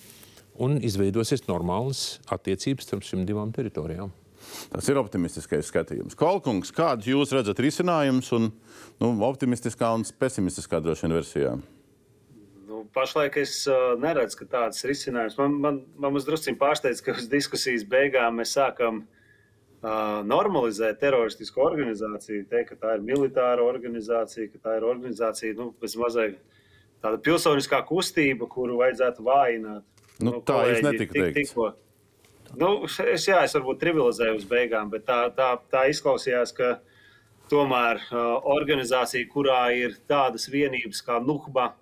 [0.62, 4.12] un izveidosies normālas attiecības starp šīm divām teritorijām.
[4.72, 6.16] Tas ir optimistiskais skatījums.
[6.18, 8.48] Kolkungs, kādus jūs redzat risinājumus un
[8.98, 11.52] nu, optimistiskā un pesimistiskā droši vien versijā?
[12.66, 17.30] Nu, pašlaik es uh, neredzu, ka tāds risinājums man, man, man drusku pārsteidz, ka uz
[17.30, 19.22] diskusijas beigām mēs sākam uh,
[19.82, 26.38] normalizēt teroristisku organizāciju, teikt, ka tā ir militāra organizācija, ka tā ir organizācija, nu, mazliet
[27.02, 29.82] tāda pilsoniskā kustība, kuru vajadzētu vājināt.
[30.22, 31.72] Nu, nu, tā kolēģi, netika tik, tikko.
[32.60, 36.76] Nu, es, jā, es varbūt trivializēju uz beigām, bet tā, tā, tā izklausījās, ka
[37.50, 41.72] tomēr uh, organizācija, kurā ir tādas vienības kā Nuhba,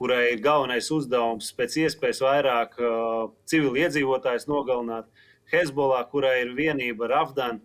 [0.00, 5.10] kurai ir galvenais uzdevums pēc iespējas vairāk uh, civiliedzīvotājus nogalināt,
[5.52, 7.60] Hezbollah, kurai ir vienība ar Afgānu,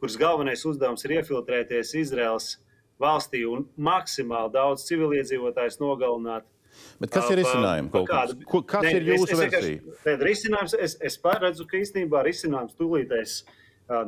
[0.00, 2.56] kuras galvenais uzdevums ir iefiltrēties Izraels
[3.00, 6.46] valstī un maksimāli daudz civiliedzīvotājus nogalināt.
[7.00, 7.92] Bet kas ir risinājums?
[8.08, 9.94] Kādu, Ko, kas ne, ir jūsu es, versija?
[9.96, 13.36] Es, risinājums, es, es redzu, ka īstenībā risinājums tūlītēs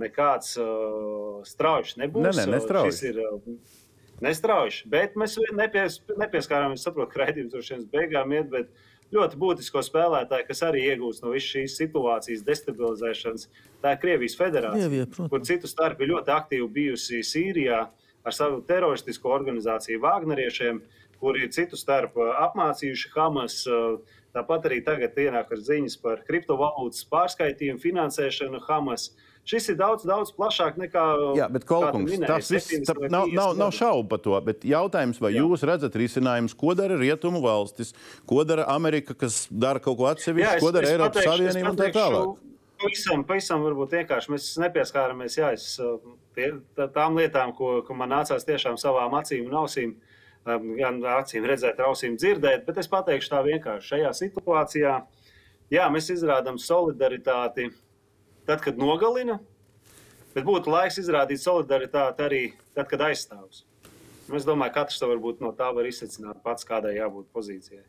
[0.01, 2.27] nekāds uh, strauji nebūs.
[2.27, 3.13] Ne, ne, nestrauji.
[3.15, 3.79] Uh,
[4.25, 8.73] nestrauji, bet mēs nepies, nepieskārāmies, saprotu, ka raidījums droši vien beigām iet, bet
[9.15, 13.49] ļoti būtisko spēlētāju, kas arī iegūst no visas šīs situācijas destabilizēšanas,
[13.83, 17.87] tā ir Krievijas federācija, Krievija, kur citu starp ir ļoti aktīvi bijusi Sīrijā.
[18.27, 20.83] Ar savu teroristisko organizāciju Wagneriešiem,
[21.23, 23.63] kuri citu starp apmācījuši Hamas.
[24.39, 29.09] Tāpat arī tagad ienāk ar ziņas par kriptovalūtas pārskaitījumu, finansēšanu Hamas.
[29.49, 31.05] Šis ir daudz, daudz plašāk nekā.
[31.39, 34.35] Jā, bet Kolkungs, minēja, tas viss nav, nav, nav šaubu par to.
[34.45, 35.41] Bet jautājums, vai Jā.
[35.41, 37.95] jūs redzat risinājumus, ko dara Rietumu valstis,
[38.29, 42.45] ko dara Amerika, kas dara kaut ko atsevišķu, ko dara Eiropas Savienība un tā tālāk?
[42.79, 45.73] Pavisam, pavisam varbūt vienkārši mēs nepieskārāmies jā, es,
[46.37, 46.53] pie
[46.95, 49.97] tām lietām, ko, ko man nācās tiešām savām acīm un ausīm,
[50.79, 52.65] gan acīm redzēt, ausīm dzirdēt.
[52.67, 54.95] Bet es pateikšu tā vienkārši šajā situācijā.
[55.75, 57.69] Jā, mēs izrādām solidaritāti
[58.49, 59.37] tad, kad nogalina,
[60.33, 62.43] bet būtu laiks izrādīt solidaritāti arī
[62.73, 63.67] tad, kad aizstāvs.
[64.33, 67.85] Es domāju, ka katrs varbūt no tā var izsvecināt pats, kādai jābūt pozīcijai.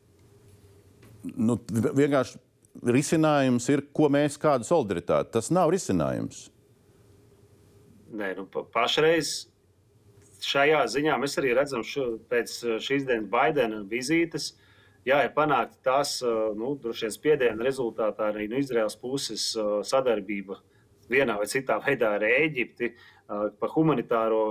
[1.35, 2.39] Nu, vienkārši
[2.95, 5.33] risinājums ir, ko mēs kādu solidaritāti.
[5.35, 6.45] Tas nav risinājums.
[8.09, 9.48] Nē, nu, pa, pašreiz
[10.45, 12.55] šajā ziņā mēs arī redzam, ka pēc
[12.85, 14.53] šīs dienas Baidena vizītes,
[15.07, 16.19] jā, ir panākta tās
[16.57, 19.51] nu, droši vien spiediena rezultātā arī no Izraels puses
[19.89, 20.59] sadarbība
[21.09, 22.93] vienā vai citā veidā ar Eģipti
[23.27, 24.43] par humanitāro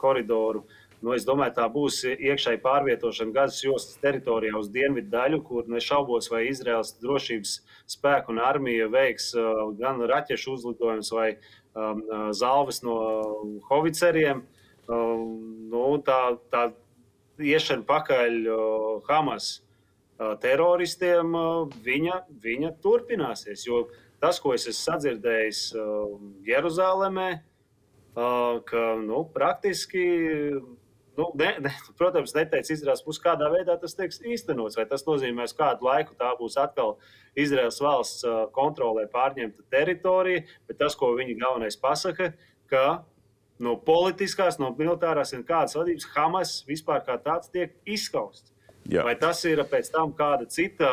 [0.00, 0.64] koridoru
[1.00, 6.28] Nu, es domāju, tā būs iekšēji pārvietošana Gazas jostas teritorijā uz dienvidu daļu, kur nešaubos,
[6.28, 7.54] vai Izraels drošības
[7.88, 9.30] spēku un armija veiks
[9.80, 12.04] gan raķešu uzlidojumus vai um,
[12.36, 12.98] zāles no
[13.70, 14.44] hoviceriem.
[14.44, 14.59] Uh,
[14.90, 16.20] nu, tā,
[16.52, 16.70] tā
[17.40, 23.64] iešana pakaļ uh, Hamas uh, teroristiem, uh, viņa, viņa turpināsies.
[23.68, 23.86] Jo
[24.20, 26.18] tas, ko es esmu sadzirdējis uh,
[26.48, 27.30] Jeruzalemē,
[28.66, 30.02] ka nu, praktiski
[31.20, 34.78] Nu, ne, ne, protams, neteiks Izraels puses, kādā veidā tas tiks īstenots.
[34.78, 36.94] Vai tas nozīmē, ka kādu laiku tā būs atkal
[37.38, 38.24] Izraels valsts
[38.56, 42.30] kontrolē pārņemta teritorija, bet tas, ko viņi galvenais pasaka,
[42.70, 42.84] ka
[43.60, 48.50] no politiskās, no militārās un kādas vadības Hamas vispār kā tāds tiek izskausts.
[48.90, 49.04] Jā.
[49.06, 50.88] Vai tas ir pēc tam kāda cita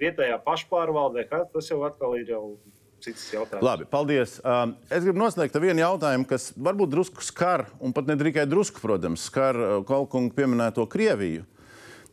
[0.00, 2.44] vietējā pašpārvalde, vai tas jau atkal ir jau
[3.04, 3.64] cits jautājums.
[3.64, 4.38] Labi, paldies.
[4.40, 8.46] Um, es gribu noslēgt ar vienu jautājumu, kas varbūt drusku skar, un pat ne tikai
[8.48, 11.44] drusku, protams, skar uh, Kalkunga pieminēto Krieviju.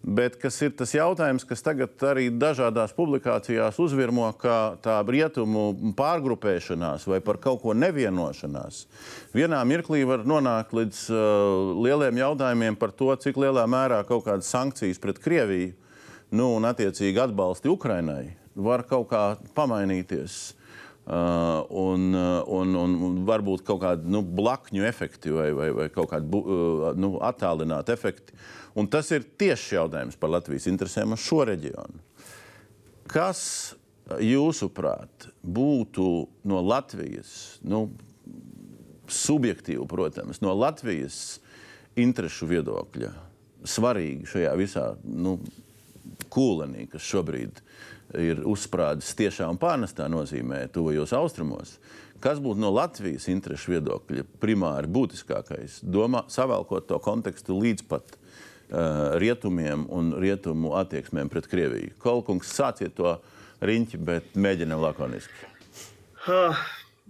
[0.03, 7.05] Bet kas ir tas jautājums, kas tagad arī dažādās publikācijās uzvirmo kā tā rietumu pārgrupēšanās
[7.07, 8.81] vai par kaut ko nevienošanās.
[9.31, 14.51] Vienā mirklī var nonākt līdz uh, lieliem jautājumiem par to, cik lielā mērā kaut kādas
[14.51, 15.71] sankcijas pret Krieviju
[16.35, 19.23] nu, un attiecīgi atbalsti Ukrainai var kaut kā
[19.55, 20.53] pamainīties.
[21.03, 25.87] Uh, un, uh, un, un, un varbūt kaut kādi nu, blakņu efekti vai, vai, vai
[25.91, 28.37] kaut kādi uh, nu, attālināti efekti.
[28.79, 31.99] Un tas ir tieši jautājums par Latvijas interesēm uz šo reģionu.
[33.11, 33.43] Kas,
[34.23, 36.07] jūsuprāt, būtu
[36.47, 37.89] no Latvijas, nu,
[39.11, 41.41] subjektīvi, protams, no Latvijas
[41.99, 43.11] interesu viedokļa
[43.67, 45.35] svarīgi šajā visā nu,
[46.31, 47.67] kūlenī, kas šobrīd ir?
[48.19, 51.77] Ir uzsprādzis tiešā un pārnestā nozīmē tuvajos austrumos.
[52.23, 55.81] Kas būtu no Latvijas interesu viedokļa primāri būtiskākais?
[55.83, 61.97] Domā, savēlkot to kontekstu līdz pat uh, rietumiem un rietumu attieksmēm pret Krieviju.
[62.03, 63.17] Kolkungs, sāciet to
[63.63, 65.51] riņķi, bet mēģinam lakoniski.
[66.27, 66.63] Uh.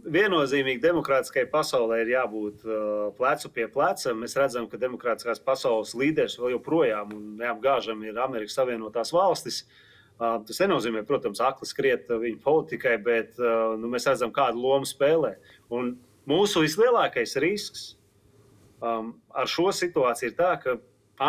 [0.04, 2.80] Viennozīmīgi demokrātiskai pasaulē ir jābūt uh,
[3.16, 4.12] plecu pie pleca.
[4.18, 9.62] Mēs redzam, ka demokrātiskās pasaules līderis vēl joprojām un neapgāžami ir Amerikas Savienotās valstis.
[9.62, 13.40] Uh, Tas nenozīmē, protams, akli skriet viņa politikai, bet
[13.80, 15.34] nu, mēs redzam, kādu lomu spēlē.
[15.74, 15.96] Un
[16.30, 17.88] mūsu vislielākais risks
[18.80, 20.78] um, ar šo situāciju ir tas, ka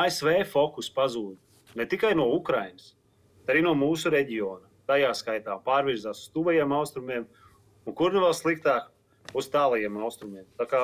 [0.04, 2.92] ASV fokus pazūd ne tikai no Ukrainas,
[3.42, 4.68] bet arī no mūsu reģiona.
[4.88, 7.24] Tajā skaitā pārvirzās uz tuvajiem austrumiem,
[7.88, 8.90] un kur nu vēl sliktāk,
[9.32, 10.44] uz tālajiem austrumiem.
[10.58, 10.82] Tā kā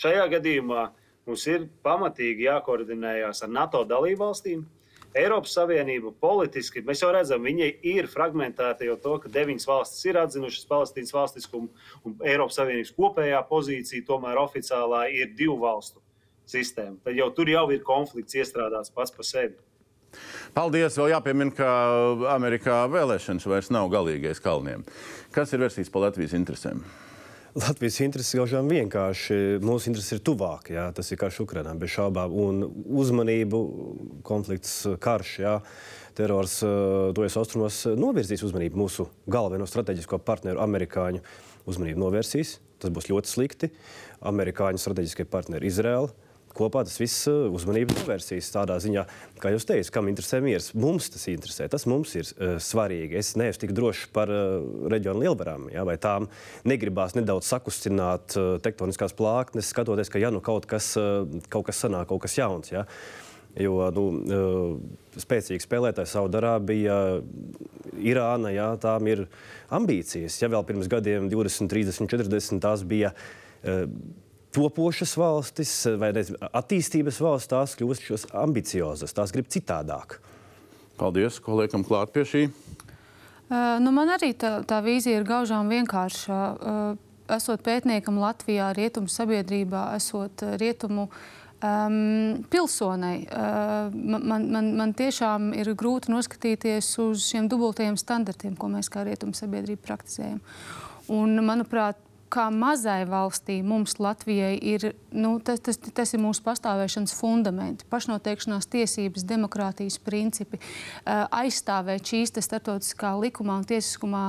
[0.00, 0.86] šajā gadījumā
[1.28, 4.64] mums ir pamatīgi jākoordinējas ar NATO dalībvalstīm,
[5.14, 10.18] Eiropas Savienība politiski, mēs jau redzam, viņa ir fragmentēta jau to, ka deviņas valstis ir
[10.18, 11.70] atzinušas Palestīnas valstiskumu,
[12.02, 16.02] un Eiropas Savienības kopējā pozīcija tomēr oficiālā ir divu valstu
[16.50, 16.98] sistēma.
[17.04, 19.54] Tad jau tur jau ir konflikts iestrādāts pats par sevi.
[20.54, 20.98] Paldies!
[20.98, 21.70] Vēl jāpiemina, ka
[22.34, 24.84] Amerikā vēlēšanas vairs nav galīgais kalniem.
[25.34, 26.82] Kas ir versijas par Latvijas interesēm?
[27.54, 29.60] Latvijas intereses gaužām vienkārši.
[29.62, 32.32] Mūsu intereses ir tuvāk, jā, tas ir karš Ukrainā, bez šaubām.
[32.34, 32.64] Un
[32.98, 33.60] uzmanību,
[34.26, 34.72] konflikts,
[35.02, 35.52] karš, jā,
[36.18, 36.56] terors
[37.14, 41.22] tojas austrumos novirzīs uzmanību mūsu galveno strateģisko partneru, amerikāņu
[41.70, 42.56] uzmanību novērsīs.
[42.82, 43.70] Tas būs ļoti slikti.
[44.26, 46.10] Amerikāņu strateģiskie partneri Izraela
[46.54, 49.04] kopā tas viss uh, uzmanību novērsīs tādā ziņā,
[49.42, 50.70] kā jūs teicat, kam interesē miers.
[50.78, 53.18] Mums tas interesē, tas mums ir uh, svarīgi.
[53.20, 54.62] Es neesmu tik drošs par uh,
[54.92, 56.30] reģionu lielvarām, ja, vai tām
[56.68, 61.22] negribās nedaudz sakustināt uh, tektoniskās plāknes, skatoties, ka ja nu kaut kas, uh,
[61.52, 62.74] kaut kas sanāk, kaut kas jauns.
[62.74, 62.88] Ja.
[63.54, 64.02] Jo nu,
[65.14, 66.96] spēcīgi spēlētāji Saudārābija,
[68.02, 69.28] Irāna, jā, tām ir
[69.70, 70.40] ambīcijas.
[70.42, 73.12] Ja vēl pirms gadiem, 20, 30, 40, tās bija
[74.54, 80.18] topošas valstis vai nezinu, attīstības valsts, tās kļūst ambiciozas, tās grib citādāk.
[81.00, 82.44] Paldies, ko liekam klāt pie šī.
[83.44, 86.38] Uh, nu man arī tā, tā vīzija ir gaužām vienkārša.
[86.54, 87.02] Uh,
[87.34, 95.72] esot pētniekam Latvijā, rietumu sabiedrībā, esot rietumu um, pilsonai, uh, man, man, man tiešām ir
[95.78, 100.42] grūti noskatīties uz šiem dubultajiem standartiem, ko mēs kā rietumu sabiedrība praktizējam.
[101.12, 101.98] Un, manuprāt,
[102.34, 108.68] kā mazai valstī mums Latvijai ir, nu, tas, tas, tas ir mūsu pastāvēšanas fundamenti, pašnoteikšanās
[108.74, 110.60] tiesības, demokrātijas principi,
[111.06, 114.24] aizstāvēt šīs starptautiskā likumā un tiesiskumā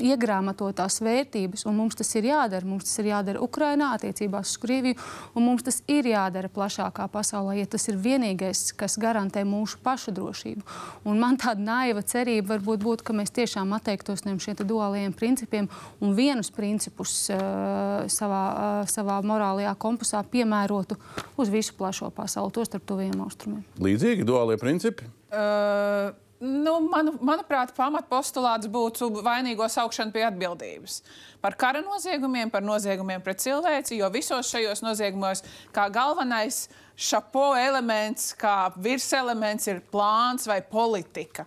[0.00, 2.66] iegrāmatotās vērtības, un mums tas ir jādara.
[2.66, 4.98] Mums tas ir jādara Ukrainā, attiecībās uz Krieviju,
[5.36, 10.14] un mums tas ir jādara plašākā pasaulē, ja tas ir vienīgais, kas garantē mūsu pašu
[10.16, 10.64] drošību.
[11.08, 15.68] Un man tāda naiva cerība varbūt būtu, ka mēs tiešām atteiktos no šiem duālajiem principiem
[16.00, 20.98] un vienus principus uh, savā, uh, savā morālajā kompasā piemērotu
[21.36, 23.64] uz visu plašo pasauli, to starp tuviem austrumiem.
[23.82, 25.08] Līdzīgi duālie principi?
[25.32, 26.12] Uh...
[26.42, 30.96] Nu, manu, manuprāt, pamatpostulāts būtu vainīgo saukšana pie atbildības
[31.42, 35.44] par kara noziegumiem, par noziegumiem pret cilvēci, jo visos šajos noziegumos
[35.74, 36.64] kā galvenais
[36.98, 41.46] šapo elements, kā virselements ir plāns vai politika.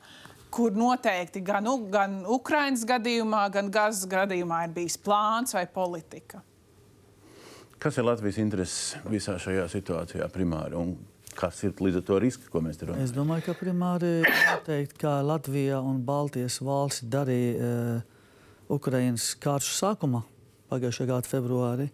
[0.56, 6.40] Kur noteikti gan, gan Ukraiņas gadījumā, gan Gazas gadījumā ir bijis plāns vai politika.
[7.84, 10.80] Kas ir Latvijas intereses visā šajā situācijā primāri?
[10.80, 10.96] Un
[11.38, 13.04] kas ir līdz ar to riski, ko mēs runājam?
[13.04, 18.02] Es domāju, ka primāri noteikti, kā Latvija un Baltijas valsts darīja uh,
[18.76, 20.24] Ukraiņas karšu sākumā
[20.72, 21.92] pagājušā gada februārī.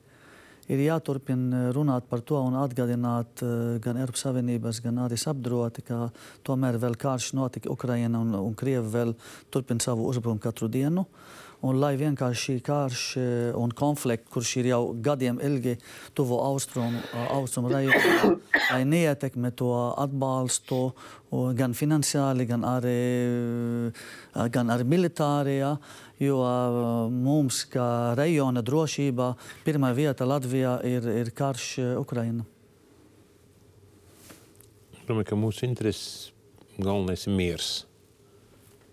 [0.71, 6.07] Ir jāturpina runāt par to un atgādināt uh, gan Eiropas Savienības, gan arī apdroti, ka
[6.47, 9.15] tomēr vēl karš notika Ukraina un, un Krievi vēl
[9.51, 11.07] turpina savu uzbrukumu katru dienu.
[11.07, 13.23] Uh, Un lai vienkārši šī karš eh,
[13.53, 15.75] un konflikts, kurš ir jau gadiem ilgi
[16.17, 16.97] tuvo austrumu,
[17.35, 18.31] austrumu rajonā,
[18.71, 19.69] lai neietekmē to
[20.01, 20.79] atbalstu
[21.57, 22.95] gan finansiāli, gan arī,
[23.91, 25.59] eh, gan arī militāri.
[25.59, 25.75] Ja,
[26.17, 26.79] jo eh,
[27.13, 27.85] mums, kā
[28.17, 29.29] rajona drošībā,
[29.67, 31.69] pirmā vieta Latvijā ir, ir karš
[32.01, 32.47] Ukraina.
[34.97, 36.31] Es domāju, ka mūsu intereses
[36.81, 37.71] galvenais ir miers,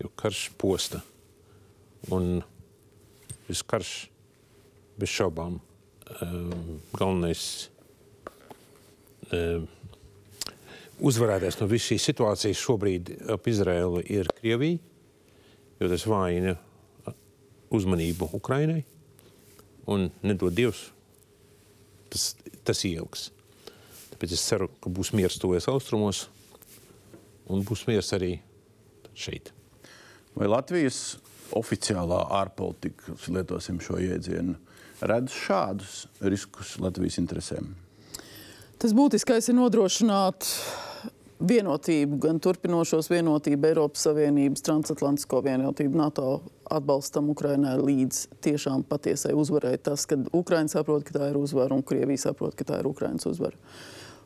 [0.05, 1.01] jo karš posta.
[2.13, 2.43] Un
[3.49, 3.91] šis karš
[5.01, 7.43] bez šaubām um, galvenais
[9.33, 9.67] um,
[10.99, 14.79] uzvarētājs no visas šīs situācijas šobrīd ap Izraēlu ir Krievija,
[15.81, 16.57] jo tas vājina
[17.75, 18.83] uzmanību Ukrainai
[19.89, 20.89] un nedod Dievs,
[22.13, 22.33] tas,
[22.67, 23.29] tas ilgs.
[24.13, 26.27] Tāpēc es ceru, ka būs miers tuvies austrumos
[27.49, 28.35] un būs miers arī
[29.17, 29.53] šeit.
[30.37, 31.19] Vai Latvijas
[31.57, 34.57] oficiālā ārpolitika, lietosim šo jēdzienu,
[35.09, 37.73] redz šādus riskus Latvijas interesēm?
[38.79, 40.47] Tas būtiskais ir nodrošināt
[41.39, 46.29] vienotību, gan turpinošos vienotību Eiropas Savienības, transatlantisko vienotību, NATO
[46.71, 49.77] atbalstam Ukrainai līdz tiešām patiesai uzvarai.
[49.83, 53.27] Tas, kad Ukraina saprot, ka tā ir uzvara un Krievija saprot, ka tā ir Ukrainas
[53.31, 53.59] uzvara.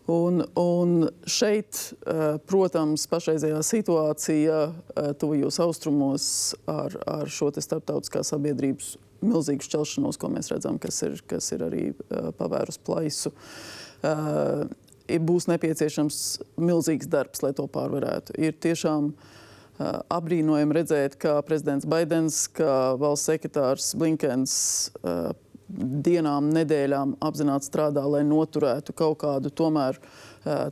[0.06, 6.24] Un, un šeit, eh, protams, pašreizējā situācija eh, tuvajos austrumos
[6.66, 11.84] ar, ar šo starptautiskā sabiedrības milzīgu šķelšanos, ko mēs redzam, kas ir, kas ir arī
[11.92, 13.30] eh, pavērus plaisu,
[15.22, 16.16] būs nepieciešams
[16.58, 18.34] milzīgs darbs, lai to pārvarētu.
[18.42, 19.12] Ir tiešām
[20.10, 24.56] apbrīnojami redzēt, kā prezidents Baidens, kā valsts sekretārs Blinkens
[25.72, 29.98] dienām, nedēļām apzināti strādā, lai noturētu kaut kādu tomēr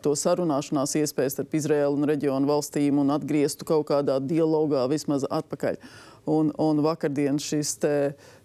[0.02, 5.78] to sarunāšanās iespēju starp Izraēlu un reģionu valstīm un atgrieztu kaut kādā dialogā vismaz atpakaļ.
[6.30, 8.39] Un, un vakardien šis te uh,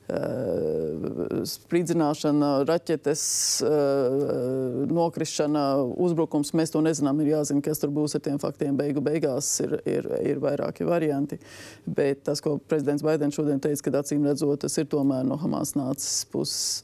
[1.49, 3.23] spridzināšana, raķetes,
[3.65, 3.67] eh,
[4.91, 6.53] nokrišana, uzbrukums.
[6.53, 7.21] Mēs to nezinām.
[7.21, 8.77] Ir jāzina, kas tur būs ar tiem faktiem.
[8.77, 11.39] Beigu beigās ir, ir, ir vairāki varianti.
[11.87, 15.73] Bet tas, ko prezidents Baidens šodien teica, ka acīm redzot, tas ir tomēr no Hamas
[15.73, 16.83] nācis puses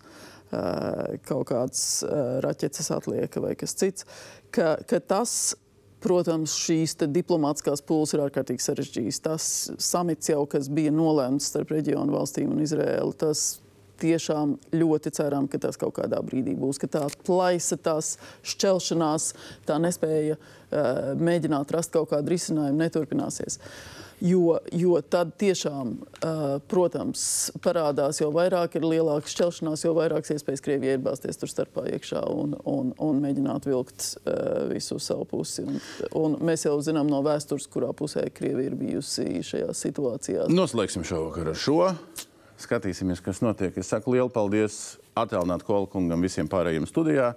[0.51, 2.03] eh, kaut kāds
[2.41, 4.05] raķetes atlieka vai kas cits.
[4.51, 5.55] Ka, ka tas
[6.01, 9.19] Protams, šīs diplomātiskās pūles ir ārkārtīgi sarežģītas.
[9.21, 9.49] Tas
[9.91, 13.59] samits jau, kas bija nolēmts starp reģionu valstīm un Izraēlu, tas
[14.01, 18.15] tiešām ļoti ceram, ka tas kaut kādā brīdī būs, ka tā plaisa, tās
[18.49, 19.27] šķelšanās,
[19.69, 23.59] tā nespēja uh, mēģināt rast kaut kādu risinājumu neturpināsies.
[23.61, 27.23] Uh, Jo, jo tad tiešām, uh, protams,
[27.65, 32.53] parādās jau vairāk, ir lielāka šķelšanās, jo vairāk iespējas Krievijai iebāzties tur starpā iekšā un,
[32.69, 35.65] un, un mēģināt vilkt uh, visu savu pusi.
[35.65, 35.81] Un,
[36.21, 40.53] un mēs jau zinām no vēstures, kurā pusē Krievija ir bijusi šajās situācijās.
[40.53, 41.79] Noslēgsim šovakar ar šo.
[42.61, 43.73] Skatīsimies, kas notiek.
[43.81, 47.33] Es saku lielu paldies Atēlnāt Kolkungam, visiem pārējiem studijā.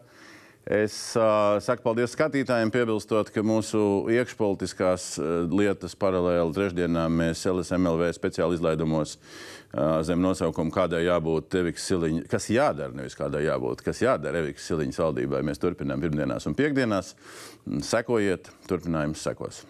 [0.65, 8.09] Es uh, saku paldies skatītājiem, piebilstot, ka mūsu iekšpolitiskās uh, lietas paralēli trešdienām mēs LSMLV
[8.17, 14.01] speciāli izlaidumos uh, zem nosaukuma, kādai jābūt Eviks Siliņa, kas jādara, nevis kādai jābūt, kas
[14.07, 15.45] jādara Eviks Siliņas valdībai.
[15.45, 17.13] Mēs turpinām pirmdienās un piekdienās.
[17.85, 19.67] Sekojiet, turpinājums sekos.